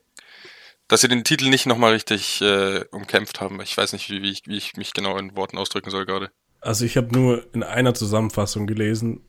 dass 0.88 1.02
sie 1.02 1.08
den 1.08 1.24
Titel 1.24 1.48
nicht 1.48 1.66
nochmal 1.66 1.92
richtig 1.92 2.40
äh, 2.40 2.84
umkämpft 2.90 3.40
haben. 3.40 3.60
Ich 3.60 3.76
weiß 3.76 3.92
nicht, 3.92 4.10
wie, 4.10 4.22
wie, 4.22 4.30
ich, 4.30 4.42
wie 4.46 4.56
ich 4.56 4.76
mich 4.76 4.92
genau 4.92 5.18
in 5.18 5.36
Worten 5.36 5.58
ausdrücken 5.58 5.90
soll 5.90 6.06
gerade. 6.06 6.30
Also 6.60 6.84
ich 6.84 6.96
habe 6.96 7.12
nur 7.12 7.52
in 7.54 7.62
einer 7.62 7.94
Zusammenfassung 7.94 8.66
gelesen, 8.66 9.24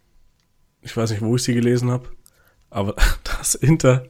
ich 0.81 0.95
weiß 0.95 1.11
nicht, 1.11 1.21
wo 1.21 1.35
ich 1.35 1.43
sie 1.43 1.53
gelesen 1.53 1.91
habe, 1.91 2.09
aber 2.69 2.95
dass 3.23 3.55
Inter, 3.55 4.07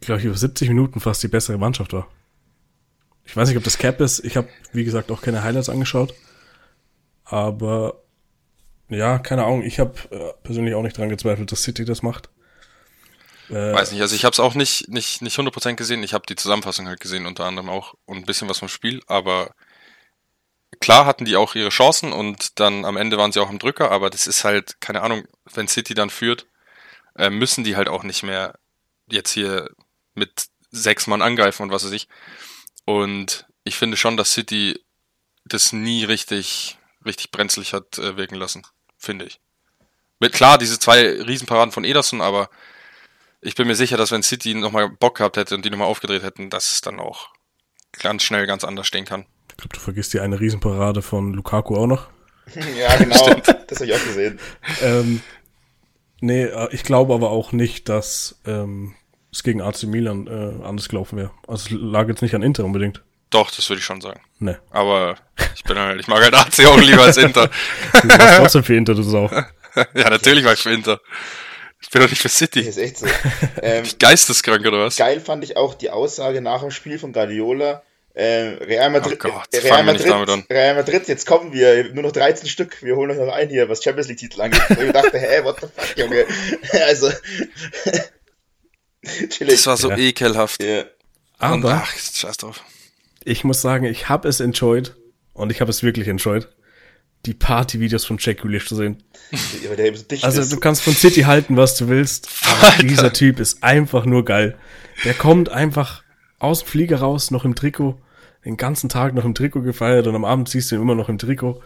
glaube 0.00 0.20
ich, 0.20 0.26
über 0.26 0.36
70 0.36 0.68
Minuten 0.68 1.00
fast 1.00 1.22
die 1.22 1.28
bessere 1.28 1.58
Mannschaft 1.58 1.92
war. 1.92 2.08
Ich 3.24 3.36
weiß 3.36 3.48
nicht, 3.48 3.58
ob 3.58 3.64
das 3.64 3.78
Cap 3.78 4.00
ist. 4.00 4.24
Ich 4.24 4.36
habe, 4.36 4.48
wie 4.72 4.84
gesagt, 4.84 5.10
auch 5.10 5.20
keine 5.20 5.42
Highlights 5.42 5.68
angeschaut. 5.68 6.14
Aber 7.24 8.04
ja, 8.88 9.18
keine 9.18 9.44
Ahnung. 9.44 9.62
Ich 9.62 9.78
habe 9.78 9.94
äh, 10.10 10.32
persönlich 10.42 10.74
auch 10.74 10.82
nicht 10.82 10.96
dran 10.96 11.08
gezweifelt, 11.08 11.50
dass 11.52 11.62
City 11.62 11.84
das 11.84 12.02
macht. 12.02 12.28
Äh, 13.48 13.72
Weiß 13.72 13.92
nicht, 13.92 14.00
also 14.00 14.16
ich 14.16 14.24
habe 14.24 14.32
es 14.32 14.40
auch 14.40 14.54
nicht, 14.54 14.88
nicht, 14.88 15.22
nicht 15.22 15.38
100% 15.38 15.74
gesehen. 15.74 16.02
Ich 16.02 16.14
habe 16.14 16.26
die 16.26 16.36
Zusammenfassung 16.36 16.88
halt 16.88 17.00
gesehen, 17.00 17.26
unter 17.26 17.44
anderem 17.44 17.68
auch 17.68 17.94
und 18.04 18.18
ein 18.18 18.26
bisschen 18.26 18.48
was 18.48 18.58
vom 18.58 18.68
Spiel, 18.68 19.02
aber 19.06 19.54
klar 20.80 21.06
hatten 21.06 21.24
die 21.24 21.36
auch 21.36 21.54
ihre 21.54 21.68
Chancen 21.68 22.12
und 22.12 22.58
dann 22.60 22.84
am 22.84 22.96
Ende 22.96 23.18
waren 23.18 23.32
sie 23.32 23.40
auch 23.40 23.50
im 23.50 23.58
Drücker, 23.58 23.90
aber 23.90 24.10
das 24.10 24.26
ist 24.26 24.44
halt, 24.44 24.80
keine 24.80 25.02
Ahnung, 25.02 25.26
wenn 25.54 25.68
City 25.68 25.94
dann 25.94 26.10
führt, 26.10 26.46
äh, 27.16 27.30
müssen 27.30 27.64
die 27.64 27.76
halt 27.76 27.88
auch 27.88 28.02
nicht 28.02 28.22
mehr 28.22 28.58
jetzt 29.08 29.30
hier 29.30 29.70
mit 30.14 30.46
sechs 30.70 31.06
Mann 31.06 31.22
angreifen 31.22 31.62
und 31.62 31.70
was 31.70 31.84
weiß 31.84 31.92
ich. 31.92 32.08
Und 32.84 33.46
ich 33.64 33.76
finde 33.76 33.96
schon, 33.96 34.16
dass 34.16 34.32
City 34.32 34.80
das 35.44 35.72
nie 35.72 36.04
richtig, 36.04 36.78
richtig 37.04 37.30
brenzlig 37.30 37.72
hat 37.72 37.98
äh, 37.98 38.16
wirken 38.16 38.34
lassen, 38.34 38.66
finde 38.98 39.26
ich. 39.26 39.40
Mit 40.18 40.32
klar, 40.32 40.58
diese 40.58 40.78
zwei 40.78 41.22
Riesenparaden 41.22 41.72
von 41.72 41.84
Ederson, 41.84 42.20
aber 42.20 42.48
ich 43.40 43.54
bin 43.54 43.66
mir 43.66 43.76
sicher, 43.76 43.96
dass 43.96 44.10
wenn 44.10 44.22
City 44.22 44.54
nochmal 44.54 44.88
Bock 44.88 45.18
gehabt 45.18 45.36
hätte 45.36 45.54
und 45.54 45.64
die 45.64 45.70
nochmal 45.70 45.88
aufgedreht 45.88 46.22
hätten, 46.22 46.50
dass 46.50 46.72
es 46.72 46.80
dann 46.80 46.98
auch 46.98 47.30
ganz 47.92 48.22
schnell 48.22 48.46
ganz 48.46 48.64
anders 48.64 48.86
stehen 48.86 49.04
kann. 49.04 49.26
Ich 49.50 49.56
glaube, 49.56 49.74
du 49.74 49.80
vergisst 49.80 50.12
die 50.14 50.20
eine 50.20 50.40
Riesenparade 50.40 51.02
von 51.02 51.32
Lukaku 51.32 51.76
auch 51.76 51.86
noch. 51.86 52.08
ja, 52.78 52.96
genau. 52.96 53.34
das 53.66 53.80
habe 53.80 53.86
ich 53.86 53.94
auch 53.94 54.04
gesehen. 54.04 54.38
Ähm, 54.82 55.22
nee, 56.20 56.44
äh, 56.44 56.68
ich 56.72 56.82
glaube 56.82 57.14
aber 57.14 57.30
auch 57.30 57.52
nicht, 57.52 57.88
dass 57.88 58.40
ähm, 58.46 58.94
es 59.32 59.42
gegen 59.42 59.60
AC 59.60 59.84
Milan 59.84 60.26
äh, 60.26 60.64
anders 60.64 60.88
gelaufen 60.88 61.18
wäre. 61.18 61.30
Also 61.46 61.66
es 61.66 61.80
lag 61.80 62.08
jetzt 62.08 62.22
nicht 62.22 62.34
an 62.34 62.42
Inter 62.42 62.64
unbedingt. 62.64 63.02
Doch, 63.30 63.50
das 63.50 63.68
würde 63.68 63.80
ich 63.80 63.84
schon 63.84 64.00
sagen. 64.00 64.20
Ne. 64.38 64.58
Aber 64.70 65.16
ich 65.54 65.64
bin 65.64 65.78
halt, 65.78 66.00
ich 66.00 66.06
mag 66.06 66.22
halt 66.22 66.34
AC 66.34 66.64
auch 66.66 66.78
lieber 66.80 67.02
als 67.02 67.16
Inter. 67.16 67.50
Du 68.02 68.08
warst 68.08 68.36
trotzdem 68.38 68.64
für 68.64 68.76
Inter, 68.76 68.94
du 68.94 69.02
Sau. 69.02 69.28
ja, 69.94 70.10
natürlich 70.10 70.44
war 70.44 70.52
ich 70.52 70.60
für 70.62 70.72
Inter. 70.72 71.00
Ich 71.80 71.90
bin 71.90 72.00
doch 72.02 72.08
nicht 72.08 72.22
für 72.22 72.28
City. 72.28 72.60
Das 72.64 72.76
ist 72.76 72.82
echt 72.82 72.98
so. 72.98 73.06
Ähm, 73.62 73.84
Geisteskrank 73.98 74.64
oder 74.66 74.78
was? 74.84 74.96
geil 74.96 75.20
fand 75.20 75.44
ich 75.44 75.56
auch 75.56 75.74
die 75.74 75.90
Aussage 75.90 76.40
nach 76.40 76.60
dem 76.60 76.70
Spiel 76.70 76.98
von 76.98 77.12
Guardiola. 77.12 77.82
Ähm, 78.18 78.56
Real 78.62 78.88
Madrid, 78.90 79.18
Oh 79.24 79.28
Gott, 79.28 79.48
Real, 79.52 79.84
wir 79.84 79.92
nicht 79.92 80.06
damit 80.08 80.26
Madrid 80.26 80.44
an. 80.50 80.56
Real 80.56 80.74
Madrid, 80.74 81.06
jetzt 81.06 81.26
kommen 81.26 81.52
wir, 81.52 81.92
nur 81.92 82.02
noch 82.04 82.12
13 82.12 82.48
Stück, 82.48 82.82
wir 82.82 82.96
holen 82.96 83.10
euch 83.10 83.18
noch 83.18 83.30
ein 83.30 83.50
hier, 83.50 83.68
was 83.68 83.84
Champions 83.84 84.08
League 84.08 84.16
Titel 84.18 84.40
angeht. 84.40 84.62
Und 84.70 84.80
ich 84.86 84.92
dachte, 84.92 85.18
hä, 85.18 85.44
what 85.44 85.60
the 85.60 85.66
fuck, 85.66 85.98
Junge. 85.98 86.24
Also, 86.86 87.10
chillig. 89.28 89.54
Das 89.56 89.66
war 89.66 89.76
so 89.76 89.90
Ja. 89.90 89.96
ekelhaft. 89.98 90.62
ja. 90.62 90.80
Und, 90.80 90.86
Aber 91.64 91.82
ach, 91.84 91.92
scheiß 91.94 92.38
drauf. 92.38 92.62
Ich 93.26 93.44
muss 93.44 93.60
sagen, 93.60 93.84
ich 93.84 94.08
habe 94.08 94.28
es 94.28 94.40
enjoyed 94.40 94.94
und 95.34 95.50
ich 95.50 95.60
habe 95.60 95.70
es 95.70 95.82
wirklich 95.82 96.08
enjoyed, 96.08 96.48
die 97.26 97.34
Party-Videos 97.34 98.04
von 98.04 98.18
Jack 98.20 98.38
Grealish 98.38 98.68
zu 98.68 98.76
sehen. 98.76 99.02
Aber 99.66 99.74
der 99.76 99.86
eben 99.86 99.96
so 99.96 100.04
dicht 100.04 100.24
Also 100.24 100.40
ist. 100.40 100.52
du 100.52 100.60
kannst 100.60 100.82
von 100.82 100.94
City 100.94 101.22
halten, 101.22 101.56
was 101.56 101.76
du 101.76 101.88
willst. 101.88 102.28
Aber 102.46 102.68
Alter. 102.72 102.82
dieser 102.84 103.12
Typ 103.12 103.40
ist 103.40 103.62
einfach 103.64 104.06
nur 104.06 104.24
geil. 104.24 104.56
Der 105.04 105.12
kommt 105.12 105.48
einfach 105.48 106.04
aus 106.38 106.60
dem 106.60 106.68
Flieger 106.68 106.98
raus, 107.00 107.30
noch 107.32 107.44
im 107.44 107.56
Trikot, 107.56 108.00
den 108.44 108.56
ganzen 108.56 108.88
Tag 108.88 109.12
noch 109.14 109.24
im 109.24 109.34
Trikot 109.34 109.62
gefeiert 109.62 110.06
und 110.06 110.14
am 110.14 110.24
Abend 110.24 110.48
siehst 110.48 110.70
du 110.70 110.76
ihn 110.76 110.82
immer 110.82 110.94
noch 110.94 111.08
im 111.08 111.18
Trikot. 111.18 111.60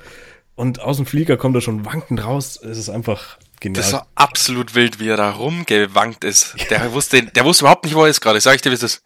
Und 0.55 0.81
aus 0.81 0.97
dem 0.97 1.05
Flieger 1.07 1.37
kommt 1.37 1.55
er 1.57 1.61
schon 1.61 1.85
wankend 1.85 2.25
raus. 2.25 2.59
Es 2.63 2.79
ist 2.79 2.89
einfach 2.89 3.37
genial. 3.61 3.83
Das 3.83 3.93
war 3.93 4.07
absolut 4.15 4.75
wild, 4.75 4.99
wie 4.99 5.09
er 5.09 5.17
da 5.19 5.31
rumgewankt 5.31 6.25
ist. 6.25 6.55
Der 6.71 6.93
wusste, 6.93 7.23
der 7.23 7.45
wusste 7.45 7.65
überhaupt 7.65 7.85
nicht, 7.85 7.95
wo 7.95 8.05
er 8.05 8.09
ist 8.11 8.21
gerade. 8.23 8.39
Ich 8.39 8.45
sag 8.45 8.55
ich 8.57 8.63
dir, 8.63 8.71
wie 8.71 8.75
es 8.75 8.83
ist. 8.83 9.03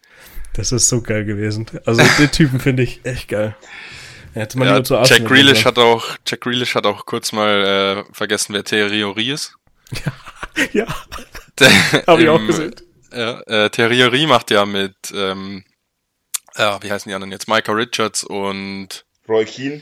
Das 0.55 0.71
ist 0.71 0.87
so 0.89 1.01
geil 1.01 1.25
gewesen. 1.25 1.65
Also 1.85 2.01
den 2.19 2.31
Typen 2.31 2.59
finde 2.59 2.83
ich 2.83 3.01
echt 3.03 3.27
geil. 3.29 3.55
Hätte 4.33 4.57
mal 4.57 4.67
Ja, 4.67 4.83
zu 4.83 4.95
Jack 5.03 5.25
Grealish 5.25 5.65
hat 5.65 5.77
auch, 5.79 6.17
Jack 6.25 6.41
Grealish 6.41 6.75
hat 6.75 6.85
auch 6.85 7.05
kurz 7.05 7.31
mal 7.31 8.05
äh, 8.09 8.13
vergessen, 8.13 8.53
wer 8.53 8.63
Thierry 8.63 9.31
ist. 9.31 9.55
Ja, 10.71 10.87
Der, 11.59 11.69
habe 12.07 12.23
ich 12.23 12.29
auch 12.29 12.45
gesehen. 12.45 12.73
Ja, 13.13 13.41
äh, 13.41 13.69
Thierry 13.69 14.25
macht 14.25 14.51
ja 14.51 14.65
mit, 14.65 14.95
ähm, 15.13 15.65
ja, 16.57 16.81
wie 16.81 16.89
heißen 16.91 17.09
die 17.09 17.13
anderen 17.13 17.33
jetzt? 17.33 17.49
Micah 17.49 17.73
Richards 17.73 18.23
und 18.23 19.05
Roy 19.27 19.43
Keane. 19.43 19.81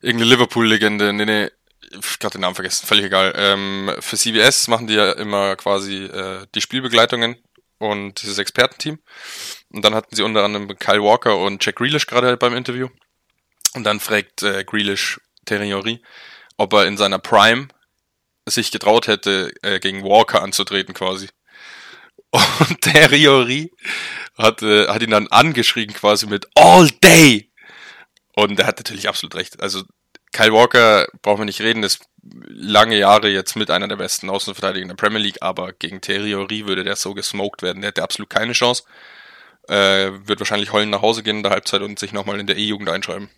irgendeine 0.00 0.30
Liverpool-Legende. 0.30 1.12
Nee, 1.12 1.26
nee, 1.26 1.50
ich 1.82 2.24
hab 2.24 2.32
den 2.32 2.40
Namen 2.40 2.54
vergessen, 2.54 2.86
völlig 2.86 3.04
egal. 3.04 3.34
Ähm, 3.36 3.90
für 4.00 4.16
CBS 4.16 4.68
machen 4.68 4.86
die 4.86 4.94
ja 4.94 5.12
immer 5.12 5.54
quasi 5.56 6.04
äh, 6.04 6.46
die 6.54 6.62
Spielbegleitungen 6.62 7.36
und 7.78 8.22
dieses 8.22 8.38
Expertenteam. 8.38 8.98
Und 9.76 9.84
dann 9.84 9.94
hatten 9.94 10.16
sie 10.16 10.22
unter 10.22 10.42
anderem 10.42 10.68
Kyle 10.78 11.02
Walker 11.02 11.36
und 11.36 11.62
Jack 11.62 11.76
Grealish 11.76 12.06
gerade 12.06 12.38
beim 12.38 12.56
Interview. 12.56 12.88
Und 13.74 13.84
dann 13.84 14.00
fragt 14.00 14.42
äh, 14.42 14.64
Grealish 14.64 15.20
Henry, 15.46 16.00
ob 16.56 16.72
er 16.72 16.86
in 16.86 16.96
seiner 16.96 17.18
Prime 17.18 17.68
sich 18.46 18.70
getraut 18.70 19.06
hätte, 19.06 19.52
äh, 19.60 19.78
gegen 19.78 20.02
Walker 20.02 20.42
anzutreten 20.42 20.94
quasi. 20.94 21.28
Und 22.30 22.86
Henry 22.86 23.70
hat, 24.38 24.62
äh, 24.62 24.88
hat 24.88 25.02
ihn 25.02 25.10
dann 25.10 25.28
angeschrien 25.28 25.92
quasi 25.92 26.26
mit 26.26 26.48
All 26.54 26.88
Day. 27.04 27.50
Und 28.34 28.58
er 28.58 28.68
hat 28.68 28.78
natürlich 28.78 29.10
absolut 29.10 29.34
recht. 29.34 29.60
Also 29.60 29.82
Kyle 30.32 30.54
Walker, 30.54 31.06
brauchen 31.20 31.40
wir 31.40 31.44
nicht 31.44 31.60
reden, 31.60 31.82
ist 31.82 32.06
lange 32.48 32.96
Jahre 32.96 33.28
jetzt 33.28 33.56
mit 33.56 33.70
einer 33.70 33.88
der 33.88 33.96
besten 33.96 34.30
Außenverteidiger 34.30 34.80
in 34.80 34.88
der 34.88 34.96
Premier 34.96 35.18
League, 35.18 35.42
aber 35.42 35.74
gegen 35.74 36.00
Henry 36.02 36.66
würde 36.66 36.82
der 36.82 36.96
so 36.96 37.12
gesmoked 37.12 37.60
werden. 37.60 37.82
Der 37.82 37.88
hätte 37.88 38.02
absolut 38.02 38.30
keine 38.30 38.54
Chance. 38.54 38.84
Äh, 39.68 40.26
wird 40.26 40.38
wahrscheinlich 40.38 40.72
heulen 40.72 40.90
nach 40.90 41.02
Hause 41.02 41.22
gehen 41.22 41.38
in 41.38 41.42
der 41.42 41.52
Halbzeit 41.52 41.82
und 41.82 41.98
sich 41.98 42.12
nochmal 42.12 42.38
in 42.38 42.46
der 42.46 42.56
E-Jugend 42.56 42.88
einschreiben. 42.88 43.28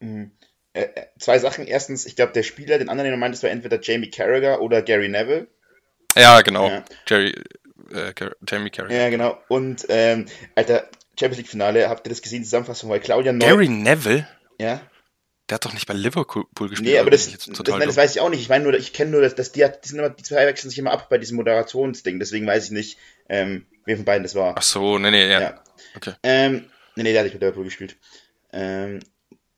Mhm. 0.00 0.32
Äh, 0.72 0.82
äh, 0.82 1.06
zwei 1.18 1.38
Sachen. 1.38 1.66
Erstens, 1.66 2.06
ich 2.06 2.16
glaube, 2.16 2.32
der 2.32 2.42
Spieler, 2.42 2.78
den 2.78 2.88
anderen, 2.88 3.06
den 3.06 3.14
du 3.14 3.20
meintest, 3.20 3.44
war 3.44 3.50
entweder 3.50 3.80
Jamie 3.80 4.10
Carragher 4.10 4.60
oder 4.60 4.82
Gary 4.82 5.08
Neville. 5.08 5.46
Ja, 6.16 6.40
genau. 6.42 6.68
Ja. 6.68 6.84
Jerry, 7.06 7.34
äh, 7.92 8.12
Jamie 8.48 8.70
Carragher. 8.70 8.96
Ja, 8.96 9.10
genau. 9.10 9.38
Und, 9.48 9.86
ähm, 9.88 10.26
Alter, 10.56 10.88
Champions 11.18 11.38
League 11.38 11.50
Finale, 11.50 11.88
habt 11.88 12.06
ihr 12.06 12.10
das 12.10 12.22
gesehen, 12.22 12.40
die 12.40 12.44
Zusammenfassung, 12.44 12.90
weil 12.90 13.00
Claudia 13.00 13.32
Neu... 13.32 13.46
Gary 13.46 13.68
Neville? 13.68 14.26
Ja? 14.58 14.80
Der 15.50 15.56
hat 15.56 15.64
doch 15.66 15.74
nicht 15.74 15.86
bei 15.86 15.92
Liverpool 15.94 16.46
gespielt. 16.70 16.88
Nee, 16.90 16.98
aber 16.98 17.10
das, 17.10 17.30
das, 17.30 17.46
nein, 17.48 17.86
das 17.86 17.96
weiß 17.98 18.14
ich 18.14 18.20
auch 18.20 18.30
nicht. 18.30 18.40
Ich 18.40 18.48
meine 18.48 18.64
nur, 18.64 18.72
ich 18.74 18.94
kenne 18.94 19.10
nur, 19.10 19.20
dass, 19.20 19.34
dass 19.34 19.52
die, 19.52 19.62
hat- 19.64 19.84
die, 19.84 19.94
immer, 19.94 20.08
die 20.08 20.22
zwei 20.22 20.46
wechseln 20.46 20.70
sich 20.70 20.78
immer 20.78 20.92
ab 20.92 21.08
bei 21.10 21.18
diesem 21.18 21.36
Moderationsding. 21.36 22.18
Deswegen 22.18 22.46
weiß 22.46 22.64
ich 22.66 22.70
nicht, 22.70 22.98
ähm, 23.28 23.66
wer 23.84 23.96
von 23.96 24.06
beiden 24.06 24.22
das 24.22 24.34
war. 24.34 24.54
Ach 24.56 24.62
so, 24.62 24.98
nee, 24.98 25.10
nee, 25.10 25.30
ja. 25.30 25.40
Ja. 25.40 25.64
Okay. 25.96 26.14
Ähm, 26.22 26.70
nee, 26.96 27.02
nee, 27.02 27.12
der 27.12 27.20
hat 27.20 27.24
nicht 27.26 27.34
mit 27.34 27.42
Liverpool 27.42 27.64
gespielt. 27.64 27.96
Ähm, 28.52 29.00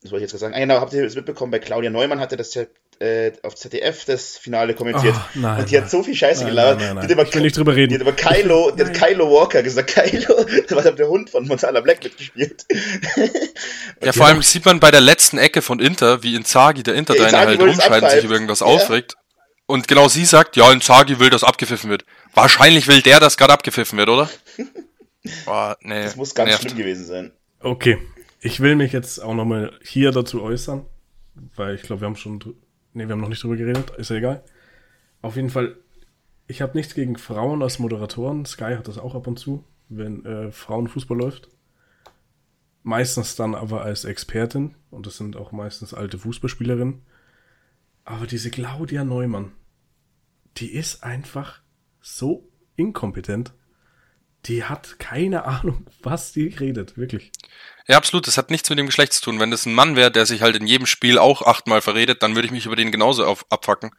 das 0.01 0.11
wollte 0.11 0.25
ich 0.25 0.31
jetzt 0.31 0.39
gerade 0.39 0.51
sagen. 0.51 0.53
Ah, 0.55 0.59
genau, 0.59 0.81
habt 0.81 0.91
ihr 0.93 1.03
das 1.03 1.15
mitbekommen? 1.15 1.51
Bei 1.51 1.59
Claudia 1.59 1.89
Neumann 1.89 2.19
hatte 2.19 2.35
das 2.35 2.53
äh, 2.99 3.31
auf 3.43 3.55
ZDF 3.55 4.05
das 4.05 4.37
Finale 4.37 4.73
kommentiert. 4.73 5.13
Ach, 5.17 5.29
nein, 5.35 5.59
und 5.59 5.69
die 5.71 5.77
hat 5.77 5.89
so 5.89 6.03
viel 6.03 6.15
Scheiße 6.15 6.41
Nein, 6.41 6.49
gelabert. 6.51 6.79
nein, 6.79 6.95
nein, 6.95 7.07
Die, 7.07 7.13
hat 7.13 7.19
über, 7.19 7.23
Ich 7.27 7.33
will 7.35 7.41
nicht 7.41 7.57
drüber 7.57 7.73
die 7.73 7.81
reden. 7.81 7.93
hat 7.95 8.01
über 8.01 8.11
Kylo, 8.13 8.71
die 8.71 8.83
hat 8.85 8.93
Kylo 8.93 9.29
Walker 9.31 9.61
gesagt. 9.63 9.89
Kylo, 9.93 10.45
was 10.69 10.85
hat 10.85 10.97
der 10.99 11.07
Hund 11.07 11.29
von 11.29 11.45
Montana 11.47 11.81
Black 11.81 12.03
mitgespielt? 12.03 12.65
Ja, 14.03 14.13
vor 14.13 14.27
allem 14.27 14.41
sieht 14.43 14.63
man 14.65 14.79
bei 14.79 14.91
der 14.91 15.01
letzten 15.01 15.37
Ecke 15.39 15.61
von 15.63 15.79
Inter, 15.79 16.21
wie 16.21 16.35
Inzaghi, 16.35 16.83
der 16.83 16.93
Inter-Trainer, 16.93 17.49
Inzaghi 17.51 17.79
halt 17.89 18.03
und 18.03 18.11
sich 18.11 18.23
über 18.23 18.33
irgendwas 18.35 18.59
Ja. 18.59 18.67
aufregt. 18.67 19.15
Und 19.65 19.87
genau 19.87 20.07
sie 20.07 20.23
sagt, 20.25 20.55
ja, 20.55 20.71
Inzaghi 20.71 21.19
will, 21.19 21.29
dass 21.31 21.43
abgepfiffen 21.43 21.89
wird. 21.89 22.05
Wahrscheinlich 22.33 22.87
will 22.87 23.01
der, 23.01 23.19
dass 23.19 23.37
gerade 23.37 23.53
abgepfiffen 23.53 23.97
wird, 23.97 24.09
oder? 24.09 24.29
Boah, 25.45 25.77
nee. 25.81 26.03
Das 26.03 26.15
muss 26.15 26.35
ganz 26.35 26.49
nervt. 26.49 26.61
schlimm 26.63 26.77
gewesen 26.77 27.05
sein. 27.05 27.31
Okay. 27.59 27.97
Ich 28.39 28.59
will 28.59 28.75
mich 28.75 28.93
jetzt 28.93 29.19
auch 29.21 29.33
nochmal 29.33 29.73
hier 29.83 30.11
dazu 30.11 30.43
äußern, 30.43 30.85
weil 31.55 31.75
ich 31.75 31.81
glaube, 31.81 32.01
wir 32.01 32.05
haben 32.05 32.15
schon, 32.15 32.39
nee, 32.97 33.07
wir 33.07 33.13
haben 33.13 33.21
noch 33.21 33.29
nicht 33.29 33.43
drüber 33.43 33.55
geredet, 33.55 33.91
ist 33.91 34.09
ja 34.09 34.17
egal. 34.17 34.43
Auf 35.21 35.35
jeden 35.35 35.49
Fall, 35.49 35.77
ich 36.47 36.61
habe 36.61 36.75
nichts 36.75 36.93
gegen 36.95 37.17
Frauen 37.17 37.61
als 37.61 37.79
Moderatoren. 37.79 38.45
Sky 38.45 38.75
hat 38.75 38.87
das 38.87 38.97
auch 38.97 39.15
ab 39.15 39.27
und 39.27 39.37
zu, 39.37 39.63
wenn 39.89 40.25
äh, 40.25 40.51
Frauenfußball 40.51 41.17
läuft. 41.17 41.49
Meistens 42.83 43.35
dann 43.35 43.53
aber 43.53 43.83
als 43.83 44.05
Expertin 44.05 44.75
und 44.89 45.05
das 45.05 45.17
sind 45.17 45.35
auch 45.35 45.51
meistens 45.51 45.93
alte 45.93 46.17
Fußballspielerinnen. 46.17 47.01
Aber 48.03 48.25
diese 48.25 48.49
Claudia 48.49 49.03
Neumann, 49.03 49.51
die 50.57 50.73
ist 50.73 51.03
einfach 51.03 51.61
so 52.01 52.49
inkompetent. 52.77 53.53
Die 54.45 54.63
hat 54.63 54.97
keine 54.99 55.45
Ahnung, 55.45 55.85
was 56.01 56.31
die 56.31 56.47
redet, 56.47 56.97
wirklich. 56.97 57.31
Ja, 57.87 57.97
absolut. 57.97 58.27
Das 58.27 58.37
hat 58.37 58.51
nichts 58.51 58.69
mit 58.69 58.79
dem 58.79 58.87
Geschlecht 58.87 59.13
zu 59.13 59.21
tun. 59.21 59.39
Wenn 59.39 59.51
das 59.51 59.65
ein 59.65 59.73
Mann 59.73 59.95
wäre, 59.95 60.11
der 60.11 60.25
sich 60.25 60.41
halt 60.41 60.55
in 60.55 60.67
jedem 60.67 60.85
Spiel 60.85 61.17
auch 61.17 61.41
achtmal 61.41 61.81
verredet, 61.81 62.21
dann 62.21 62.35
würde 62.35 62.45
ich 62.45 62.51
mich 62.51 62.65
über 62.65 62.75
den 62.75 62.91
genauso 62.91 63.25
auf, 63.25 63.45
abfacken. 63.49 63.91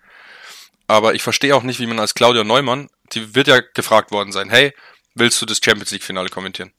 Aber 0.87 1.15
ich 1.15 1.23
verstehe 1.23 1.55
auch 1.55 1.63
nicht, 1.63 1.81
wie 1.81 1.87
man 1.87 1.99
als 1.99 2.15
Claudia 2.15 2.45
Neumann, 2.45 2.89
die 3.13 3.35
wird 3.35 3.49
ja 3.49 3.61
gefragt 3.61 4.11
worden 4.11 4.33
sein, 4.33 4.51
hey, 4.51 4.75
willst 5.15 5.41
du 5.41 5.47
das 5.47 5.61
Champions 5.63 5.91
League 5.91 6.03
Finale 6.03 6.29
kommentieren? 6.29 6.73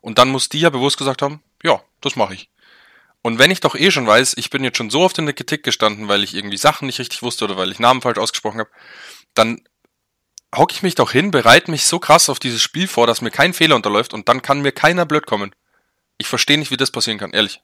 Und 0.00 0.18
dann 0.18 0.28
muss 0.28 0.48
die 0.48 0.60
ja 0.60 0.70
bewusst 0.70 0.98
gesagt 0.98 1.22
haben, 1.22 1.42
ja, 1.62 1.82
das 2.00 2.16
mache 2.16 2.34
ich. 2.34 2.50
Und 3.22 3.38
wenn 3.38 3.50
ich 3.50 3.60
doch 3.60 3.76
eh 3.76 3.90
schon 3.90 4.06
weiß, 4.06 4.34
ich 4.36 4.50
bin 4.50 4.64
jetzt 4.64 4.78
schon 4.78 4.90
so 4.90 5.02
oft 5.02 5.16
in 5.18 5.26
der 5.26 5.34
Kritik 5.34 5.62
gestanden, 5.62 6.08
weil 6.08 6.24
ich 6.24 6.34
irgendwie 6.34 6.56
Sachen 6.56 6.86
nicht 6.86 6.98
richtig 6.98 7.22
wusste 7.22 7.44
oder 7.44 7.56
weil 7.56 7.70
ich 7.70 7.78
Namen 7.78 8.02
falsch 8.02 8.18
ausgesprochen 8.18 8.60
habe, 8.60 8.70
dann 9.34 9.62
hocke 10.54 10.74
ich 10.74 10.82
mich 10.82 10.96
doch 10.96 11.12
hin, 11.12 11.30
bereite 11.30 11.70
mich 11.70 11.86
so 11.86 11.98
krass 11.98 12.28
auf 12.28 12.40
dieses 12.40 12.60
Spiel 12.60 12.88
vor, 12.88 13.06
dass 13.06 13.20
mir 13.22 13.30
kein 13.30 13.54
Fehler 13.54 13.76
unterläuft 13.76 14.12
und 14.12 14.28
dann 14.28 14.42
kann 14.42 14.60
mir 14.60 14.72
keiner 14.72 15.06
blöd 15.06 15.26
kommen. 15.26 15.54
Ich 16.22 16.28
verstehe 16.28 16.56
nicht, 16.56 16.70
wie 16.70 16.76
das 16.76 16.92
passieren 16.92 17.18
kann, 17.18 17.32
ehrlich. 17.32 17.62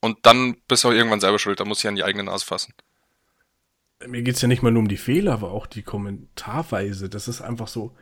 Und 0.00 0.18
dann 0.22 0.56
bist 0.66 0.82
du 0.82 0.88
auch 0.88 0.92
irgendwann 0.92 1.20
selber 1.20 1.38
schuld, 1.38 1.60
da 1.60 1.64
muss 1.64 1.78
ich 1.78 1.86
an 1.86 1.94
die 1.94 2.02
eigene 2.02 2.24
Nase 2.24 2.44
fassen. 2.44 2.74
Mir 4.04 4.22
geht's 4.22 4.42
ja 4.42 4.48
nicht 4.48 4.62
mal 4.64 4.72
nur 4.72 4.80
um 4.80 4.88
die 4.88 4.96
Fehler, 4.96 5.32
aber 5.32 5.52
auch 5.52 5.68
die 5.68 5.82
Kommentarweise. 5.82 7.08
Das 7.08 7.28
ist 7.28 7.40
einfach 7.40 7.68
so 7.68 7.94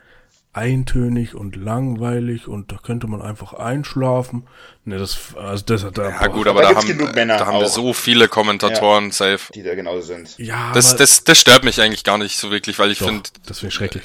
eintönig 0.54 1.34
und 1.34 1.56
langweilig 1.56 2.48
und 2.48 2.72
da 2.72 2.78
könnte 2.78 3.06
man 3.06 3.20
einfach 3.20 3.52
einschlafen. 3.52 4.48
Ne, 4.84 4.96
das, 4.96 5.34
also 5.36 5.62
das 5.66 5.84
hat 5.84 5.98
da. 5.98 6.08
Ja 6.08 6.26
gut, 6.28 6.46
Da 6.46 6.50
aber 6.52 6.62
da, 6.62 6.68
gibt's 6.68 6.84
haben, 6.84 6.98
genug 6.98 7.14
Männer 7.14 7.36
da 7.36 7.46
haben 7.46 7.60
wir 7.60 7.68
so 7.68 7.92
viele 7.92 8.28
Kommentatoren 8.28 9.10
safe. 9.10 9.52
Die 9.52 9.62
da 9.62 9.74
genauso 9.74 10.00
sind. 10.00 10.38
Ja, 10.38 10.72
Das, 10.72 10.96
das, 10.96 11.24
das 11.24 11.38
stört 11.38 11.64
mich 11.64 11.82
eigentlich 11.82 12.02
gar 12.02 12.16
nicht 12.16 12.38
so 12.38 12.50
wirklich, 12.50 12.78
weil 12.78 12.90
ich 12.90 12.98
finde, 12.98 13.28
das 13.44 13.58
finde 13.58 13.68
ich 13.68 13.74
schrecklich. 13.74 14.04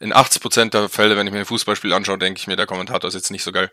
in 0.00 0.12
80% 0.12 0.70
der 0.70 0.88
Fälle, 0.88 1.16
wenn 1.16 1.28
ich 1.28 1.32
mir 1.32 1.40
ein 1.40 1.46
Fußballspiel 1.46 1.92
anschaue, 1.92 2.18
denke 2.18 2.38
ich 2.38 2.48
mir, 2.48 2.56
der 2.56 2.66
Kommentator 2.66 3.06
ist 3.06 3.14
jetzt 3.14 3.30
nicht 3.30 3.44
so 3.44 3.52
geil. 3.52 3.70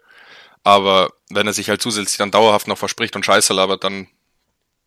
Aber 0.64 1.12
wenn 1.30 1.48
er 1.48 1.54
sich 1.54 1.70
halt 1.70 1.82
zusätzlich 1.82 2.18
dann 2.18 2.32
dauerhaft 2.32 2.68
noch 2.68 2.78
verspricht 2.78 3.16
und 3.16 3.26
Scheiße 3.26 3.54
labert, 3.54 3.84
dann 3.84 4.08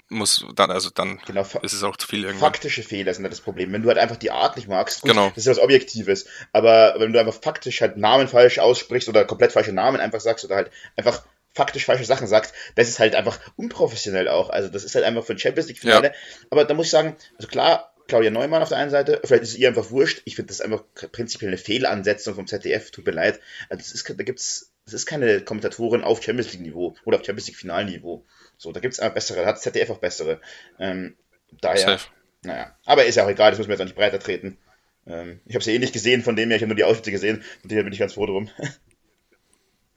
muss 0.09 0.45
dann, 0.55 0.71
also 0.71 0.91
dann 0.91 1.19
Genau, 1.27 1.47
ist 1.63 1.73
es 1.73 1.83
auch 1.83 1.97
zu 1.97 2.07
viel 2.07 2.25
irgendwann. 2.25 2.53
faktische 2.53 2.83
Fehler 2.83 3.13
sind 3.15 3.25
halt 3.25 3.33
das 3.33 3.41
Problem. 3.41 3.73
Wenn 3.73 3.83
du 3.83 3.89
halt 3.89 3.99
einfach 3.99 4.17
die 4.17 4.31
Art 4.31 4.57
nicht 4.57 4.69
magst, 4.69 5.01
gut, 5.01 5.11
Genau. 5.11 5.29
das 5.31 5.39
ist 5.39 5.47
was 5.47 5.59
Objektives. 5.59 6.27
Aber 6.53 6.95
wenn 6.99 7.13
du 7.13 7.19
einfach 7.19 7.35
faktisch 7.35 7.81
halt 7.81 7.97
Namen 7.97 8.29
falsch 8.29 8.59
aussprichst 8.59 9.09
oder 9.09 9.25
komplett 9.25 9.53
falsche 9.53 9.73
Namen 9.73 10.01
einfach 10.01 10.21
sagst 10.21 10.45
oder 10.45 10.57
halt 10.57 10.71
einfach 10.97 11.23
faktisch 11.55 11.87
falsche 11.87 12.05
Sachen 12.05 12.27
sagst, 12.27 12.53
das 12.77 12.89
ist 12.89 12.99
halt 12.99 13.15
einfach 13.15 13.41
unprofessionell 13.57 14.29
auch. 14.29 14.51
Also 14.51 14.69
das 14.69 14.85
ist 14.85 14.95
halt 14.95 15.05
einfach 15.05 15.25
für 15.25 15.33
ein 15.33 15.39
Champions 15.39 15.69
League 15.69 15.79
Finale. 15.79 16.13
Aber 16.51 16.65
da 16.65 16.75
muss 16.75 16.87
ich 16.87 16.93
sagen, 16.93 17.17
also 17.39 17.49
klar, 17.49 17.95
Claudia 18.07 18.31
Neumann 18.31 18.63
auf 18.63 18.69
der 18.69 18.79
einen 18.79 18.91
Seite, 18.91 19.21
vielleicht 19.25 19.45
ist 19.45 19.51
es 19.51 19.57
ihr 19.57 19.69
einfach 19.69 19.91
wurscht. 19.91 20.21
Ich 20.27 20.37
finde 20.37 20.49
das 20.49 20.61
einfach 20.61 20.83
prinzipiell 21.13 21.49
eine 21.49 21.57
Fehlansetzung 21.59 22.35
vom 22.35 22.47
ZDF, 22.47 22.91
tut 22.91 23.07
mir 23.07 23.13
leid. 23.13 23.41
Also 23.71 23.79
das 23.83 23.93
ist, 23.93 24.09
da 24.09 24.23
gibt's, 24.23 24.71
das 24.85 24.95
ist 24.95 25.07
keine 25.07 25.41
Kommentatorin 25.41 26.03
auf 26.03 26.23
Champions 26.23 26.53
League 26.53 26.63
Niveau 26.63 26.95
oder 27.05 27.19
auf 27.19 27.25
Champions 27.25 27.47
League 27.49 27.57
Finalniveau. 27.57 28.25
So, 28.59 28.73
da 28.73 28.81
gibt's 28.81 29.01
einfach 29.01 29.15
bessere, 29.15 29.43
da 29.43 29.47
hat 29.47 29.61
ZDF 29.61 29.91
auch 29.91 29.99
bessere. 29.99 30.41
Ähm, 30.79 31.17
daher, 31.61 31.99
Safe. 31.99 32.09
naja, 32.43 32.77
aber 32.85 33.05
ist 33.07 33.15
ja 33.17 33.25
auch 33.25 33.31
egal, 33.31 33.51
das 33.51 33.59
müssen 33.59 33.69
wir 33.69 33.75
jetzt 33.75 33.81
auch 33.81 33.87
nicht 33.87 33.97
breiter 33.97 34.19
treten. 34.19 34.59
Ähm, 35.07 35.41
ich 35.47 35.55
habe 35.55 35.65
sie 35.65 35.75
eh 35.75 35.79
nicht 35.79 35.93
gesehen, 35.93 36.23
von 36.23 36.37
dem 36.37 36.49
her, 36.49 36.57
ich 36.57 36.63
habe 36.63 36.69
nur 36.69 36.77
die 36.77 36.85
Ausschnitte 36.85 37.11
gesehen, 37.11 37.43
von 37.61 37.69
dem 37.69 37.77
her 37.77 37.85
bin 37.85 37.93
ich 37.93 37.99
ganz 37.99 38.15
froh 38.15 38.27
drum. 38.27 38.51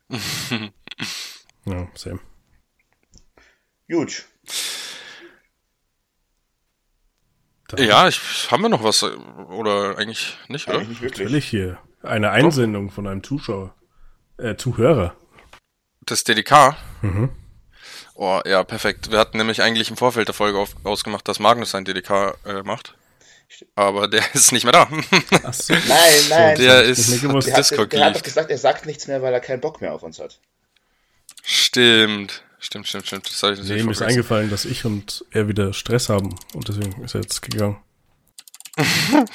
Ja, 1.65 1.85
same. 1.95 2.19
Gut. 3.89 4.25
Ja, 7.77 8.07
ich, 8.07 8.49
haben 8.49 8.61
wir 8.61 8.69
noch 8.69 8.83
was? 8.83 9.03
äh, 9.03 9.07
Oder 9.07 9.97
eigentlich 9.97 10.37
nicht, 10.47 10.69
oder? 10.69 10.77
Eigentlich 10.77 10.89
nicht 10.89 11.01
wirklich. 11.01 11.25
Natürlich 11.25 11.47
hier. 11.49 11.79
Eine 12.01 12.31
Einsendung 12.31 12.89
von 12.89 13.05
einem 13.05 13.21
Zuschauer. 13.21 13.75
Äh, 14.37 14.55
Zuhörer. 14.55 15.15
Das 16.01 16.23
DDK. 16.23 16.75
Mhm. 17.01 17.29
Oh, 18.15 18.41
ja, 18.45 18.63
perfekt. 18.63 19.11
Wir 19.11 19.19
hatten 19.19 19.37
nämlich 19.37 19.61
eigentlich 19.61 19.89
im 19.89 19.97
Vorfeld 19.97 20.27
der 20.27 20.35
Folge 20.35 20.57
auf, 20.57 20.75
ausgemacht, 20.83 21.27
dass 21.27 21.39
Magnus 21.39 21.71
sein 21.71 21.85
DDK 21.85 22.35
äh, 22.45 22.63
macht. 22.63 22.95
Aber 23.75 24.07
der 24.07 24.23
ist 24.33 24.51
nicht 24.51 24.63
mehr 24.63 24.73
da. 24.73 24.89
Ach 25.43 25.53
so. 25.53 25.73
Nein, 25.87 26.13
nein. 26.29 26.57
der 26.57 26.83
ich 26.83 26.91
ist 26.91 27.23
der, 27.23 27.29
hat, 27.29 27.57
Discord 27.57 27.93
der 27.93 28.05
hat 28.05 28.15
doch 28.15 28.23
gesagt, 28.23 28.51
er 28.51 28.57
sagt 28.57 28.85
nichts 28.85 29.07
mehr, 29.07 29.21
weil 29.21 29.33
er 29.33 29.39
keinen 29.39 29.61
Bock 29.61 29.81
mehr 29.81 29.93
auf 29.93 30.03
uns 30.03 30.19
hat. 30.19 30.39
Stimmt. 31.43 32.43
Stimmt, 32.59 32.87
stimmt, 32.87 33.07
stimmt. 33.07 33.29
Das 33.29 33.43
habe 33.43 33.53
ich 33.53 33.59
natürlich 33.59 33.83
Dem 33.83 33.91
ist 33.91 34.01
eingefallen, 34.01 34.49
dass 34.49 34.65
ich 34.65 34.83
und 34.83 35.23
er 35.31 35.47
wieder 35.47 35.73
Stress 35.73 36.09
haben. 36.09 36.35
Und 36.53 36.67
deswegen 36.67 37.03
ist 37.03 37.15
er 37.15 37.21
jetzt 37.21 37.41
gegangen. 37.41 37.77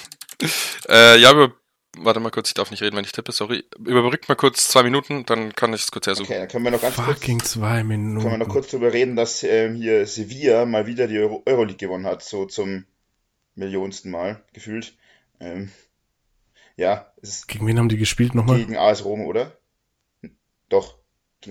Äh, 0.88 1.18
ja, 1.18 1.30
über, 1.30 1.52
warte 1.98 2.20
mal 2.20 2.30
kurz, 2.30 2.48
ich 2.48 2.54
darf 2.54 2.70
nicht 2.70 2.82
reden, 2.82 2.96
wenn 2.96 3.04
ich 3.04 3.12
tippe, 3.12 3.32
sorry. 3.32 3.64
Überbrückt 3.78 4.28
mal 4.28 4.34
kurz 4.34 4.68
zwei 4.68 4.82
Minuten, 4.82 5.24
dann 5.26 5.54
kann 5.54 5.72
ich 5.74 5.82
es 5.82 5.90
kurz 5.90 6.06
hersuchen. 6.06 6.30
Okay, 6.30 6.38
dann 6.38 6.48
können 6.48 6.64
wir 6.64 6.70
noch 6.70 6.80
ganz 6.80 6.96
kurz, 6.96 7.06
Fucking 7.08 7.40
zwei 7.42 7.84
Minuten. 7.84 8.20
können 8.20 8.40
wir 8.40 8.46
noch 8.46 8.52
kurz 8.52 8.68
drüber 8.70 8.92
reden, 8.92 9.16
dass 9.16 9.42
ähm, 9.42 9.74
hier 9.74 10.06
Sevilla 10.06 10.64
mal 10.66 10.86
wieder 10.86 11.06
die 11.08 11.18
Euro 11.18 11.42
Euroleague 11.46 11.76
gewonnen 11.78 12.06
hat, 12.06 12.22
so 12.22 12.46
zum 12.46 12.84
millionsten 13.54 14.10
Mal 14.10 14.42
gefühlt. 14.52 14.96
Ähm, 15.40 15.70
ja, 16.76 17.12
es 17.20 17.30
ist 17.30 17.48
Gegen 17.48 17.66
wen 17.66 17.78
haben 17.78 17.88
die 17.88 17.98
gespielt 17.98 18.34
nochmal? 18.34 18.56
gegen 18.58 18.76
AS 18.76 19.04
Rom, 19.04 19.26
oder? 19.26 19.58
Doch. 20.68 20.98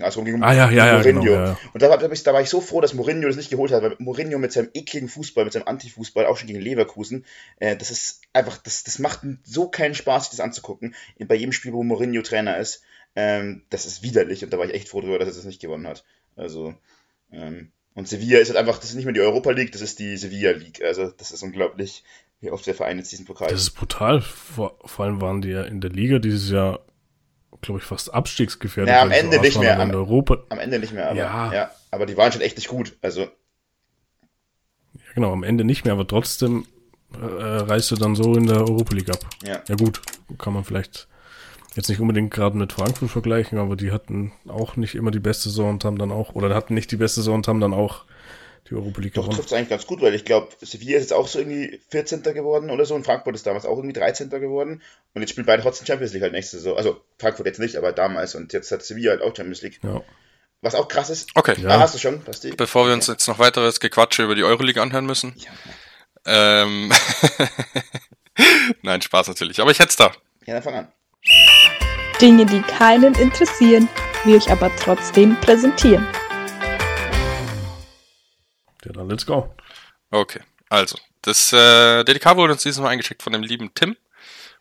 AS 0.02 0.16
Rom, 0.18 0.26
gegen, 0.26 0.42
Ah, 0.44 0.54
ja, 0.54 0.70
ja, 0.72 0.86
ja, 0.86 1.02
genau, 1.02 1.22
Mourinho. 1.24 1.34
ja. 1.46 1.58
Und 1.74 1.82
da, 1.82 1.90
war- 1.90 1.98
da, 1.98 2.34
war 2.34 2.42
ich- 2.42 2.50
so 2.50 2.62
froh, 2.62 2.82
dass 2.82 2.94
Mourinho 2.94 3.28
das 3.28 3.36
nicht 3.38 3.50
geholt 3.50 3.72
hat, 3.72 3.84
weil 3.84 3.96
Mourinho 4.00 4.38
mit 4.40 4.52
seinem 4.52 4.70
ekligen 4.74 5.10
Fußball, 5.10 5.44
mit 5.44 5.54
seinem 5.54 5.68
Anti-Fußball, 5.68 6.26
auch 6.26 6.38
schon 6.38 6.48
gegen 6.48 6.62
Leverkusen, 6.62 7.26
äh, 7.60 7.76
das 7.76 7.92
ist 7.92 8.22
einfach, 8.34 8.58
das, 8.58 8.84
das 8.84 9.00
macht 9.00 9.20
so 9.44 9.68
keinen 9.70 9.94
Spaß, 9.96 10.24
sich 10.26 10.32
das 10.32 10.40
anzugucken. 10.40 10.96
Bei 11.20 11.36
jedem 11.36 11.52
Spiel, 11.52 11.74
wo 11.74 11.84
Mourinho 11.84 12.22
Trainer 12.22 12.58
ist, 12.58 12.84
ähm, 13.16 13.64
das 13.70 13.86
ist 13.86 14.04
widerlich 14.04 14.44
und 14.44 14.54
da 14.54 14.58
war 14.58 14.66
ich 14.66 14.74
echt 14.74 14.88
froh 14.90 15.02
drüber, 15.02 15.20
dass 15.20 15.28
er 15.28 15.36
das 15.36 15.46
nicht 15.46 15.62
gewonnen 15.62 15.88
hat. 15.88 16.04
Also, 16.38 16.74
ähm, 17.32 17.72
und 17.94 18.08
Sevilla 18.08 18.40
ist 18.40 18.48
halt 18.48 18.58
einfach, 18.58 18.78
das 18.80 18.90
ist 18.90 18.96
nicht 18.96 19.04
mehr 19.06 19.14
die 19.14 19.20
Europa 19.20 19.52
League, 19.52 19.74
das 19.74 19.82
ist 19.82 20.00
die 20.00 20.16
Sevilla 20.16 20.52
League. 20.52 20.82
Also, 20.82 21.12
das 21.12 21.32
ist 21.32 21.44
unglaublich, 21.44 22.04
wie 22.40 22.50
oft 22.50 22.66
der 22.66 22.74
Verein 22.74 22.98
jetzt 22.98 23.12
diesen 23.12 23.26
Pokal 23.26 23.50
Das 23.50 23.60
ist 23.62 23.72
brutal. 23.72 24.22
Vor, 24.22 24.80
vor 24.86 25.06
allem 25.06 25.20
waren 25.22 25.42
die 25.42 25.50
ja 25.50 25.64
in 25.64 25.82
der 25.82 25.92
Liga 25.92 26.20
dieses 26.20 26.50
Jahr, 26.50 26.80
glaube 27.62 27.80
ich, 27.80 27.86
fast 27.86 28.14
abstiegsgefährdet. 28.14 28.94
Ja, 28.94 29.02
am 29.02 29.12
Ende 29.12 29.38
so 29.38 29.42
nicht 29.42 29.60
mehr. 29.60 29.76
In 29.76 29.82
Am- 29.82 29.92
Europa, 29.92 30.40
Am 30.50 30.60
Ende 30.60 30.80
nicht 30.80 30.94
mehr, 30.94 31.10
aber, 31.10 31.18
Ja. 31.20 31.54
ja. 31.54 31.72
aber 31.92 32.06
die 32.06 32.18
waren 32.18 32.32
schon 32.32 32.42
echt 32.42 32.58
nicht 32.58 32.68
gut. 32.68 32.98
Also, 33.02 33.22
ja, 33.22 35.02
genau, 35.16 35.32
am 35.34 35.44
Ende 35.44 35.64
nicht 35.64 35.86
mehr, 35.86 35.94
aber 35.94 36.08
trotzdem 36.08 36.66
äh, 37.14 37.24
reißt 37.26 37.92
du 37.92 37.96
dann 37.96 38.16
so 38.16 38.36
in 38.36 38.48
der 38.48 38.58
Europa 38.62 38.96
League 38.96 39.10
ab. 39.10 39.20
ja. 39.44 39.62
Ja 39.68 39.76
gut, 39.76 40.02
kann 40.38 40.54
man 40.54 40.64
vielleicht 40.64 41.08
jetzt 41.76 41.88
nicht 41.90 42.00
unbedingt 42.02 42.32
gerade 42.32 42.58
mit 42.58 42.74
Frankfurt 42.74 43.10
vergleichen, 43.12 43.58
aber 43.58 43.76
die 43.76 43.92
hatten 43.92 44.32
auch 44.48 44.76
nicht 44.76 44.96
immer 44.96 45.12
die 45.12 45.20
beste 45.20 45.50
Saison 45.50 45.70
und 45.72 45.86
haben 45.86 45.98
dann 45.98 46.12
auch, 46.12 46.34
oder 46.36 46.54
hatten 46.56 46.74
nicht 46.74 46.92
die 46.92 46.98
beste 46.98 47.22
Saison 47.22 47.36
und 47.36 47.48
haben 47.48 47.60
dann 47.62 47.74
auch 47.74 48.06
die 48.72 48.76
Europa 48.76 49.02
League 49.02 49.14
Doch, 49.14 49.24
gewonnen. 49.24 49.36
trifft 49.36 49.52
es 49.52 49.54
eigentlich 49.58 49.70
ganz 49.70 49.86
gut, 49.86 50.02
weil 50.02 50.16
ich 50.16 50.26
glaube, 50.26 50.50
Sevilla 50.62 50.98
ist 50.98 51.04
jetzt 51.04 51.14
auch 51.14 51.28
so 51.28 51.40
irgendwie 51.40 51.80
14. 51.90 52.24
geworden 52.24 52.72
oder 52.72 52.86
so 52.86 52.96
und 52.96 53.04
Frankfurt 53.06 53.36
ist 53.36 53.46
damals 53.46 53.66
auch 53.66 53.76
irgendwie 53.78 53.94
13. 53.94 54.30
geworden. 54.30 54.82
Und 55.14 55.22
jetzt 55.22 55.32
spielen 55.32 55.46
beide 55.46 55.62
trotzdem 55.62 55.86
Champions 55.86 56.14
League 56.14 56.24
halt 56.24 56.34
nächste 56.34 56.58
Saison. 56.58 56.78
Also 56.78 57.02
Frankfurt 57.20 57.46
jetzt 57.46 57.60
nicht, 57.60 57.76
aber 57.76 57.92
damals 57.92 58.34
und 58.36 58.54
jetzt 58.54 58.72
hat 58.72 58.82
Sevilla 58.84 59.12
halt 59.12 59.22
auch 59.22 59.36
Champions 59.36 59.62
League. 59.62 59.80
Ja. 59.84 60.02
Was 60.62 60.76
auch 60.76 60.88
krass 60.88 61.10
ist. 61.10 61.30
Okay, 61.36 61.56
Ja. 61.60 61.70
Ah, 61.70 61.80
hast 61.80 61.96
du 61.96 62.00
schon, 62.00 62.24
Basti? 62.24 62.52
bevor 62.52 62.88
wir 62.88 62.94
uns 62.94 63.08
jetzt 63.08 63.28
noch 63.28 63.40
weiteres 63.40 63.80
Gequatsche 63.80 64.24
über 64.24 64.36
die 64.36 64.44
Euroleague 64.44 64.82
anhören 64.82 65.06
müssen. 65.06 65.34
Ja, 65.38 65.52
Ähm, 66.64 66.92
Nein, 68.84 69.02
Spaß 69.02 69.28
natürlich. 69.28 69.60
Aber 69.60 69.72
ich 69.72 69.80
hätte 69.80 69.90
es 69.90 69.96
da. 69.96 70.12
ja, 70.46 70.54
dann 70.54 70.64
fang 70.64 70.74
an. 70.76 70.88
Dinge, 72.22 72.46
die 72.46 72.62
keinen 72.62 73.16
interessieren, 73.16 73.90
wir 74.24 74.38
euch 74.38 74.50
aber 74.52 74.72
trotzdem 74.78 75.36
präsentieren. 75.42 76.08
Dann 79.02 79.10
let's 79.10 79.26
go. 79.26 79.52
Okay, 80.12 80.42
also. 80.70 80.96
Das 81.24 81.52
äh, 81.54 82.04
DDK 82.04 82.36
wurde 82.36 82.54
uns 82.54 82.64
dieses 82.64 82.80
Mal 82.80 82.90
eingeschickt 82.90 83.24
von 83.24 83.34
dem 83.34 83.42
lieben 83.42 83.74
Tim. 83.74 83.98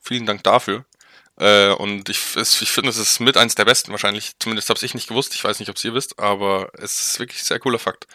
Vielen 0.01 0.24
Dank 0.24 0.43
dafür. 0.45 0.86
Äh, 1.36 1.72
und 1.72 2.09
ich, 2.09 2.36
ich 2.36 2.70
finde, 2.70 2.88
es 2.88 2.97
ist 2.97 3.20
mit 3.20 3.36
eins 3.36 3.55
der 3.55 3.66
besten 3.66 3.93
wahrscheinlich. 3.93 4.38
Zumindest 4.38 4.70
habe 4.70 4.80
ich 4.82 4.95
nicht 4.95 5.09
gewusst. 5.09 5.34
Ich 5.34 5.45
weiß 5.45 5.59
nicht, 5.59 5.68
ob 5.68 5.76
es 5.76 5.84
ihr 5.84 5.93
wisst, 5.93 6.18
aber 6.18 6.70
es 6.74 7.01
ist 7.01 7.18
wirklich 7.18 7.43
ein 7.43 7.45
sehr 7.45 7.59
cooler 7.59 7.78
Fakt. 7.78 8.07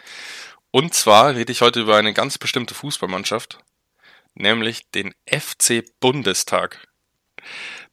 Und 0.72 0.96
zwar 0.96 1.36
rede 1.36 1.52
ich 1.52 1.62
heute 1.62 1.82
über 1.82 1.96
eine 1.96 2.14
ganz 2.14 2.40
bestimmte 2.40 2.74
Fußballmannschaft, 2.74 3.60
nämlich 4.34 4.90
den 4.92 5.14
FC 5.28 5.84
Bundestag. 6.00 6.88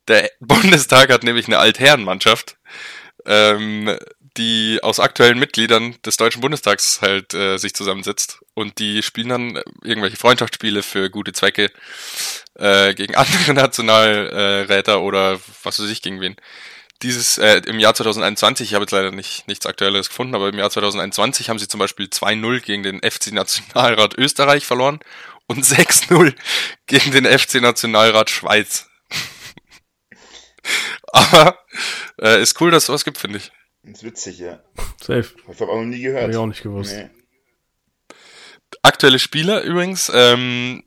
Der 0.09 0.31
Bundestag 0.41 1.11
hat 1.11 1.23
nämlich 1.23 1.47
eine 1.49 1.59
Altherrenmannschaft, 1.59 2.57
ähm, 3.27 3.97
die 4.37 4.81
aus 4.83 5.01
aktuellen 5.01 5.39
Mitgliedern 5.39 5.97
des 6.05 6.17
Deutschen 6.17 6.41
Bundestags 6.41 7.01
halt 7.03 7.35
äh, 7.35 7.59
sich 7.59 7.75
zusammensetzt. 7.75 8.41
Und 8.55 8.79
die 8.79 9.03
spielen 9.03 9.29
dann 9.29 9.63
irgendwelche 9.83 10.17
Freundschaftsspiele 10.17 10.83
für 10.83 11.11
gute 11.11 11.33
Zwecke 11.33 11.71
äh, 12.55 12.95
gegen 12.95 13.15
andere 13.15 13.55
Nationalräter 13.55 15.03
oder 15.03 15.39
was 15.63 15.79
weiß 15.79 15.91
ich 15.91 16.03
gegen 16.03 16.21
wen. 16.21 16.37
Dieses 17.03 17.37
äh, 17.39 17.63
im 17.67 17.81
Jahr 17.81 17.95
2021, 17.95 18.69
ich 18.69 18.75
habe 18.75 18.85
jetzt 18.85 18.93
leider 18.93 19.11
nicht 19.11 19.49
nichts 19.49 19.67
Aktuelleres 19.67 20.09
gefunden, 20.09 20.37
aber 20.37 20.49
im 20.49 20.59
Jahr 20.59 20.71
2021 20.71 21.49
haben 21.49 21.59
sie 21.59 21.67
zum 21.67 21.81
Beispiel 21.81 22.07
2-0 22.07 22.61
gegen 22.61 22.85
den 22.85 23.01
FC 23.03 23.33
Nationalrat 23.33 24.17
Österreich 24.17 24.65
verloren 24.65 25.01
und 25.47 25.65
6-0 25.65 26.35
gegen 26.87 27.11
den 27.11 27.27
FC 27.27 27.57
Nationalrat 27.57 28.31
Schweiz. 28.31 28.89
aber 31.13 31.59
äh, 32.21 32.41
ist 32.41 32.61
cool, 32.61 32.71
dass 32.71 32.85
es 32.85 32.87
sowas 32.87 33.05
gibt, 33.05 33.19
finde 33.19 33.39
ich. 33.39 33.51
Das 33.83 33.99
ist 33.99 34.05
witzig, 34.05 34.39
ja. 34.39 34.63
Safe. 35.01 35.29
Ich 35.37 35.61
habe 35.61 35.73
auch 35.73 35.77
noch 35.77 35.85
nie 35.85 36.01
gehört. 36.01 36.23
Habe 36.23 36.33
ich 36.33 36.39
auch 36.39 36.47
nicht 36.47 36.63
gewusst. 36.63 36.95
Nee. 36.95 37.11
Aktuelle 38.83 39.19
Spieler 39.19 39.63
übrigens, 39.63 40.11
ähm, 40.15 40.85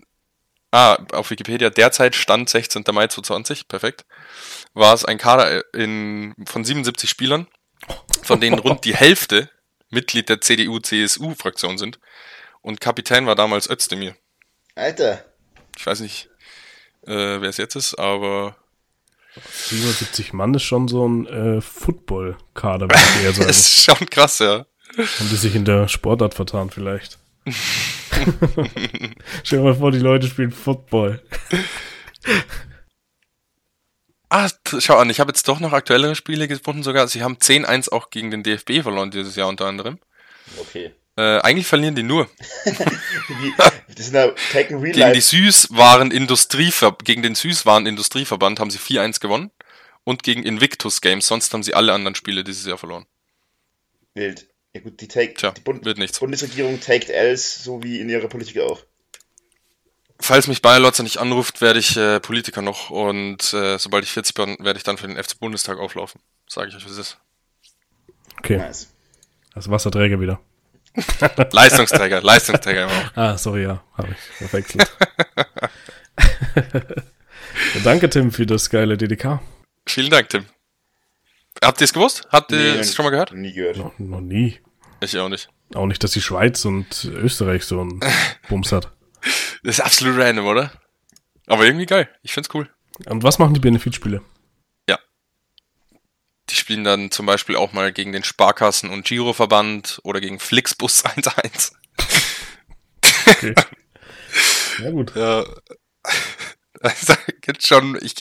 ah, 0.71 0.97
auf 1.11 1.29
Wikipedia 1.29 1.69
derzeit 1.69 2.15
Stand 2.15 2.49
16. 2.49 2.83
Mai 2.91 3.07
2020, 3.07 3.67
perfekt, 3.67 4.05
war 4.73 4.93
es 4.93 5.05
ein 5.05 5.17
Kader 5.17 5.63
in, 5.73 6.33
von 6.45 6.63
77 6.63 7.09
Spielern, 7.09 7.47
von 8.23 8.39
denen 8.41 8.59
rund 8.59 8.85
die 8.85 8.95
Hälfte 8.95 9.49
Mitglied 9.89 10.29
der 10.29 10.41
CDU-CSU-Fraktion 10.41 11.77
sind. 11.77 11.99
Und 12.61 12.81
Kapitän 12.81 13.27
war 13.27 13.35
damals 13.35 13.69
Özdemir. 13.69 14.15
Alter, 14.73 15.23
Ich 15.77 15.85
weiß 15.85 15.99
nicht, 15.99 16.29
äh, 17.03 17.39
wer 17.39 17.49
es 17.49 17.57
jetzt 17.57 17.75
ist, 17.75 17.95
aber 17.95 18.57
77 19.43 20.33
Mann 20.33 20.53
ist 20.53 20.63
schon 20.63 20.87
so 20.87 21.07
ein 21.07 21.27
äh, 21.27 21.61
Football-Kader, 21.61 22.87
würde 22.87 23.01
ich 23.17 23.23
eher 23.23 23.33
sagen. 23.33 23.49
es 23.49 23.59
ist 23.59 23.83
schon 23.83 24.09
krass, 24.09 24.39
ja. 24.39 24.65
Haben 24.97 25.29
die 25.29 25.35
sich 25.35 25.55
in 25.55 25.65
der 25.65 25.87
Sportart 25.87 26.33
vertan 26.33 26.69
vielleicht. 26.69 27.19
Stell 29.43 29.59
dir 29.59 29.65
mal 29.65 29.75
vor, 29.75 29.91
die 29.91 29.99
Leute 29.99 30.27
spielen 30.27 30.51
Football. 30.51 31.21
Ah, 34.29 34.49
schau 34.79 34.97
an, 34.97 35.09
ich 35.09 35.19
habe 35.19 35.29
jetzt 35.29 35.47
doch 35.47 35.59
noch 35.59 35.73
aktuellere 35.73 36.15
Spiele 36.15 36.47
gefunden 36.47 36.83
sogar. 36.83 37.07
Sie 37.07 37.23
haben 37.23 37.35
10-1 37.35 37.91
auch 37.91 38.09
gegen 38.09 38.31
den 38.31 38.43
DFB 38.43 38.81
verloren 38.81 39.11
dieses 39.11 39.35
Jahr 39.35 39.47
unter 39.47 39.65
anderem. 39.65 39.99
okay. 40.59 40.93
Äh, 41.17 41.39
eigentlich 41.39 41.67
verlieren 41.67 41.95
die 41.95 42.03
nur. 42.03 42.29
Die, 42.65 43.53
das 43.95 44.05
sind 44.07 44.15
ja 44.15 44.31
Taken 44.51 44.79
Real 44.79 44.93
Gegen 44.93 45.13
die. 45.13 45.21
Süßwaren 45.21 46.09
gegen 46.09 47.21
den 47.21 47.35
Süßwaren 47.35 47.85
Industrieverband 47.85 48.59
haben 48.59 48.69
sie 48.69 48.79
4-1 48.79 49.21
gewonnen 49.21 49.51
und 50.03 50.23
gegen 50.23 50.43
Invictus 50.43 50.99
Games, 51.01 51.27
sonst 51.27 51.53
haben 51.53 51.63
sie 51.63 51.73
alle 51.73 51.93
anderen 51.93 52.15
Spiele 52.15 52.43
dieses 52.43 52.65
Jahr 52.65 52.77
verloren. 52.77 53.05
Wild. 54.13 54.47
Ja 54.73 54.81
gut, 54.81 54.99
die, 54.99 55.07
take, 55.07 55.35
Tja, 55.35 55.51
die 55.51 55.61
Bund 55.61 55.85
wird 55.85 55.97
nichts. 55.97 56.19
Bundesregierung 56.19 56.81
taked 56.81 57.09
Ls, 57.09 57.63
so 57.63 57.81
wie 57.81 58.01
in 58.01 58.09
ihrer 58.09 58.27
Politik 58.27 58.59
auch. 58.59 58.81
Falls 60.19 60.47
mich 60.47 60.61
Bayer 60.61 60.79
Lotzer 60.79 61.03
nicht 61.03 61.17
anruft, 61.17 61.61
werde 61.61 61.79
ich 61.79 61.95
äh, 61.95 62.19
Politiker 62.19 62.61
noch 62.61 62.89
und 62.89 63.53
äh, 63.53 63.77
sobald 63.77 64.03
ich 64.03 64.11
40 64.11 64.33
bin, 64.35 64.57
werde 64.59 64.77
ich 64.77 64.83
dann 64.83 64.97
für 64.97 65.07
den 65.07 65.21
FC 65.21 65.39
Bundestag 65.39 65.77
auflaufen. 65.77 66.19
Sage 66.49 66.69
ich 66.69 66.75
euch, 66.75 66.85
was 66.85 66.91
es 66.91 66.97
ist. 66.97 67.17
Okay, 68.37 68.57
Nice. 68.57 68.93
das 69.53 69.69
Wasserträger 69.69 70.19
wieder. 70.19 70.41
Leistungsträger, 71.51 72.21
Leistungsträger 72.21 72.83
immer 72.83 72.91
auch. 72.93 73.11
Ah, 73.17 73.37
sorry, 73.37 73.63
ja, 73.63 73.83
habe 73.97 74.09
ich 74.11 74.47
verwechselt. 74.47 74.89
danke, 77.83 78.09
Tim, 78.09 78.31
für 78.31 78.45
das 78.45 78.69
geile 78.69 78.97
DDK. 78.97 79.39
Vielen 79.87 80.09
Dank, 80.09 80.29
Tim. 80.29 80.45
Habt 81.63 81.81
ihr 81.81 81.85
es 81.85 81.93
gewusst? 81.93 82.27
Habt 82.31 82.51
ihr 82.51 82.57
Nee, 82.57 82.79
es 82.79 82.95
schon 82.95 83.05
mal 83.05 83.11
gehört? 83.11 83.33
Nie 83.33 83.53
gehört. 83.53 83.77
Noch, 83.77 83.97
noch 83.99 84.21
nie. 84.21 84.59
Ich 85.01 85.17
auch 85.17 85.29
nicht. 85.29 85.49
Auch 85.73 85.85
nicht, 85.85 86.03
dass 86.03 86.11
die 86.11 86.21
Schweiz 86.21 86.65
und 86.65 87.05
Österreich 87.05 87.63
so 87.65 87.81
einen 87.81 87.99
Bums 88.49 88.71
hat. 88.71 88.91
Das 89.63 89.79
ist 89.79 89.85
absolut 89.85 90.17
random, 90.17 90.45
oder? 90.45 90.71
Aber 91.47 91.65
irgendwie 91.65 91.85
geil. 91.85 92.09
Ich 92.21 92.33
find's 92.33 92.49
cool. 92.53 92.69
Und 93.05 93.23
was 93.23 93.39
machen 93.39 93.53
die 93.53 93.59
Benefitspiele? 93.59 94.21
Spielen 96.65 96.83
dann 96.83 97.11
zum 97.11 97.27
Beispiel 97.27 97.57
auch 97.57 97.73
mal 97.73 97.93
gegen 97.93 98.11
den 98.11 98.23
Sparkassen- 98.23 98.89
und 98.89 99.05
Giroverband 99.05 99.99
oder 100.01 100.19
gegen 100.19 100.39
Flixbus 100.39 101.03
11. 101.15 101.71
Okay. 103.27 103.53
ja, 104.83 104.89
gut. 104.89 105.15
Ja. 105.15 105.45
Da 106.81 107.17
gibt's 107.41 107.67
schon, 107.67 107.99
ich 108.01 108.15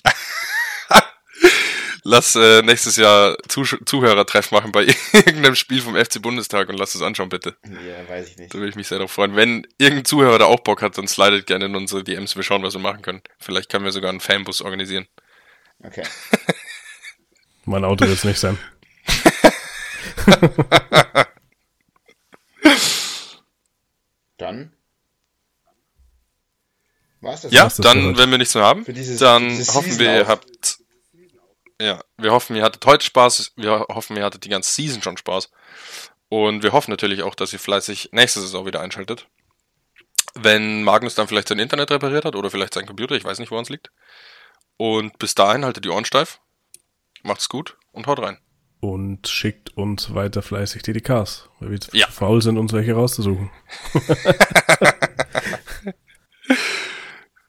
lass 2.02 2.34
äh, 2.36 2.60
nächstes 2.60 2.96
Jahr 2.96 3.38
Zusch 3.48 3.78
Zuhörertreff 3.86 4.50
machen 4.50 4.72
bei 4.72 4.94
irgendeinem 5.14 5.54
Spiel 5.54 5.80
vom 5.80 5.96
FC 5.96 6.20
Bundestag 6.20 6.68
und 6.68 6.76
lass 6.76 6.94
es 6.94 7.00
anschauen, 7.00 7.30
bitte. 7.30 7.56
Ja, 7.64 8.06
weiß 8.06 8.28
ich 8.28 8.36
nicht. 8.36 8.52
Da 8.52 8.58
würde 8.58 8.68
ich 8.68 8.76
mich 8.76 8.88
sehr 8.88 8.98
darauf 8.98 9.12
freuen. 9.12 9.36
Wenn 9.36 9.66
irgendein 9.78 10.04
Zuhörer 10.04 10.38
da 10.38 10.44
auch 10.44 10.60
Bock 10.60 10.82
hat, 10.82 10.98
dann 10.98 11.08
slidet 11.08 11.46
gerne 11.46 11.64
in 11.64 11.76
unsere 11.76 12.04
DMs. 12.04 12.36
Wir 12.36 12.42
schauen, 12.42 12.62
was 12.62 12.74
wir 12.74 12.80
machen 12.82 13.00
können. 13.00 13.22
Vielleicht 13.38 13.70
können 13.70 13.86
wir 13.86 13.92
sogar 13.92 14.10
einen 14.10 14.20
Fanbus 14.20 14.60
organisieren. 14.60 15.06
Okay. 15.82 16.04
Mein 17.64 17.84
Auto 17.84 18.06
wird's 18.06 18.24
nicht 18.24 18.38
sein. 18.38 18.58
Dann. 24.36 24.72
War's 27.20 27.42
das? 27.42 27.52
Ja, 27.52 27.68
dann, 27.78 28.18
wenn 28.18 28.30
wir 28.30 28.38
nichts 28.38 28.54
mehr 28.54 28.64
haben, 28.64 28.84
Für 28.84 28.92
dieses- 28.92 29.18
dann 29.18 29.50
hoffen 29.68 29.98
wir, 29.98 30.14
ihr 30.14 30.26
habt, 30.26 30.78
ja, 31.80 32.02
wir 32.18 32.32
hoffen, 32.32 32.54
ihr 32.56 32.62
hattet 32.62 32.84
heute 32.84 33.04
Spaß. 33.04 33.52
Wir 33.56 33.80
hoffen, 33.88 34.16
ihr 34.16 34.24
hattet 34.24 34.44
die 34.44 34.48
ganze 34.50 34.70
Season 34.70 35.02
schon 35.02 35.16
Spaß. 35.16 35.50
Und 36.28 36.62
wir 36.62 36.72
hoffen 36.72 36.90
natürlich 36.90 37.22
auch, 37.22 37.34
dass 37.34 37.52
ihr 37.52 37.58
fleißig 37.58 38.10
nächste 38.12 38.40
Saison 38.40 38.66
wieder 38.66 38.80
einschaltet. 38.80 39.28
Wenn 40.34 40.82
Magnus 40.82 41.14
dann 41.14 41.28
vielleicht 41.28 41.48
sein 41.48 41.58
Internet 41.60 41.90
repariert 41.90 42.24
hat 42.24 42.34
oder 42.36 42.50
vielleicht 42.50 42.74
sein 42.74 42.86
Computer, 42.86 43.14
ich 43.14 43.24
weiß 43.24 43.38
nicht, 43.38 43.50
wo 43.52 43.56
uns 43.58 43.68
liegt. 43.68 43.90
Und 44.76 45.18
bis 45.18 45.34
dahin 45.34 45.64
haltet 45.64 45.84
die 45.84 45.90
Ohren 45.90 46.04
steif 46.04 46.40
macht's 47.24 47.48
gut 47.48 47.76
und 47.92 48.06
haut 48.06 48.20
rein. 48.20 48.38
Und 48.80 49.28
schickt 49.28 49.76
uns 49.76 50.14
weiter 50.14 50.42
fleißig 50.42 50.82
DDKs, 50.82 51.48
weil 51.58 51.70
wir 51.70 51.78
ja. 51.92 52.06
faul 52.06 52.42
sind, 52.42 52.58
uns 52.58 52.72
welche 52.72 52.92
rauszusuchen. 52.92 53.50